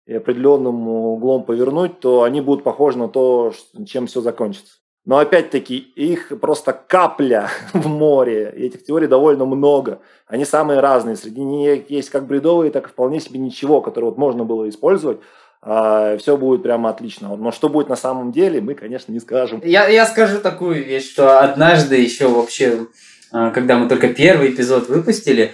и 0.06 0.14
определенным 0.14 0.88
углом 0.88 1.44
повернуть, 1.44 2.00
то 2.00 2.22
они 2.22 2.40
будут 2.40 2.64
похожи 2.64 2.98
на 2.98 3.08
то, 3.08 3.52
чем 3.86 4.06
все 4.06 4.20
закончится. 4.20 4.74
Но 5.06 5.18
опять-таки 5.18 5.76
их 5.76 6.32
просто 6.40 6.72
капля 6.72 7.48
в 7.72 7.88
море. 7.88 8.52
И 8.56 8.66
этих 8.66 8.84
теорий 8.84 9.06
довольно 9.06 9.46
много. 9.46 10.00
Они 10.26 10.44
самые 10.44 10.80
разные. 10.80 11.16
Среди 11.16 11.42
них 11.42 11.90
есть 11.90 12.10
как 12.10 12.26
бредовые, 12.26 12.70
так 12.70 12.86
и 12.86 12.90
вполне 12.90 13.20
себе 13.20 13.40
ничего, 13.40 13.80
которые 13.80 14.10
вот 14.10 14.18
можно 14.18 14.44
было 14.44 14.68
использовать 14.68 15.20
все 15.62 16.36
будет 16.38 16.62
прямо 16.62 16.90
отлично. 16.90 17.36
Но 17.36 17.52
что 17.52 17.68
будет 17.68 17.88
на 17.88 17.96
самом 17.96 18.32
деле, 18.32 18.60
мы, 18.60 18.74
конечно, 18.74 19.12
не 19.12 19.20
скажем. 19.20 19.60
Я, 19.64 19.88
я 19.88 20.06
скажу 20.06 20.38
такую 20.38 20.84
вещь, 20.84 21.10
что 21.10 21.40
однажды 21.40 21.96
еще 21.96 22.28
вообще, 22.28 22.86
а, 23.30 23.50
когда 23.50 23.76
мы 23.76 23.88
только 23.88 24.08
первый 24.08 24.52
эпизод 24.52 24.88
выпустили, 24.88 25.52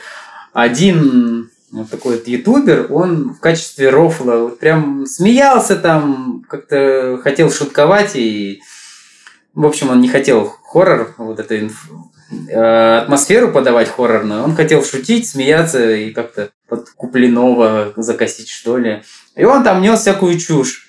один 0.53 1.51
вот 1.73 1.91
такой 1.91 2.19
вот 2.19 2.29
ютубер, 2.29 2.87
он 2.91 3.35
в 3.35 3.41
качестве 3.41 3.91
рофла 3.91 4.37
вот 4.37 4.61
прям 4.61 5.07
смеялся 5.07 5.75
там, 5.75 6.45
как-то 6.49 7.19
хотел 7.23 7.51
шутковать 7.51 8.15
и 8.15 8.61
в 9.57 9.65
общем, 9.65 9.89
он 9.89 10.03
не 10.03 10.09
хотел 10.09 10.55
хоррор, 10.65 11.15
вот 11.17 11.41
эту 11.41 11.59
инф... 11.59 11.91
Э, 12.51 12.99
атмосферу 12.99 13.53
подавать 13.53 13.89
хоррорную. 13.89 14.45
Он 14.45 14.55
хотел 14.55 14.85
шутить, 14.85 15.27
смеяться 15.27 15.93
и 15.93 16.11
как-то 16.11 16.51
под 16.69 16.91
Куплинова 16.91 17.93
закосить, 17.97 18.49
что 18.49 18.79
ли. 18.79 19.03
И 19.35 19.45
он 19.45 19.63
там 19.63 19.83
нес 19.83 20.01
всякую 20.01 20.39
чушь. 20.39 20.87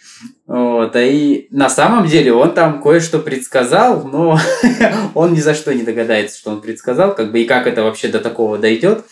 Вот, 0.47 0.95
а 0.95 1.01
и 1.01 1.47
на 1.51 1.69
самом 1.69 2.07
деле 2.07 2.34
он 2.34 2.53
там 2.53 2.82
кое-что 2.82 3.19
предсказал, 3.19 4.03
но 4.05 4.39
он 5.13 5.34
ни 5.34 5.39
за 5.39 5.53
что 5.53 5.73
не 5.73 5.84
догадается, 5.84 6.39
что 6.39 6.51
он 6.51 6.61
предсказал, 6.61 7.13
как 7.13 7.32
бы 7.32 7.41
и 7.41 7.45
как 7.45 7.67
это 7.67 7.84
вообще 7.84 8.07
до 8.07 8.19
такого 8.19 8.57
дойдет. 8.57 9.03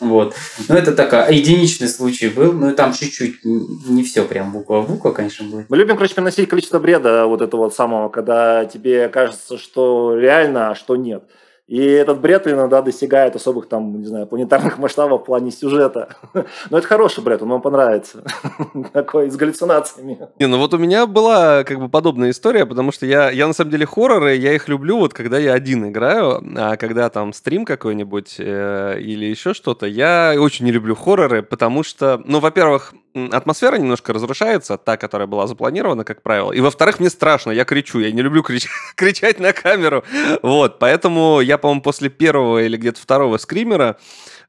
Вот. 0.00 0.34
Но 0.68 0.76
это 0.76 0.92
такой 0.92 1.36
единичный 1.36 1.88
случай 1.88 2.28
был, 2.28 2.52
ну 2.52 2.74
там 2.74 2.92
чуть-чуть 2.92 3.44
не 3.44 4.02
все 4.02 4.24
прям 4.24 4.52
буква 4.52 4.80
в 4.80 4.88
букву, 4.88 5.12
конечно, 5.12 5.46
будет. 5.46 5.68
Мы 5.68 5.76
любим, 5.76 5.96
короче, 5.96 6.14
приносить 6.14 6.48
количество 6.48 6.78
бреда 6.78 7.26
вот 7.26 7.42
этого 7.42 7.62
вот 7.62 7.74
самого, 7.74 8.08
когда 8.08 8.64
тебе 8.64 9.08
кажется, 9.08 9.58
что 9.58 10.16
реально, 10.16 10.70
а 10.70 10.74
что 10.74 10.96
нет. 10.96 11.24
И 11.66 11.82
этот 11.82 12.20
бред 12.20 12.46
иногда 12.46 12.82
достигает 12.82 13.36
особых 13.36 13.68
там, 13.68 13.98
не 13.98 14.06
знаю, 14.06 14.26
планетарных 14.26 14.78
масштабов 14.78 15.22
в 15.22 15.24
плане 15.24 15.50
сюжета. 15.50 16.14
Но 16.70 16.78
это 16.78 16.86
хороший 16.86 17.24
бред, 17.24 17.40
он 17.42 17.48
вам 17.48 17.62
понравится. 17.62 18.22
Такой, 18.92 19.30
с 19.30 19.36
галлюцинациями. 19.36 20.18
Не, 20.38 20.46
ну 20.46 20.58
вот 20.58 20.74
у 20.74 20.78
меня 20.78 21.06
была 21.06 21.64
как 21.64 21.78
бы 21.78 21.88
подобная 21.88 22.30
история, 22.30 22.66
потому 22.66 22.92
что 22.92 23.06
я, 23.06 23.30
я 23.30 23.46
на 23.46 23.54
самом 23.54 23.70
деле 23.70 23.86
хорроры, 23.86 24.34
я 24.36 24.52
их 24.52 24.68
люблю 24.68 24.98
вот 24.98 25.14
когда 25.14 25.38
я 25.38 25.54
один 25.54 25.88
играю, 25.88 26.42
а 26.56 26.76
когда 26.76 27.08
там 27.08 27.32
стрим 27.32 27.64
какой-нибудь 27.64 28.36
э, 28.38 28.98
или 29.00 29.24
еще 29.24 29.54
что-то, 29.54 29.86
я 29.86 30.34
очень 30.38 30.66
не 30.66 30.72
люблю 30.72 30.94
хорроры, 30.94 31.42
потому 31.42 31.82
что, 31.82 32.20
ну, 32.26 32.40
во-первых, 32.40 32.92
атмосфера 33.14 33.76
немножко 33.76 34.12
разрушается, 34.12 34.76
та, 34.76 34.96
которая 34.96 35.26
была 35.28 35.46
запланирована, 35.46 36.04
как 36.04 36.22
правило. 36.22 36.52
И 36.52 36.60
во-вторых, 36.60 36.98
мне 36.98 37.10
страшно, 37.10 37.52
я 37.52 37.64
кричу, 37.64 38.00
я 38.00 38.10
не 38.10 38.22
люблю 38.22 38.42
крич- 38.42 38.68
кричать 38.96 39.38
на 39.38 39.52
камеру. 39.52 40.04
Вот, 40.42 40.78
поэтому 40.78 41.40
я, 41.40 41.58
по-моему, 41.58 41.82
после 41.82 42.08
первого 42.08 42.62
или 42.62 42.76
где-то 42.76 43.00
второго 43.00 43.38
скримера, 43.38 43.96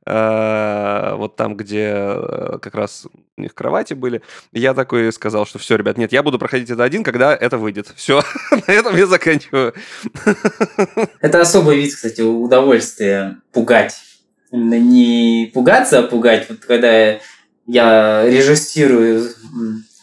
э, 0.06 1.14
вот 1.16 1.36
там, 1.36 1.56
где 1.56 1.92
э, 1.94 2.58
как 2.62 2.74
раз 2.76 3.08
у 3.38 3.42
них 3.42 3.54
кровати 3.54 3.94
были, 3.94 4.22
я 4.52 4.74
такой 4.74 5.12
сказал, 5.12 5.46
что 5.46 5.60
все, 5.60 5.76
ребят, 5.76 5.98
нет, 5.98 6.12
я 6.12 6.24
буду 6.24 6.40
проходить 6.40 6.70
это 6.72 6.84
один, 6.84 7.04
когда 7.04 7.36
это 7.36 7.58
выйдет. 7.58 7.92
Все, 7.96 8.24
на 8.52 8.72
этом 8.72 8.96
я 8.96 9.06
заканчиваю. 9.06 9.74
Это 11.22 11.42
особый 11.42 11.78
вид, 11.78 11.94
кстати, 11.94 12.22
удовольствия 12.22 13.38
пугать. 13.52 13.96
Не 14.52 15.52
пугаться, 15.54 16.00
а 16.00 16.04
пугать. 16.04 16.48
Вот 16.50 16.60
когда 16.60 17.20
я 17.66 18.26
режиссирую 18.26 19.30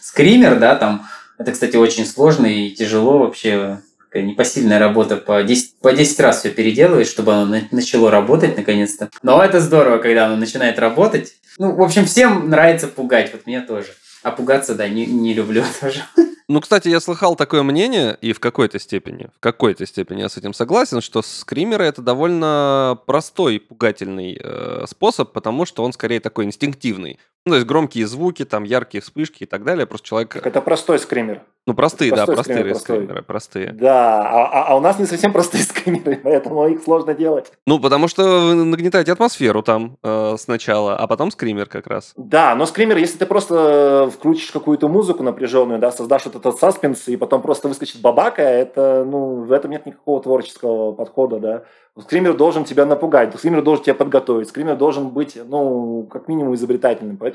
скример, 0.01 0.59
да, 0.59 0.75
там, 0.75 1.07
это, 1.37 1.51
кстати, 1.51 1.75
очень 1.75 2.05
сложно 2.05 2.45
и 2.45 2.71
тяжело 2.71 3.19
вообще, 3.19 3.79
непосильная 4.13 4.79
работа, 4.79 5.17
по 5.17 5.41
10, 5.41 5.79
по 5.79 5.91
10 5.91 6.19
раз 6.19 6.39
все 6.39 6.49
переделывать, 6.49 7.07
чтобы 7.07 7.33
оно 7.33 7.57
начало 7.71 8.11
работать 8.11 8.55
наконец-то. 8.57 9.09
Но 9.23 9.43
это 9.43 9.59
здорово, 9.59 9.97
когда 9.97 10.27
оно 10.27 10.35
начинает 10.35 10.77
работать. 10.79 11.35
Ну, 11.57 11.75
в 11.75 11.81
общем, 11.81 12.05
всем 12.05 12.49
нравится 12.49 12.87
пугать, 12.87 13.31
вот 13.33 13.45
мне 13.45 13.61
тоже. 13.61 13.87
А 14.21 14.31
пугаться, 14.31 14.75
да, 14.75 14.87
не, 14.87 15.05
не 15.05 15.33
люблю 15.33 15.63
тоже. 15.81 16.03
Ну, 16.49 16.59
кстати, 16.59 16.89
я 16.89 16.99
слыхал 16.99 17.35
такое 17.35 17.63
мнение, 17.63 18.17
и 18.21 18.33
в 18.33 18.39
какой-то 18.39 18.77
степени, 18.77 19.29
в 19.35 19.39
какой-то 19.39 19.85
степени 19.85 20.21
я 20.21 20.29
с 20.29 20.37
этим 20.37 20.53
согласен, 20.53 21.01
что 21.01 21.21
скримеры 21.21 21.85
это 21.85 22.01
довольно 22.01 22.99
простой 23.05 23.59
пугательный 23.59 24.37
э, 24.39 24.85
способ, 24.87 25.31
потому 25.31 25.65
что 25.65 25.83
он 25.83 25.93
скорее 25.93 26.19
такой 26.19 26.45
инстинктивный. 26.45 27.17
Ну, 27.45 27.51
то 27.51 27.55
есть 27.55 27.67
громкие 27.67 28.07
звуки, 28.07 28.45
там 28.45 28.63
яркие 28.63 29.01
вспышки 29.01 29.43
и 29.43 29.45
так 29.45 29.65
далее. 29.65 29.85
Просто 29.85 30.07
человек... 30.07 30.35
это 30.35 30.61
простой 30.61 30.97
скример. 30.97 31.41
Ну, 31.65 31.73
простые, 31.73 32.11
простой 32.11 32.27
да, 32.27 32.33
простые 32.33 32.57
скример, 32.57 32.75
скримеры, 32.75 33.21
простые. 33.21 33.71
Да, 33.71 34.21
а, 34.21 34.45
а, 34.45 34.63
а 34.67 34.75
у 34.75 34.81
нас 34.81 34.99
не 34.99 35.05
совсем 35.05 35.31
простые 35.31 35.63
скримеры, 35.63 36.19
поэтому 36.21 36.67
их 36.67 36.83
сложно 36.83 37.13
делать. 37.13 37.53
Ну, 37.65 37.79
потому 37.79 38.09
что 38.09 38.23
вы 38.23 38.55
нагнетаете 38.55 39.13
атмосферу 39.13 39.61
там 39.61 39.97
э, 40.03 40.35
сначала, 40.37 40.97
а 40.97 41.07
потом 41.07 41.31
скример 41.31 41.67
как 41.67 41.87
раз. 41.87 42.13
Да, 42.17 42.53
но 42.55 42.65
скример, 42.65 42.97
если 42.97 43.17
ты 43.17 43.25
просто 43.25 44.09
включишь 44.13 44.51
какую-то 44.51 44.89
музыку 44.89 45.23
напряженную, 45.23 45.79
да, 45.79 45.91
создашь 45.93 46.25
вот 46.25 46.35
этот 46.35 46.59
саспенс, 46.59 47.07
и 47.07 47.15
потом 47.15 47.41
просто 47.41 47.69
выскочит 47.69 48.01
бабака, 48.01 48.41
это, 48.41 49.05
ну, 49.09 49.43
в 49.43 49.51
этом 49.51 49.71
нет 49.71 49.85
никакого 49.85 50.21
творческого 50.21 50.91
подхода, 50.91 51.39
да. 51.39 51.63
Скример 51.97 52.35
должен 52.35 52.65
тебя 52.65 52.85
напугать, 52.85 53.35
скример 53.35 53.61
должен 53.61 53.85
тебя 53.85 53.93
подготовить, 53.93 54.49
скример 54.49 54.75
должен 54.75 55.09
быть, 55.09 55.37
ну, 55.45 56.07
как 56.11 56.27
минимум 56.27 56.55
изобретательным. 56.55 57.17
Поэтому, 57.17 57.32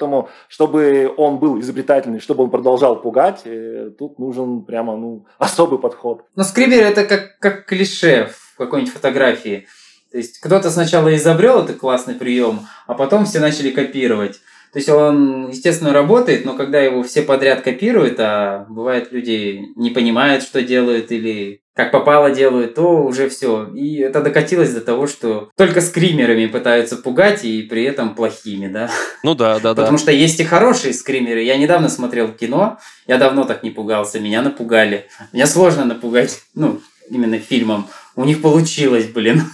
чтобы 0.49 1.13
он 1.17 1.39
был 1.39 1.61
изобретательный, 1.61 2.21
чтобы 2.21 2.45
он 2.45 2.51
продолжал 2.51 3.01
пугать, 3.01 3.43
э, 3.45 3.91
тут 3.99 4.19
нужен 4.19 4.63
прямо, 4.63 4.97
ну, 4.97 5.27
особый 5.39 5.79
подход. 5.79 6.25
Но 6.37 6.45
скример 6.45 6.85
это 6.85 7.05
как, 7.05 7.39
как 7.39 7.67
клише 7.67 8.31
в 8.33 8.57
какой-нибудь 8.57 8.93
фотографии. 8.93 9.67
То 10.11 10.19
есть 10.19 10.41
кто-то 10.41 10.71
сначала 10.71 11.15
изобрел 11.15 11.65
этот 11.65 11.77
классный 11.77 12.15
прием, 12.15 12.61
а 12.87 12.95
потом 12.95 13.27
все 13.27 13.41
начали 13.41 13.71
копировать. 13.71 14.41
То 14.73 14.79
есть 14.79 14.89
он, 14.89 15.49
естественно, 15.49 15.93
работает, 15.93 16.45
но 16.45 16.55
когда 16.55 16.81
его 16.81 17.03
все 17.03 17.23
подряд 17.23 17.63
копируют, 17.63 18.17
а 18.21 18.67
бывает 18.69 19.13
люди 19.13 19.63
не 19.77 19.91
понимают, 19.91 20.43
что 20.43 20.63
делают, 20.63 21.11
или 21.11 21.63
как 21.75 21.93
попало 21.93 22.31
делают, 22.31 22.75
то 22.75 23.05
уже 23.05 23.29
все. 23.29 23.69
И 23.73 23.99
это 23.99 24.21
докатилось 24.21 24.75
до 24.75 24.81
того, 24.81 25.07
что 25.07 25.51
только 25.57 25.81
скримерами 25.81 26.47
пытаются 26.47 26.97
пугать 26.97 27.45
и 27.45 27.63
при 27.63 27.85
этом 27.85 28.17
плохими, 28.17 28.67
да. 28.67 28.91
Ну 29.23 29.37
да, 29.37 29.61
да, 29.61 29.75
да. 29.75 29.83
Потому 29.83 29.97
что 29.97 30.11
есть 30.11 30.41
и 30.41 30.45
хорошие 30.45 30.93
скримеры. 30.93 31.43
Я 31.43 31.57
недавно 31.57 31.89
смотрел 31.89 32.33
кино, 32.33 32.79
я 33.07 33.17
давно 33.17 33.45
так 33.45 33.63
не 33.63 33.71
пугался, 33.71 34.19
меня 34.19 34.43
напугали. 34.43 35.07
Меня 35.33 35.47
сложно 35.47 35.85
напугать, 35.85 36.43
ну, 36.55 36.81
именно 37.09 37.39
фильмом. 37.39 37.87
У 38.17 38.25
них 38.25 38.43
получилось, 38.43 39.07
блин. 39.07 39.45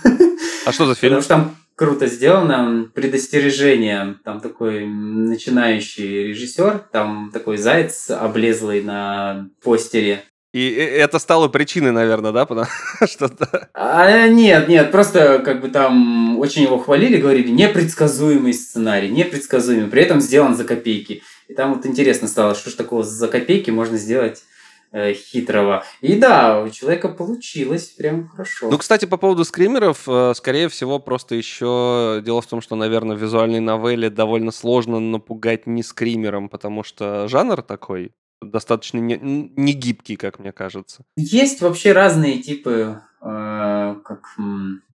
А 0.64 0.72
что 0.72 0.86
за 0.86 0.94
фильм? 0.94 1.16
Потому 1.16 1.22
что 1.22 1.28
там 1.28 1.56
круто 1.76 2.06
сделано. 2.06 2.90
Предостережение. 2.94 4.16
Там 4.24 4.40
такой 4.40 4.86
начинающий 4.86 6.28
режиссер, 6.28 6.86
там 6.92 7.30
такой 7.32 7.56
заяц 7.56 8.10
облезлый 8.10 8.82
на 8.82 9.48
постере. 9.62 10.24
И 10.52 10.70
это 10.70 11.18
стало 11.18 11.48
причиной, 11.48 11.90
наверное, 11.90 12.30
да, 12.30 12.46
потому 12.46 12.68
что... 13.08 13.28
А, 13.74 14.28
нет, 14.28 14.68
нет, 14.68 14.92
просто 14.92 15.40
как 15.44 15.60
бы 15.60 15.68
там 15.68 16.38
очень 16.38 16.62
его 16.62 16.78
хвалили, 16.78 17.20
говорили, 17.20 17.50
непредсказуемый 17.50 18.54
сценарий, 18.54 19.08
непредсказуемый, 19.08 19.90
при 19.90 20.02
этом 20.02 20.20
сделан 20.20 20.54
за 20.54 20.62
копейки. 20.62 21.22
И 21.48 21.54
там 21.54 21.74
вот 21.74 21.86
интересно 21.86 22.28
стало, 22.28 22.54
что 22.54 22.70
ж 22.70 22.74
такого 22.74 23.02
за 23.02 23.26
копейки 23.26 23.70
можно 23.70 23.96
сделать 23.96 24.44
Э, 24.44 24.53
хитрого. 24.94 25.84
И 26.00 26.16
да, 26.16 26.62
у 26.62 26.68
человека 26.70 27.08
получилось 27.08 27.88
прям 27.88 28.28
хорошо. 28.28 28.70
Ну, 28.70 28.78
кстати, 28.78 29.06
по 29.06 29.16
поводу 29.16 29.44
скримеров, 29.44 30.08
э, 30.08 30.32
скорее 30.36 30.68
всего, 30.68 30.98
просто 30.98 31.34
еще 31.34 32.22
дело 32.24 32.40
в 32.40 32.46
том, 32.46 32.60
что, 32.60 32.76
наверное, 32.76 33.16
в 33.16 33.20
визуальной 33.20 33.60
новелле 33.60 34.10
довольно 34.10 34.52
сложно 34.52 35.00
напугать 35.00 35.66
не 35.66 35.82
скримером, 35.82 36.48
потому 36.48 36.84
что 36.84 37.26
жанр 37.28 37.62
такой 37.62 38.12
достаточно 38.40 38.98
не, 38.98 39.16
не 39.16 39.72
гибкий, 39.72 40.16
как 40.16 40.38
мне 40.38 40.52
кажется. 40.52 41.04
Есть 41.16 41.60
вообще 41.60 41.92
разные 41.92 42.40
типы 42.40 43.00
э, 43.20 43.96
как, 44.04 44.36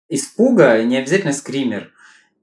испуга, 0.08 0.82
не 0.82 0.96
обязательно 0.96 1.32
скример. 1.32 1.92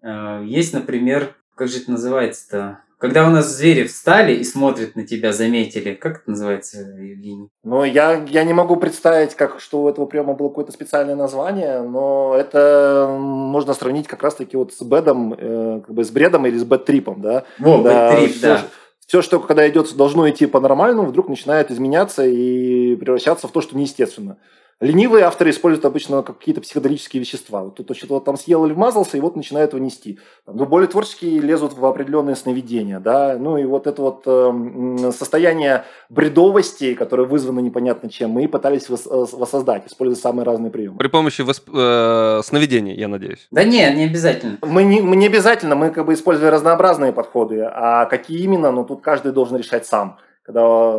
Э, 0.02 0.44
есть, 0.46 0.74
например, 0.74 1.36
как 1.56 1.68
же 1.68 1.80
это 1.80 1.92
называется-то? 1.92 2.80
Когда 3.02 3.28
у 3.28 3.32
нас 3.32 3.48
звери 3.48 3.88
встали 3.88 4.36
и 4.36 4.44
смотрят 4.44 4.96
на 4.96 5.08
тебя, 5.08 5.34
заметили. 5.34 5.96
Как 5.96 6.18
это 6.18 6.30
называется, 6.30 6.82
Евгений? 6.82 7.50
Ну, 7.64 7.84
я, 7.84 8.24
я 8.30 8.44
не 8.44 8.54
могу 8.54 8.76
представить, 8.76 9.34
как, 9.34 9.60
что 9.60 9.82
у 9.82 9.90
этого 9.90 10.06
приема 10.06 10.34
было 10.34 10.50
какое-то 10.50 10.72
специальное 10.72 11.16
название, 11.16 11.82
но 11.82 12.36
это 12.38 13.08
можно 13.20 13.74
сравнить 13.74 14.08
как 14.08 14.22
раз-таки 14.22 14.56
вот 14.56 14.72
с 14.72 14.84
бедом, 14.84 15.34
э, 15.34 15.82
как 15.84 15.96
бы 15.96 16.04
с 16.04 16.12
бредом 16.12 16.46
или 16.46 16.60
с 16.60 16.64
бэт-трипом, 16.64 17.22
да? 17.22 17.44
Во, 17.58 17.80
бэт-трип, 17.80 18.40
да. 18.40 18.62
Все, 19.08 19.24
что 19.24 19.40
когда 19.40 19.68
идет, 19.68 19.92
должно 19.96 20.30
идти 20.30 20.46
по-нормальному, 20.46 21.08
вдруг 21.08 21.28
начинает 21.28 21.72
изменяться 21.72 22.24
и 22.24 22.96
превращаться 22.98 23.48
в 23.48 23.52
то, 23.52 23.62
что 23.62 23.76
неестественно. 23.76 24.38
Ленивые 24.82 25.26
авторы 25.26 25.52
используют 25.52 25.86
обычно 25.86 26.24
какие-то 26.24 26.60
психоделические 26.60 27.22
вещества. 27.22 27.64
Вот 27.64 27.76
кто-то 27.76 27.94
что-то 27.94 28.20
там 28.20 28.36
съел 28.36 28.66
или 28.66 28.74
вмазался, 28.74 29.16
и 29.16 29.20
вот 29.20 29.36
начинает 29.36 29.74
его 29.74 29.84
нести. 29.84 30.18
Но 30.48 30.66
более 30.66 30.88
творческие 30.88 31.40
лезут 31.40 31.74
в 31.74 31.86
определенные 31.86 32.36
сновидения. 32.36 33.00
Да? 33.00 33.38
Ну 33.40 33.58
и 33.58 33.64
вот 33.64 33.86
это 33.86 34.02
вот 34.02 34.24
э, 34.26 35.12
состояние 35.12 35.86
бредовости, 36.10 36.96
которое 36.96 37.28
вызвано 37.28 37.60
непонятно 37.60 38.10
чем, 38.10 38.32
мы 38.32 38.48
пытались 38.48 38.90
вос- 38.90 39.08
э, 39.08 39.38
воссоздать, 39.38 39.86
используя 39.86 40.20
самые 40.20 40.46
разные 40.46 40.72
приемы. 40.72 40.98
При 40.98 41.10
помощи 41.10 41.42
восп... 41.42 41.70
э, 41.72 42.42
сновидений, 42.44 42.96
я 42.96 43.08
надеюсь. 43.08 43.48
Да 43.52 43.64
нет, 43.64 43.96
не 43.96 44.06
обязательно. 44.06 44.58
Мы 44.64 44.84
не, 44.84 45.00
мы 45.02 45.16
не 45.16 45.28
обязательно, 45.28 45.76
мы 45.76 45.92
как 45.92 46.08
бы 46.08 46.14
используем 46.16 46.52
разнообразные 46.52 47.14
подходы. 47.14 47.62
А 47.62 48.06
какие 48.06 48.40
именно, 48.40 48.72
ну 48.72 48.84
тут 48.84 49.02
каждый 49.02 49.32
должен 49.32 49.58
решать 49.58 49.86
сам 49.86 50.18
когда, 50.44 50.94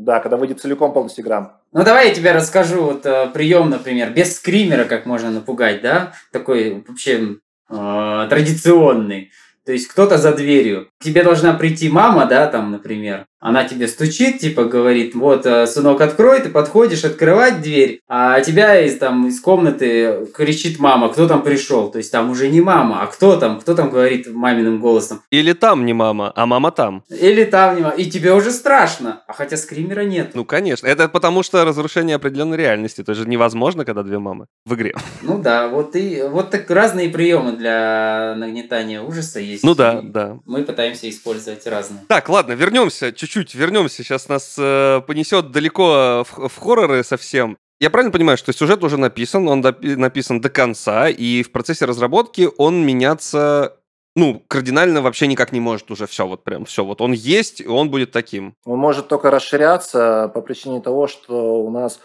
да, 0.00 0.20
когда 0.20 0.36
выйдет 0.36 0.60
целиком 0.60 0.92
полностью 0.92 1.24
игра. 1.24 1.60
Ну, 1.72 1.84
давай 1.84 2.08
я 2.08 2.14
тебе 2.14 2.32
расскажу 2.32 2.82
вот 2.82 3.06
э, 3.06 3.28
прием, 3.32 3.70
например, 3.70 4.12
без 4.12 4.36
скримера, 4.36 4.84
как 4.84 5.06
можно 5.06 5.30
напугать, 5.30 5.82
да, 5.82 6.12
такой 6.32 6.84
вообще 6.86 7.36
э, 7.68 8.26
традиционный. 8.28 9.30
То 9.64 9.72
есть 9.72 9.88
кто-то 9.88 10.18
за 10.18 10.34
дверью. 10.34 10.88
К 11.00 11.04
тебе 11.04 11.22
должна 11.22 11.54
прийти 11.54 11.88
мама, 11.88 12.26
да, 12.26 12.46
там, 12.46 12.70
например. 12.70 13.26
Она 13.44 13.64
тебе 13.64 13.88
стучит, 13.88 14.38
типа 14.38 14.64
говорит, 14.64 15.14
вот, 15.14 15.44
э, 15.44 15.66
сынок, 15.66 16.00
открой, 16.00 16.40
ты 16.40 16.48
подходишь 16.48 17.04
открывать 17.04 17.60
дверь, 17.60 18.00
а 18.08 18.40
тебя 18.40 18.80
из, 18.80 18.96
там, 18.96 19.28
из 19.28 19.38
комнаты 19.38 20.28
кричит 20.34 20.78
мама, 20.78 21.10
кто 21.10 21.28
там 21.28 21.42
пришел. 21.42 21.90
То 21.90 21.98
есть 21.98 22.10
там 22.10 22.30
уже 22.30 22.48
не 22.48 22.62
мама, 22.62 23.02
а 23.02 23.06
кто 23.06 23.36
там, 23.36 23.60
кто 23.60 23.74
там 23.74 23.90
говорит 23.90 24.28
маминым 24.32 24.80
голосом. 24.80 25.20
Или 25.30 25.52
там 25.52 25.84
не 25.84 25.92
мама, 25.92 26.32
а 26.34 26.46
мама 26.46 26.70
там. 26.70 27.04
Или 27.10 27.44
там 27.44 27.76
не 27.76 27.82
мама. 27.82 27.94
И 27.96 28.06
тебе 28.10 28.32
уже 28.32 28.50
страшно, 28.50 29.22
а 29.28 29.34
хотя 29.34 29.58
скримера 29.58 30.04
нет. 30.04 30.30
Ну, 30.32 30.46
конечно. 30.46 30.86
Это 30.86 31.10
потому 31.10 31.42
что 31.42 31.66
разрушение 31.66 32.16
определенной 32.16 32.56
реальности. 32.56 33.02
Это 33.02 33.12
же 33.12 33.28
невозможно, 33.28 33.84
когда 33.84 34.02
две 34.02 34.18
мамы 34.18 34.46
в 34.64 34.74
игре. 34.74 34.94
Ну 35.20 35.36
да, 35.38 35.68
вот 35.68 35.96
и 35.96 36.22
вот 36.22 36.50
так 36.50 36.70
разные 36.70 37.10
приемы 37.10 37.52
для 37.52 38.34
нагнетания 38.38 39.02
ужаса 39.02 39.38
есть. 39.38 39.64
Ну 39.64 39.74
да, 39.74 40.00
да. 40.02 40.38
Мы 40.46 40.62
пытаемся 40.62 41.10
использовать 41.10 41.66
разные. 41.66 42.00
Так, 42.08 42.30
ладно, 42.30 42.52
вернемся 42.52 43.12
чуть-чуть 43.12 43.33
чуть 43.34 43.54
вернемся, 43.56 43.96
сейчас 43.96 44.28
нас 44.28 44.54
э, 44.58 45.00
понесет 45.08 45.50
далеко 45.50 46.24
в, 46.24 46.48
в 46.48 46.56
хорроры 46.56 47.02
совсем. 47.02 47.56
Я 47.80 47.90
правильно 47.90 48.12
понимаю, 48.12 48.38
что 48.38 48.52
сюжет 48.52 48.84
уже 48.84 48.96
написан, 48.96 49.48
он 49.48 49.60
допи- 49.60 49.96
написан 49.96 50.40
до 50.40 50.50
конца, 50.50 51.08
и 51.08 51.42
в 51.42 51.50
процессе 51.50 51.84
разработки 51.84 52.48
он 52.58 52.86
меняться 52.86 53.76
ну, 54.14 54.40
кардинально 54.46 55.02
вообще 55.02 55.26
никак 55.26 55.50
не 55.50 55.58
может 55.58 55.90
уже 55.90 56.06
все, 56.06 56.24
вот 56.24 56.44
прям 56.44 56.64
все. 56.64 56.84
Вот 56.84 57.00
он 57.00 57.10
есть, 57.10 57.60
и 57.60 57.66
он 57.66 57.90
будет 57.90 58.12
таким. 58.12 58.54
Он 58.64 58.78
может 58.78 59.08
только 59.08 59.32
расширяться 59.32 60.30
по 60.32 60.40
причине 60.40 60.80
того, 60.80 61.08
что 61.08 61.60
у 61.60 61.70
нас 61.70 61.98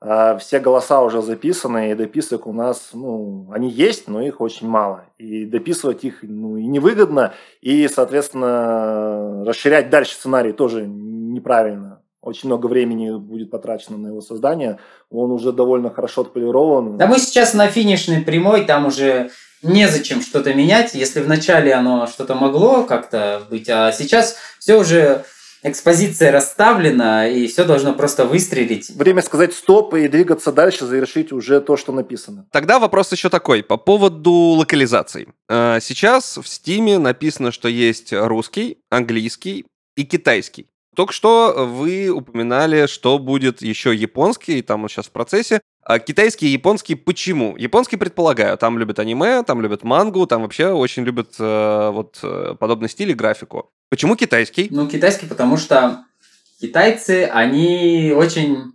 все 0.00 0.60
голоса 0.60 1.00
уже 1.00 1.22
записаны, 1.22 1.90
и 1.90 1.94
дописок 1.94 2.46
у 2.46 2.52
нас, 2.52 2.90
ну, 2.92 3.48
они 3.52 3.70
есть, 3.70 4.08
но 4.08 4.20
их 4.20 4.40
очень 4.40 4.68
мало. 4.68 5.04
И 5.18 5.46
дописывать 5.46 6.04
их, 6.04 6.18
ну, 6.22 6.56
и 6.56 6.66
невыгодно, 6.66 7.32
и, 7.62 7.88
соответственно, 7.88 9.44
расширять 9.44 9.88
дальше 9.88 10.14
сценарий 10.14 10.52
тоже 10.52 10.86
неправильно. 10.86 12.02
Очень 12.20 12.48
много 12.48 12.66
времени 12.66 13.16
будет 13.16 13.50
потрачено 13.50 13.96
на 13.96 14.08
его 14.08 14.20
создание. 14.20 14.78
Он 15.10 15.30
уже 15.30 15.52
довольно 15.52 15.90
хорошо 15.90 16.22
отполирован. 16.22 16.98
Да 16.98 17.06
мы 17.06 17.18
сейчас 17.18 17.54
на 17.54 17.68
финишной 17.68 18.20
прямой, 18.20 18.64
там 18.64 18.86
уже 18.86 19.30
незачем 19.62 20.20
что-то 20.20 20.52
менять. 20.52 20.94
Если 20.94 21.20
вначале 21.20 21.72
оно 21.72 22.06
что-то 22.06 22.34
могло 22.34 22.82
как-то 22.82 23.42
быть, 23.48 23.68
а 23.68 23.92
сейчас 23.92 24.36
все 24.58 24.74
уже 24.74 25.24
экспозиция 25.66 26.32
расставлена, 26.32 27.28
и 27.28 27.46
все 27.46 27.64
должно 27.64 27.92
просто 27.94 28.24
выстрелить. 28.24 28.90
Время 28.90 29.22
сказать 29.22 29.52
стоп 29.54 29.94
и 29.94 30.08
двигаться 30.08 30.52
дальше, 30.52 30.86
завершить 30.86 31.32
уже 31.32 31.60
то, 31.60 31.76
что 31.76 31.92
написано. 31.92 32.46
Тогда 32.52 32.78
вопрос 32.78 33.12
еще 33.12 33.28
такой, 33.28 33.62
по 33.62 33.76
поводу 33.76 34.32
локализаций. 34.32 35.28
Э, 35.48 35.78
сейчас 35.80 36.38
в 36.38 36.46
Стиме 36.46 36.98
написано, 36.98 37.52
что 37.52 37.68
есть 37.68 38.12
русский, 38.12 38.78
английский 38.90 39.66
и 39.96 40.04
китайский. 40.04 40.66
Только 40.96 41.12
что 41.12 41.66
вы 41.68 42.08
упоминали, 42.08 42.86
что 42.86 43.18
будет 43.18 43.60
еще 43.60 43.94
японский, 43.94 44.62
там 44.62 44.82
он 44.82 44.88
сейчас 44.88 45.06
в 45.06 45.10
процессе. 45.10 45.60
А 45.82 45.98
китайский 45.98 46.48
и 46.48 46.52
японский 46.52 46.94
почему? 46.94 47.54
Японский, 47.58 47.98
предполагаю, 47.98 48.56
там 48.56 48.78
любят 48.78 48.98
аниме, 48.98 49.42
там 49.42 49.60
любят 49.60 49.84
мангу, 49.84 50.26
там 50.26 50.40
вообще 50.40 50.68
очень 50.68 51.04
любят 51.04 51.34
э, 51.38 51.90
вот 51.92 52.18
э, 52.22 52.54
подобный 52.58 52.88
стиль 52.88 53.10
и 53.10 53.14
графику. 53.14 53.70
Почему 53.90 54.16
китайский? 54.16 54.68
Ну, 54.70 54.88
китайский, 54.88 55.26
потому 55.26 55.58
что 55.58 56.04
китайцы, 56.62 57.28
они 57.30 58.14
очень 58.16 58.72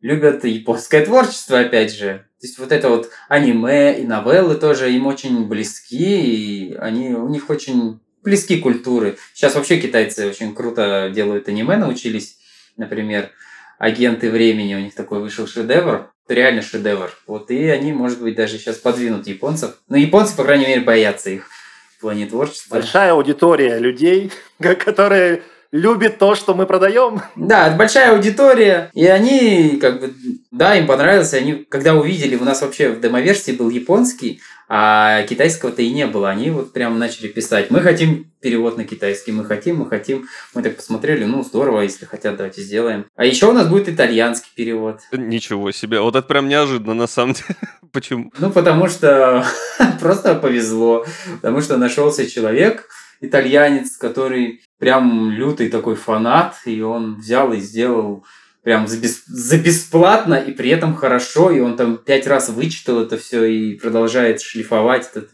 любят 0.00 0.44
японское 0.44 1.04
творчество, 1.04 1.60
опять 1.60 1.94
же. 1.94 2.24
То 2.40 2.46
есть 2.46 2.58
вот 2.58 2.72
это 2.72 2.88
вот 2.88 3.10
аниме 3.28 4.00
и 4.00 4.06
новеллы 4.06 4.54
тоже 4.54 4.90
им 4.90 5.06
очень 5.06 5.46
близки, 5.46 6.70
и 6.70 6.74
они, 6.76 7.10
у 7.10 7.28
них 7.28 7.50
очень 7.50 8.00
близки 8.22 8.58
культуры. 8.58 9.16
Сейчас 9.34 9.54
вообще 9.54 9.78
китайцы 9.78 10.28
очень 10.28 10.54
круто 10.54 11.10
делают 11.14 11.48
аниме, 11.48 11.76
научились, 11.76 12.38
например. 12.76 13.30
агенты 13.78 14.30
времени, 14.30 14.74
у 14.74 14.80
них 14.80 14.94
такой 14.94 15.20
вышел 15.20 15.46
шедевр, 15.46 16.10
реально 16.28 16.62
шедевр. 16.62 17.12
Вот, 17.26 17.50
и 17.50 17.68
они, 17.68 17.92
может 17.92 18.20
быть, 18.20 18.34
даже 18.34 18.58
сейчас 18.58 18.76
подвинут 18.76 19.26
японцев. 19.26 19.78
Но 19.88 19.96
японцы, 19.96 20.36
по 20.36 20.44
крайней 20.44 20.66
мере, 20.66 20.80
боятся 20.80 21.30
их 21.30 21.48
в 21.96 22.00
плане 22.00 22.26
творчества. 22.26 22.74
Большая 22.74 23.12
аудитория 23.12 23.78
людей, 23.78 24.32
которые 24.60 25.42
любит 25.72 26.18
то, 26.18 26.34
что 26.34 26.54
мы 26.54 26.66
продаем. 26.66 27.20
Да, 27.36 27.68
это 27.68 27.76
большая 27.76 28.14
аудитория, 28.14 28.90
и 28.94 29.06
они, 29.06 29.78
как 29.80 30.00
бы, 30.00 30.14
да, 30.50 30.76
им 30.76 30.86
понравилось, 30.86 31.34
они, 31.34 31.66
когда 31.68 31.94
увидели, 31.94 32.36
у 32.36 32.44
нас 32.44 32.62
вообще 32.62 32.90
в 32.90 33.00
демоверсии 33.00 33.52
был 33.52 33.68
японский, 33.70 34.40
а 34.70 35.22
китайского-то 35.22 35.80
и 35.80 35.90
не 35.90 36.06
было. 36.06 36.28
Они 36.28 36.50
вот 36.50 36.72
прям 36.72 36.98
начали 36.98 37.28
писать, 37.28 37.70
мы 37.70 37.80
хотим 37.80 38.30
перевод 38.40 38.76
на 38.76 38.84
китайский, 38.84 39.32
мы 39.32 39.44
хотим, 39.44 39.76
мы 39.76 39.88
хотим. 39.88 40.28
Мы 40.54 40.62
так 40.62 40.76
посмотрели, 40.76 41.24
ну, 41.24 41.42
здорово, 41.42 41.80
если 41.82 42.04
хотят, 42.04 42.36
давайте 42.36 42.60
сделаем. 42.60 43.06
А 43.16 43.24
еще 43.24 43.46
у 43.46 43.52
нас 43.52 43.66
будет 43.66 43.88
итальянский 43.88 44.50
перевод. 44.54 45.00
Ничего 45.12 45.72
себе, 45.72 46.00
вот 46.00 46.16
это 46.16 46.26
прям 46.26 46.48
неожиданно 46.48 46.94
на 46.94 47.06
самом 47.06 47.32
деле. 47.32 47.56
Почему? 47.92 48.30
Ну, 48.38 48.50
потому 48.50 48.88
что 48.88 49.44
просто 50.00 50.34
повезло, 50.34 51.06
потому 51.36 51.62
что 51.62 51.78
нашелся 51.78 52.30
человек, 52.30 52.88
итальянец, 53.20 53.96
который 53.96 54.60
прям 54.78 55.30
лютый 55.30 55.68
такой 55.68 55.96
фанат, 55.96 56.56
и 56.64 56.80
он 56.80 57.16
взял 57.16 57.52
и 57.52 57.60
сделал 57.60 58.24
прям 58.62 58.86
за, 58.86 58.98
бес, 58.98 59.24
за 59.26 59.58
бесплатно, 59.58 60.34
и 60.34 60.52
при 60.52 60.70
этом 60.70 60.94
хорошо, 60.94 61.50
и 61.50 61.60
он 61.60 61.76
там 61.76 61.96
пять 61.96 62.26
раз 62.26 62.48
вычитал 62.48 63.00
это 63.00 63.16
все 63.16 63.44
и 63.44 63.74
продолжает 63.74 64.40
шлифовать 64.40 65.08
этот. 65.10 65.30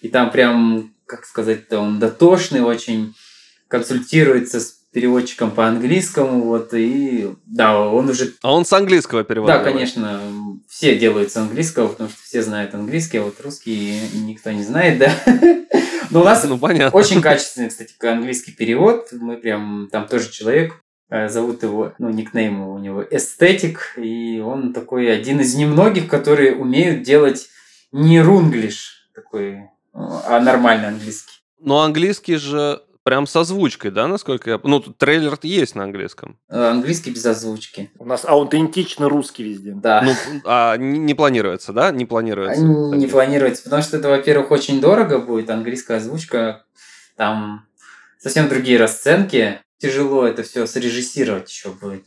И 0.00 0.08
там 0.08 0.30
прям, 0.30 0.92
как 1.06 1.24
сказать-то, 1.24 1.78
он 1.78 1.98
дотошный 1.98 2.60
очень, 2.60 3.14
консультируется 3.68 4.60
с 4.60 4.82
переводчиком 4.92 5.52
по 5.52 5.66
английскому, 5.66 6.42
вот, 6.42 6.74
и 6.74 7.32
да, 7.46 7.80
он 7.80 8.10
уже... 8.10 8.34
А 8.42 8.52
он 8.52 8.66
с 8.66 8.72
английского 8.72 9.24
переводит? 9.24 9.56
Да, 9.56 9.64
конечно, 9.64 10.20
все 10.68 10.98
делают 10.98 11.32
с 11.32 11.36
английского, 11.36 11.88
потому 11.88 12.10
что 12.10 12.18
все 12.22 12.42
знают 12.42 12.74
английский, 12.74 13.18
а 13.18 13.22
вот 13.22 13.40
русский 13.40 14.00
никто 14.14 14.50
не 14.50 14.64
знает, 14.64 14.98
да. 14.98 15.14
Но 16.12 16.20
у 16.20 16.24
нас 16.24 16.44
ну, 16.44 16.58
понятно. 16.58 16.96
очень 16.96 17.22
качественный, 17.22 17.70
кстати, 17.70 17.94
английский 18.00 18.52
перевод. 18.52 19.08
Мы 19.12 19.38
прям, 19.38 19.88
там 19.90 20.06
тоже 20.06 20.30
человек, 20.30 20.74
э, 21.08 21.28
зовут 21.28 21.62
его, 21.62 21.94
ну, 21.98 22.10
никнейм 22.10 22.60
у 22.60 22.78
него 22.78 23.02
Эстетик, 23.10 23.94
и 23.96 24.38
он 24.40 24.74
такой 24.74 25.10
один 25.10 25.40
из 25.40 25.54
немногих, 25.54 26.08
которые 26.08 26.54
умеют 26.54 27.02
делать 27.02 27.48
не 27.92 28.20
рунглиш, 28.20 29.08
такой, 29.14 29.70
а 29.94 30.38
нормальный 30.40 30.88
английский. 30.88 31.32
Но 31.58 31.80
английский 31.80 32.36
же 32.36 32.82
прям 33.02 33.26
с 33.26 33.34
озвучкой, 33.34 33.90
да, 33.90 34.06
насколько 34.06 34.50
я... 34.50 34.60
Ну, 34.62 34.80
трейлер 34.80 35.38
есть 35.42 35.74
на 35.74 35.84
английском. 35.84 36.38
Э, 36.48 36.70
английский 36.70 37.10
без 37.10 37.24
озвучки. 37.26 37.90
У 37.98 38.04
нас 38.04 38.24
аутентично 38.24 39.08
русский 39.08 39.44
везде. 39.44 39.72
Да. 39.72 40.02
Ну, 40.02 40.12
а 40.44 40.76
не, 40.76 40.98
не 40.98 41.14
планируется, 41.14 41.72
да? 41.72 41.90
Не 41.90 42.06
планируется? 42.06 42.62
Не, 42.62 42.98
не 42.98 43.06
планируется, 43.06 43.64
потому 43.64 43.82
что 43.82 43.96
это, 43.96 44.08
во-первых, 44.08 44.50
очень 44.50 44.80
дорого 44.80 45.18
будет, 45.18 45.50
английская 45.50 45.96
озвучка, 45.96 46.64
там 47.16 47.66
совсем 48.18 48.48
другие 48.48 48.78
расценки. 48.78 49.60
Тяжело 49.78 50.26
это 50.26 50.44
все 50.44 50.66
срежиссировать 50.66 51.50
еще 51.50 51.70
будет, 51.70 52.04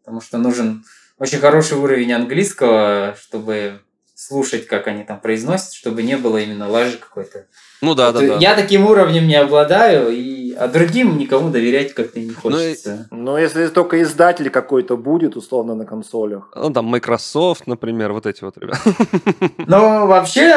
потому 0.00 0.20
что 0.20 0.38
нужен 0.38 0.84
очень 1.18 1.38
хороший 1.38 1.78
уровень 1.78 2.12
английского, 2.12 3.16
чтобы 3.20 3.80
слушать, 4.26 4.66
как 4.66 4.86
они 4.86 5.04
там 5.04 5.20
произносят, 5.20 5.72
чтобы 5.72 6.02
не 6.02 6.16
было 6.16 6.38
именно 6.38 6.68
лажи 6.68 6.96
какой-то. 6.96 7.46
Ну 7.80 7.94
да, 7.94 8.12
вот 8.12 8.20
да, 8.20 8.26
да. 8.26 8.36
Я 8.38 8.54
таким 8.54 8.86
уровнем 8.86 9.26
не 9.26 9.34
обладаю, 9.34 10.10
и, 10.10 10.52
а 10.52 10.68
другим 10.68 11.18
никому 11.18 11.50
доверять 11.50 11.92
как-то 11.92 12.20
не 12.20 12.30
хочется. 12.32 13.08
Ну, 13.10 13.32
ну, 13.32 13.38
если 13.38 13.66
только 13.68 14.00
издатель 14.02 14.50
какой-то 14.50 14.96
будет, 14.96 15.36
условно, 15.36 15.74
на 15.74 15.84
консолях. 15.84 16.52
Ну, 16.54 16.70
там 16.70 16.86
Microsoft, 16.86 17.66
например, 17.66 18.12
вот 18.12 18.26
эти 18.26 18.44
вот 18.44 18.56
ребята. 18.58 18.80
Но 19.66 20.06
вообще 20.06 20.50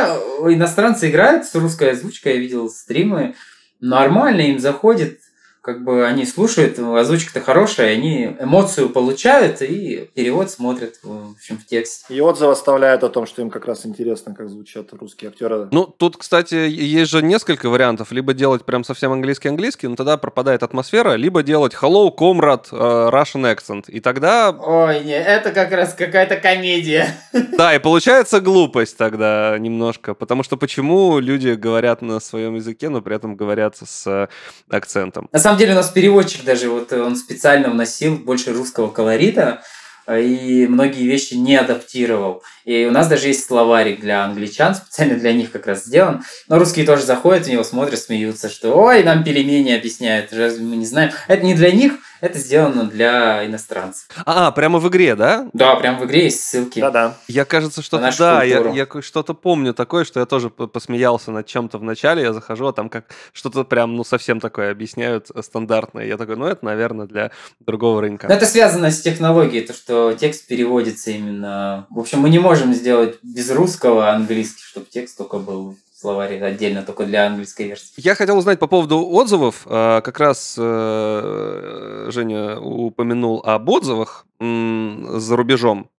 иностранцы 0.43 1.09
играют 1.09 1.45
с 1.45 1.55
русской 1.55 1.91
озвучкой, 1.91 2.33
я 2.33 2.39
видел 2.39 2.69
стримы, 2.69 3.35
нормально 3.79 4.41
им 4.41 4.59
заходит 4.59 5.19
как 5.65 5.83
бы 5.83 6.05
они 6.05 6.27
слушают, 6.27 6.77
озвучка-то 6.77 7.41
хорошая, 7.41 7.93
они 7.93 8.35
эмоцию 8.39 8.87
получают 8.89 9.63
и 9.63 10.11
перевод 10.13 10.51
смотрят 10.51 10.99
в 11.01 11.31
общем, 11.31 11.57
в 11.57 11.65
тексте. 11.65 12.13
И 12.13 12.21
отзывы 12.21 12.51
оставляют 12.51 13.03
о 13.03 13.09
том, 13.09 13.25
что 13.25 13.41
им 13.41 13.49
как 13.49 13.65
раз 13.65 13.83
интересно, 13.83 14.35
как 14.35 14.47
звучат 14.47 14.93
русские 14.93 15.29
актеры. 15.29 15.67
Ну, 15.71 15.85
тут, 15.85 16.17
кстати, 16.17 16.53
есть 16.53 17.09
же 17.09 17.23
несколько 17.23 17.67
вариантов. 17.67 18.11
Либо 18.11 18.35
делать 18.35 18.63
прям 18.63 18.83
совсем 18.83 19.11
английский-английский, 19.11 19.87
но 19.87 19.95
тогда 19.95 20.17
пропадает 20.17 20.61
атмосфера, 20.61 21.15
либо 21.15 21.41
делать 21.41 21.73
hello, 21.73 22.15
comrade, 22.15 22.69
uh, 22.71 23.11
Russian 23.11 23.51
accent. 23.51 23.85
И 23.87 23.99
тогда... 24.01 24.51
Ой, 24.51 25.03
не, 25.03 25.17
это 25.17 25.51
как 25.51 25.71
раз 25.71 25.95
какая-то 25.95 26.35
комедия. 26.37 27.07
Да, 27.57 27.73
и 27.73 27.79
получается 27.79 28.41
глупость 28.41 28.97
тогда 28.97 29.57
немножко, 29.57 30.13
потому 30.13 30.43
что 30.43 30.57
почему 30.57 31.19
люди 31.19 31.49
говорят 31.51 32.01
на 32.01 32.19
своем 32.19 32.55
языке, 32.55 32.89
но 32.89 33.01
при 33.01 33.15
этом 33.15 33.35
говорят 33.35 33.77
с 33.77 34.29
акцентом? 34.69 35.29
На 35.31 35.39
самом 35.39 35.54
самом 35.55 35.59
деле 35.59 35.73
у 35.73 35.75
нас 35.75 35.89
переводчик 35.89 36.43
даже, 36.43 36.69
вот 36.69 36.91
он 36.91 37.15
специально 37.15 37.69
вносил 37.69 38.17
больше 38.17 38.51
русского 38.51 38.89
колорита, 38.89 39.61
э, 40.05 40.21
и 40.21 40.67
многие 40.67 41.07
вещи 41.07 41.35
не 41.35 41.55
адаптировал. 41.55 42.43
И 42.65 42.85
у 42.85 42.91
нас 42.91 43.07
даже 43.07 43.29
есть 43.29 43.45
словарик 43.45 44.01
для 44.01 44.25
англичан, 44.25 44.75
специально 44.75 45.15
для 45.15 45.31
них 45.31 45.51
как 45.51 45.65
раз 45.65 45.85
сделан. 45.85 46.23
Но 46.49 46.59
русские 46.59 46.85
тоже 46.85 47.03
заходят 47.03 47.45
в 47.45 47.49
него, 47.49 47.63
смотрят, 47.63 47.99
смеются, 47.99 48.49
что 48.49 48.75
«Ой, 48.75 49.03
нам 49.03 49.23
пельмени 49.23 49.71
объясняют, 49.71 50.33
разве 50.33 50.65
мы 50.65 50.75
не 50.75 50.85
знаем?» 50.85 51.11
Это 51.29 51.45
не 51.45 51.55
для 51.55 51.71
них, 51.71 51.93
это 52.25 52.39
сделано 52.39 52.85
для 52.85 53.45
иностранцев. 53.45 54.07
А, 54.25 54.51
прямо 54.51 54.79
в 54.79 54.87
игре, 54.89 55.15
да? 55.15 55.47
Да, 55.53 55.75
прямо 55.75 55.99
в 55.99 56.05
игре 56.05 56.25
есть 56.25 56.41
ссылки. 56.41 56.79
Да-да. 56.79 57.15
Я, 57.27 57.45
кажется, 57.45 57.81
что-то, 57.81 58.11
да, 58.17 58.43
я, 58.43 58.59
я 58.71 58.87
что-то 59.01 59.33
помню 59.33 59.73
такое, 59.73 60.03
что 60.03 60.19
я 60.19 60.25
тоже 60.25 60.49
посмеялся 60.49 61.31
над 61.31 61.45
чем-то 61.45 61.77
в 61.77 61.83
начале, 61.83 62.23
я 62.23 62.33
захожу, 62.33 62.67
а 62.67 62.73
там 62.73 62.89
как 62.89 63.05
что-то 63.33 63.63
прям, 63.63 63.95
ну, 63.95 64.03
совсем 64.03 64.39
такое 64.39 64.71
объясняют 64.71 65.27
э, 65.33 65.41
стандартное. 65.41 66.05
Я 66.05 66.17
такой, 66.17 66.35
ну, 66.35 66.45
это, 66.45 66.65
наверное, 66.65 67.05
для 67.05 67.31
другого 67.59 68.01
рынка. 68.01 68.27
Но 68.27 68.33
это 68.33 68.45
связано 68.45 68.91
с 68.91 69.01
технологией, 69.01 69.65
то, 69.65 69.73
что 69.73 70.13
текст 70.13 70.47
переводится 70.47 71.11
именно... 71.11 71.87
В 71.89 71.99
общем, 71.99 72.19
мы 72.19 72.29
не 72.29 72.39
можем 72.39 72.73
сделать 72.73 73.17
без 73.21 73.51
русского 73.51 74.11
английский, 74.11 74.63
чтобы 74.63 74.87
текст 74.87 75.17
только 75.17 75.37
был 75.37 75.75
словаре 76.05 76.43
отдельно 76.43 76.83
только 76.83 77.05
для 77.05 77.25
английской 77.25 77.67
версии. 77.67 77.93
Я 77.97 78.15
хотел 78.15 78.37
узнать 78.37 78.59
по 78.59 78.67
поводу 78.67 78.99
отзывов. 79.07 79.65
А, 79.65 80.01
как 80.01 80.19
раз 80.19 80.55
э, 80.57 82.09
Женя 82.11 82.59
упомянул 82.59 83.41
об 83.43 83.69
отзывах 83.69 84.25
за 84.39 85.35
рубежом. 85.35 85.89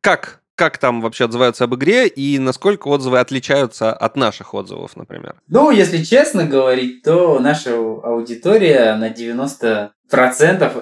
Как 0.00 0.42
как 0.54 0.78
там 0.78 1.00
вообще 1.00 1.24
отзываются 1.24 1.64
об 1.64 1.74
игре 1.74 2.06
и 2.06 2.38
насколько 2.38 2.86
отзывы 2.88 3.18
отличаются 3.18 3.92
от 3.92 4.16
наших 4.16 4.54
отзывов, 4.54 4.96
например? 4.96 5.34
Ну, 5.48 5.70
если 5.70 6.04
честно 6.04 6.44
говорить, 6.44 7.02
то 7.02 7.40
наша 7.40 7.72
аудитория 7.74 8.94
на 8.94 9.08
90% 9.10 9.90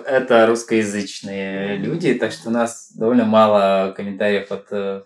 это 0.04 0.46
русскоязычные 0.46 1.76
люди, 1.76 2.12
так 2.14 2.32
что 2.32 2.48
у 2.48 2.52
нас 2.52 2.92
довольно 2.94 3.24
мало 3.24 3.94
комментариев 3.96 4.50
от 4.50 4.66
э, 4.72 5.02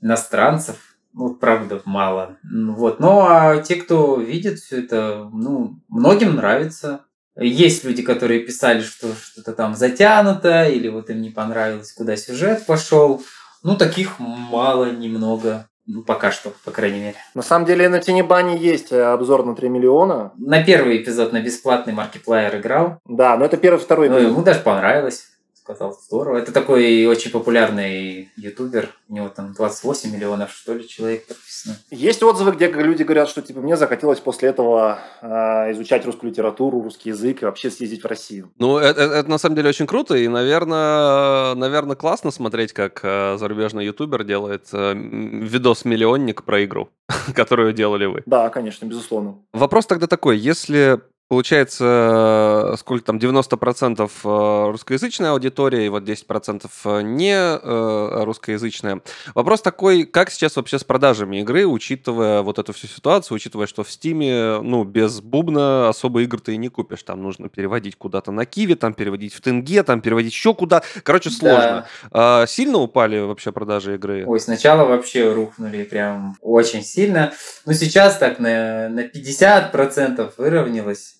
иностранцев 0.00 0.85
ну, 1.16 1.34
правда, 1.34 1.80
мало. 1.86 2.36
Вот. 2.44 3.00
Ну, 3.00 3.20
а 3.20 3.56
те, 3.56 3.76
кто 3.76 4.16
видит 4.20 4.58
все 4.58 4.80
это, 4.80 5.28
ну, 5.32 5.80
многим 5.88 6.36
нравится. 6.36 7.00
Есть 7.38 7.84
люди, 7.84 8.02
которые 8.02 8.40
писали, 8.40 8.82
что 8.82 9.14
что-то 9.14 9.52
там 9.54 9.74
затянуто, 9.74 10.66
или 10.68 10.88
вот 10.88 11.08
им 11.08 11.22
не 11.22 11.30
понравилось, 11.30 11.92
куда 11.92 12.16
сюжет 12.16 12.66
пошел. 12.66 13.22
Ну, 13.62 13.76
таких 13.76 14.18
мало, 14.18 14.90
немного. 14.90 15.68
Ну, 15.86 16.02
пока 16.02 16.30
что, 16.30 16.52
по 16.64 16.70
крайней 16.70 17.00
мере. 17.00 17.16
На 17.34 17.42
самом 17.42 17.64
деле 17.64 17.88
на 17.88 18.00
Тенебане 18.00 18.58
есть 18.58 18.92
э, 18.92 19.02
обзор 19.02 19.46
на 19.46 19.54
3 19.54 19.68
миллиона. 19.68 20.32
На 20.36 20.62
первый 20.64 21.00
эпизод 21.00 21.32
на 21.32 21.40
бесплатный 21.40 21.92
маркетплеер 21.92 22.56
играл. 22.56 22.98
Да, 23.06 23.36
но 23.36 23.44
это 23.44 23.56
первый, 23.56 23.78
второй. 23.78 24.08
Ну, 24.08 24.18
ему 24.18 24.42
даже 24.42 24.60
понравилось 24.60 25.28
сказал, 25.66 25.98
здорово. 26.00 26.38
Это 26.38 26.52
такой 26.52 27.06
очень 27.06 27.32
популярный 27.32 28.30
ютубер, 28.36 28.90
у 29.08 29.14
него 29.14 29.28
там 29.28 29.52
28 29.52 30.12
миллионов, 30.12 30.52
что 30.52 30.74
ли, 30.74 30.86
человек 30.86 31.26
подписано. 31.26 31.76
Есть 31.90 32.22
отзывы, 32.22 32.52
где 32.52 32.68
люди 32.68 33.02
говорят, 33.02 33.28
что 33.28 33.42
типа 33.42 33.60
мне 33.60 33.76
захотелось 33.76 34.20
после 34.20 34.50
этого 34.50 35.00
э, 35.22 35.26
изучать 35.72 36.06
русскую 36.06 36.30
литературу, 36.30 36.82
русский 36.82 37.08
язык 37.08 37.42
и 37.42 37.44
вообще 37.44 37.70
съездить 37.70 38.04
в 38.04 38.06
Россию. 38.06 38.52
Ну, 38.58 38.78
это, 38.78 39.00
это, 39.00 39.14
это 39.14 39.28
на 39.30 39.38
самом 39.38 39.56
деле 39.56 39.70
очень 39.70 39.88
круто, 39.88 40.14
и, 40.14 40.28
наверное, 40.28 41.54
наверное, 41.54 41.96
классно 41.96 42.30
смотреть, 42.30 42.72
как 42.72 43.00
э, 43.02 43.36
зарубежный 43.36 43.84
ютубер 43.86 44.22
делает 44.22 44.68
э, 44.72 44.94
видос-миллионник 44.94 46.44
про 46.44 46.64
игру, 46.64 46.90
которую 47.34 47.72
делали 47.72 48.06
вы. 48.06 48.22
Да, 48.26 48.50
конечно, 48.50 48.86
безусловно. 48.86 49.38
Вопрос 49.52 49.86
тогда 49.86 50.06
такой, 50.06 50.38
если 50.38 51.00
Получается, 51.28 52.76
сколько 52.78 53.06
там, 53.06 53.18
90% 53.18 54.08
э, 54.08 54.70
русскоязычная 54.70 55.32
аудитория 55.32 55.86
и 55.86 55.88
вот 55.88 56.04
10% 56.04 56.70
э, 56.84 57.02
не 57.02 57.34
э, 57.34 58.24
русскоязычная. 58.24 59.00
Вопрос 59.34 59.60
такой, 59.60 60.04
как 60.04 60.30
сейчас 60.30 60.54
вообще 60.54 60.78
с 60.78 60.84
продажами 60.84 61.40
игры, 61.40 61.66
учитывая 61.66 62.42
вот 62.42 62.60
эту 62.60 62.72
всю 62.72 62.86
ситуацию, 62.86 63.34
учитывая, 63.34 63.66
что 63.66 63.82
в 63.82 63.90
Стиме, 63.90 64.60
ну, 64.60 64.84
без 64.84 65.20
бубна 65.20 65.88
особо 65.88 66.22
игр 66.22 66.38
ты 66.38 66.54
и 66.54 66.56
не 66.58 66.68
купишь. 66.68 67.02
Там 67.02 67.24
нужно 67.24 67.48
переводить 67.48 67.96
куда-то 67.96 68.30
на 68.30 68.46
Киви, 68.46 68.74
там 68.74 68.94
переводить 68.94 69.34
в 69.34 69.40
Тенге, 69.40 69.82
там 69.82 70.02
переводить 70.02 70.32
еще 70.32 70.54
куда. 70.54 70.82
Короче, 71.02 71.30
сложно. 71.30 71.86
Да. 72.12 72.42
А, 72.42 72.46
сильно 72.46 72.78
упали 72.78 73.18
вообще 73.18 73.50
продажи 73.50 73.96
игры? 73.96 74.24
Ой, 74.28 74.38
сначала 74.38 74.84
вообще 74.84 75.32
рухнули 75.32 75.82
прям 75.82 76.36
очень 76.40 76.84
сильно. 76.84 77.32
Ну, 77.64 77.72
сейчас 77.72 78.16
так 78.18 78.38
на, 78.38 78.88
на 78.88 79.00
50% 79.06 80.32
выровнялось. 80.36 81.16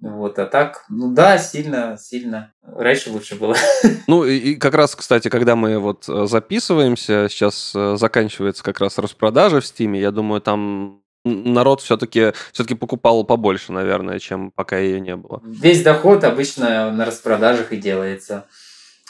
Вот, 0.00 0.38
а 0.38 0.46
так, 0.46 0.84
ну 0.88 1.12
да, 1.12 1.36
сильно, 1.36 1.98
сильно. 2.00 2.52
Раньше 2.62 3.10
лучше 3.10 3.34
было. 3.36 3.54
Ну 4.06 4.24
и, 4.24 4.36
и 4.36 4.56
как 4.56 4.74
раз, 4.74 4.96
кстати, 4.96 5.28
когда 5.28 5.56
мы 5.56 5.78
вот 5.78 6.08
э, 6.08 6.26
записываемся, 6.26 7.28
сейчас 7.30 7.72
э, 7.76 7.96
заканчивается 7.96 8.64
как 8.64 8.80
раз 8.80 8.98
распродажа 8.98 9.60
в 9.60 9.66
Стиме, 9.66 10.00
я 10.00 10.10
думаю, 10.10 10.40
там 10.40 11.02
народ 11.24 11.80
все-таки 11.82 12.32
все-таки 12.52 12.74
покупал 12.74 13.24
побольше, 13.24 13.72
наверное, 13.72 14.18
чем 14.18 14.50
пока 14.50 14.78
ее 14.78 15.00
не 15.00 15.16
было. 15.16 15.42
Весь 15.44 15.82
доход 15.82 16.24
обычно 16.24 16.90
на 16.92 17.04
распродажах 17.04 17.72
и 17.72 17.76
делается. 17.76 18.46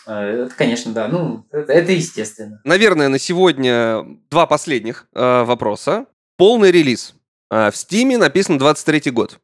Э, 0.06 0.44
это, 0.44 0.54
конечно, 0.54 0.92
да. 0.92 1.08
Ну, 1.08 1.46
это, 1.50 1.72
это 1.72 1.92
естественно. 1.92 2.60
Наверное, 2.64 3.08
на 3.08 3.18
сегодня 3.18 4.04
два 4.30 4.46
последних 4.46 5.06
э, 5.14 5.44
вопроса. 5.44 6.06
Полный 6.36 6.70
релиз. 6.70 7.14
Э, 7.50 7.70
в 7.70 7.76
Стиме 7.76 8.18
написан 8.18 8.58
23 8.58 9.10
год. 9.10 9.38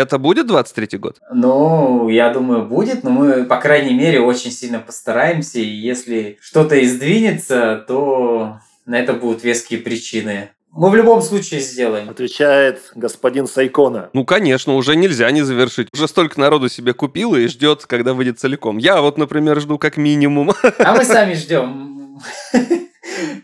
Это 0.00 0.16
будет 0.18 0.50
23-й 0.50 0.96
год? 0.96 1.18
Ну, 1.30 2.08
я 2.08 2.32
думаю, 2.32 2.64
будет, 2.64 3.04
но 3.04 3.10
мы, 3.10 3.44
по 3.44 3.56
крайней 3.56 3.92
мере, 3.92 4.20
очень 4.20 4.50
сильно 4.50 4.78
постараемся, 4.78 5.58
и 5.58 5.66
если 5.66 6.38
что-то 6.40 6.74
и 6.76 6.86
сдвинется, 6.86 7.84
то 7.86 8.60
на 8.86 8.98
это 8.98 9.12
будут 9.12 9.44
веские 9.44 9.80
причины. 9.80 10.48
Мы 10.72 10.88
в 10.88 10.94
любом 10.94 11.20
случае 11.20 11.60
сделаем. 11.60 12.08
Отвечает 12.08 12.92
господин 12.94 13.46
Сайкона. 13.46 14.08
Ну, 14.14 14.24
конечно, 14.24 14.74
уже 14.74 14.96
нельзя 14.96 15.30
не 15.32 15.42
завершить. 15.42 15.88
Уже 15.92 16.08
столько 16.08 16.40
народу 16.40 16.70
себе 16.70 16.94
купило 16.94 17.36
и 17.36 17.48
ждет, 17.48 17.84
когда 17.86 18.14
выйдет 18.14 18.38
целиком. 18.38 18.78
Я 18.78 19.02
вот, 19.02 19.18
например, 19.18 19.60
жду 19.60 19.78
как 19.78 19.98
минимум. 19.98 20.52
А 20.78 20.94
мы 20.94 21.04
сами 21.04 21.34
ждем. 21.34 22.20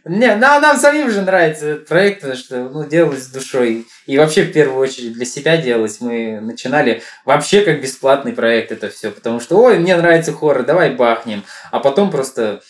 Не, 0.04 0.36
нам 0.36 0.76
самим 0.76 1.10
же 1.10 1.22
нравится 1.22 1.66
этот 1.66 1.88
проект, 1.88 2.20
потому 2.20 2.38
что 2.38 2.68
ну, 2.68 2.84
делалось 2.84 3.24
с 3.24 3.28
душой. 3.28 3.86
И 4.06 4.18
вообще, 4.18 4.42
в 4.42 4.52
первую 4.52 4.78
очередь, 4.80 5.12
для 5.14 5.24
себя 5.24 5.56
делалось. 5.56 6.00
Мы 6.00 6.40
начинали 6.40 7.02
вообще 7.24 7.62
как 7.62 7.80
бесплатный 7.80 8.32
проект 8.32 8.72
это 8.72 8.88
все, 8.88 9.10
потому 9.10 9.40
что, 9.40 9.58
ой, 9.58 9.78
мне 9.78 9.96
нравится 9.96 10.32
хоррор, 10.32 10.64
давай 10.64 10.94
бахнем. 10.94 11.44
А 11.70 11.80
потом 11.80 12.10
просто 12.10 12.60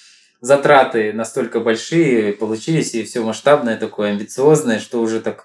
затраты 0.41 1.13
настолько 1.13 1.61
большие 1.61 2.33
получились, 2.33 2.95
и 2.95 3.05
все 3.05 3.21
масштабное 3.21 3.77
такое, 3.77 4.11
амбициозное, 4.11 4.81
что 4.81 5.01
уже 5.01 5.21
так 5.21 5.45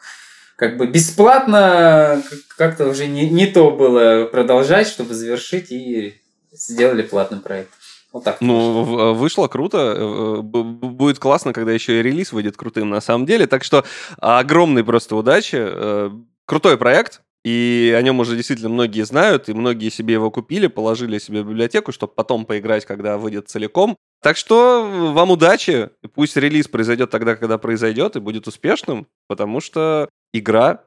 как 0.55 0.77
бы 0.77 0.85
бесплатно 0.85 2.21
как-то 2.55 2.87
уже 2.87 3.07
не, 3.07 3.29
не 3.29 3.47
то 3.47 3.71
было 3.71 4.25
продолжать, 4.25 4.87
чтобы 4.87 5.15
завершить, 5.15 5.71
и 5.71 6.21
сделали 6.51 7.01
платный 7.01 7.39
проект. 7.39 7.71
Вот 8.11 8.23
так. 8.23 8.41
Ну, 8.41 9.13
вышло 9.13 9.47
круто. 9.47 9.95
Э, 9.97 10.39
э, 10.39 10.41
будет 10.41 11.19
классно, 11.19 11.53
когда 11.53 11.71
еще 11.71 11.99
и 11.99 12.03
релиз 12.03 12.31
выйдет 12.33 12.57
крутым 12.57 12.89
на 12.89 13.01
самом 13.01 13.25
деле. 13.25 13.47
Так 13.47 13.63
что 13.63 13.85
огромной 14.17 14.83
просто 14.83 15.15
удачи. 15.15 15.57
Э, 15.57 16.11
крутой 16.45 16.77
проект. 16.77 17.21
И 17.43 17.95
о 17.97 18.01
нем 18.03 18.19
уже 18.19 18.35
действительно 18.35 18.69
многие 18.69 19.03
знают, 19.03 19.49
и 19.49 19.53
многие 19.53 19.89
себе 19.89 20.13
его 20.13 20.29
купили, 20.29 20.67
положили 20.67 21.17
себе 21.17 21.41
в 21.41 21.47
библиотеку, 21.47 21.91
чтобы 21.91 22.13
потом 22.13 22.45
поиграть, 22.45 22.85
когда 22.85 23.17
выйдет 23.17 23.49
целиком. 23.49 23.97
Так 24.21 24.37
что 24.37 25.11
вам 25.15 25.31
удачи. 25.31 25.89
Пусть 26.13 26.37
релиз 26.37 26.67
произойдет 26.67 27.09
тогда, 27.09 27.35
когда 27.35 27.57
произойдет, 27.57 28.15
и 28.15 28.19
будет 28.19 28.47
успешным, 28.47 29.07
потому 29.27 29.59
что 29.59 30.07
игра, 30.33 30.83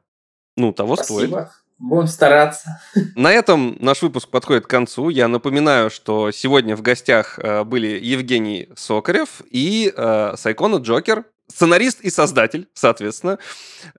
ну, 0.57 0.73
того 0.73 0.95
Спасибо. 0.95 1.19
стоит. 1.19 1.49
Будем 1.87 2.07
стараться. 2.07 2.81
На 3.15 3.31
этом 3.31 3.77
наш 3.79 4.01
выпуск 4.01 4.31
подходит 4.31 4.65
к 4.65 4.71
концу. 4.71 5.11
Я 5.11 5.29
напоминаю, 5.29 5.91
что 5.91 6.31
сегодня 6.31 6.77
в 6.77 6.83
гостях 6.83 7.39
э, 7.39 7.63
были 7.63 7.99
Евгений 8.03 8.71
Сокарев 8.75 9.43
и 9.51 9.93
э, 9.95 10.35
Сайкона 10.37 10.77
Джокер, 10.77 11.27
сценарист 11.47 12.01
и 12.01 12.09
создатель, 12.09 12.69
соответственно, 12.73 13.39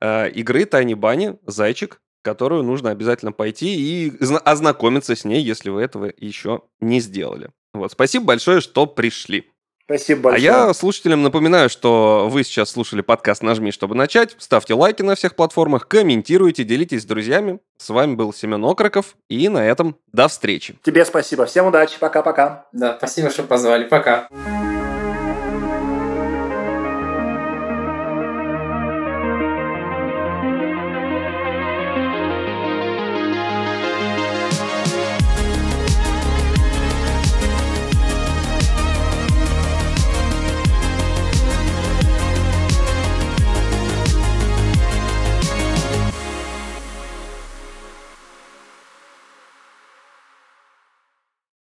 э, 0.01 0.31
игры 0.31 0.65
Тайни 0.65 0.95
Бани 0.95 1.37
«Зайчик», 1.45 2.01
которую 2.23 2.63
нужно 2.63 2.89
обязательно 2.89 3.31
пойти 3.31 3.75
и 3.75 4.13
ознакомиться 4.43 5.15
с 5.15 5.23
ней, 5.23 5.43
если 5.43 5.69
вы 5.69 5.83
этого 5.83 6.11
еще 6.17 6.63
не 6.79 6.99
сделали. 6.99 7.51
Вот, 7.75 7.91
спасибо 7.91 8.25
большое, 8.25 8.61
что 8.61 8.87
пришли. 8.87 9.51
Спасибо 9.85 10.31
большое. 10.31 10.51
А 10.51 10.67
я 10.67 10.73
слушателям 10.73 11.21
напоминаю, 11.21 11.69
что 11.69 12.27
вы 12.29 12.43
сейчас 12.43 12.71
слушали 12.71 13.01
подкаст 13.01 13.43
«Нажми, 13.43 13.71
чтобы 13.71 13.93
начать». 13.95 14.35
Ставьте 14.39 14.73
лайки 14.73 15.03
на 15.03 15.15
всех 15.15 15.35
платформах, 15.35 15.87
комментируйте, 15.87 16.63
делитесь 16.63 17.03
с 17.03 17.05
друзьями. 17.05 17.59
С 17.77 17.89
вами 17.89 18.15
был 18.15 18.33
Семен 18.33 18.63
Окроков, 18.65 19.15
и 19.29 19.47
на 19.47 19.65
этом 19.65 19.95
до 20.11 20.27
встречи. 20.27 20.75
Тебе 20.83 21.05
спасибо. 21.05 21.45
Всем 21.45 21.67
удачи. 21.67 21.99
Пока-пока. 21.99 22.65
Да, 22.71 22.95
спасибо, 22.97 23.29
что 23.29 23.43
позвали. 23.43 23.85
Пока. 23.85 24.27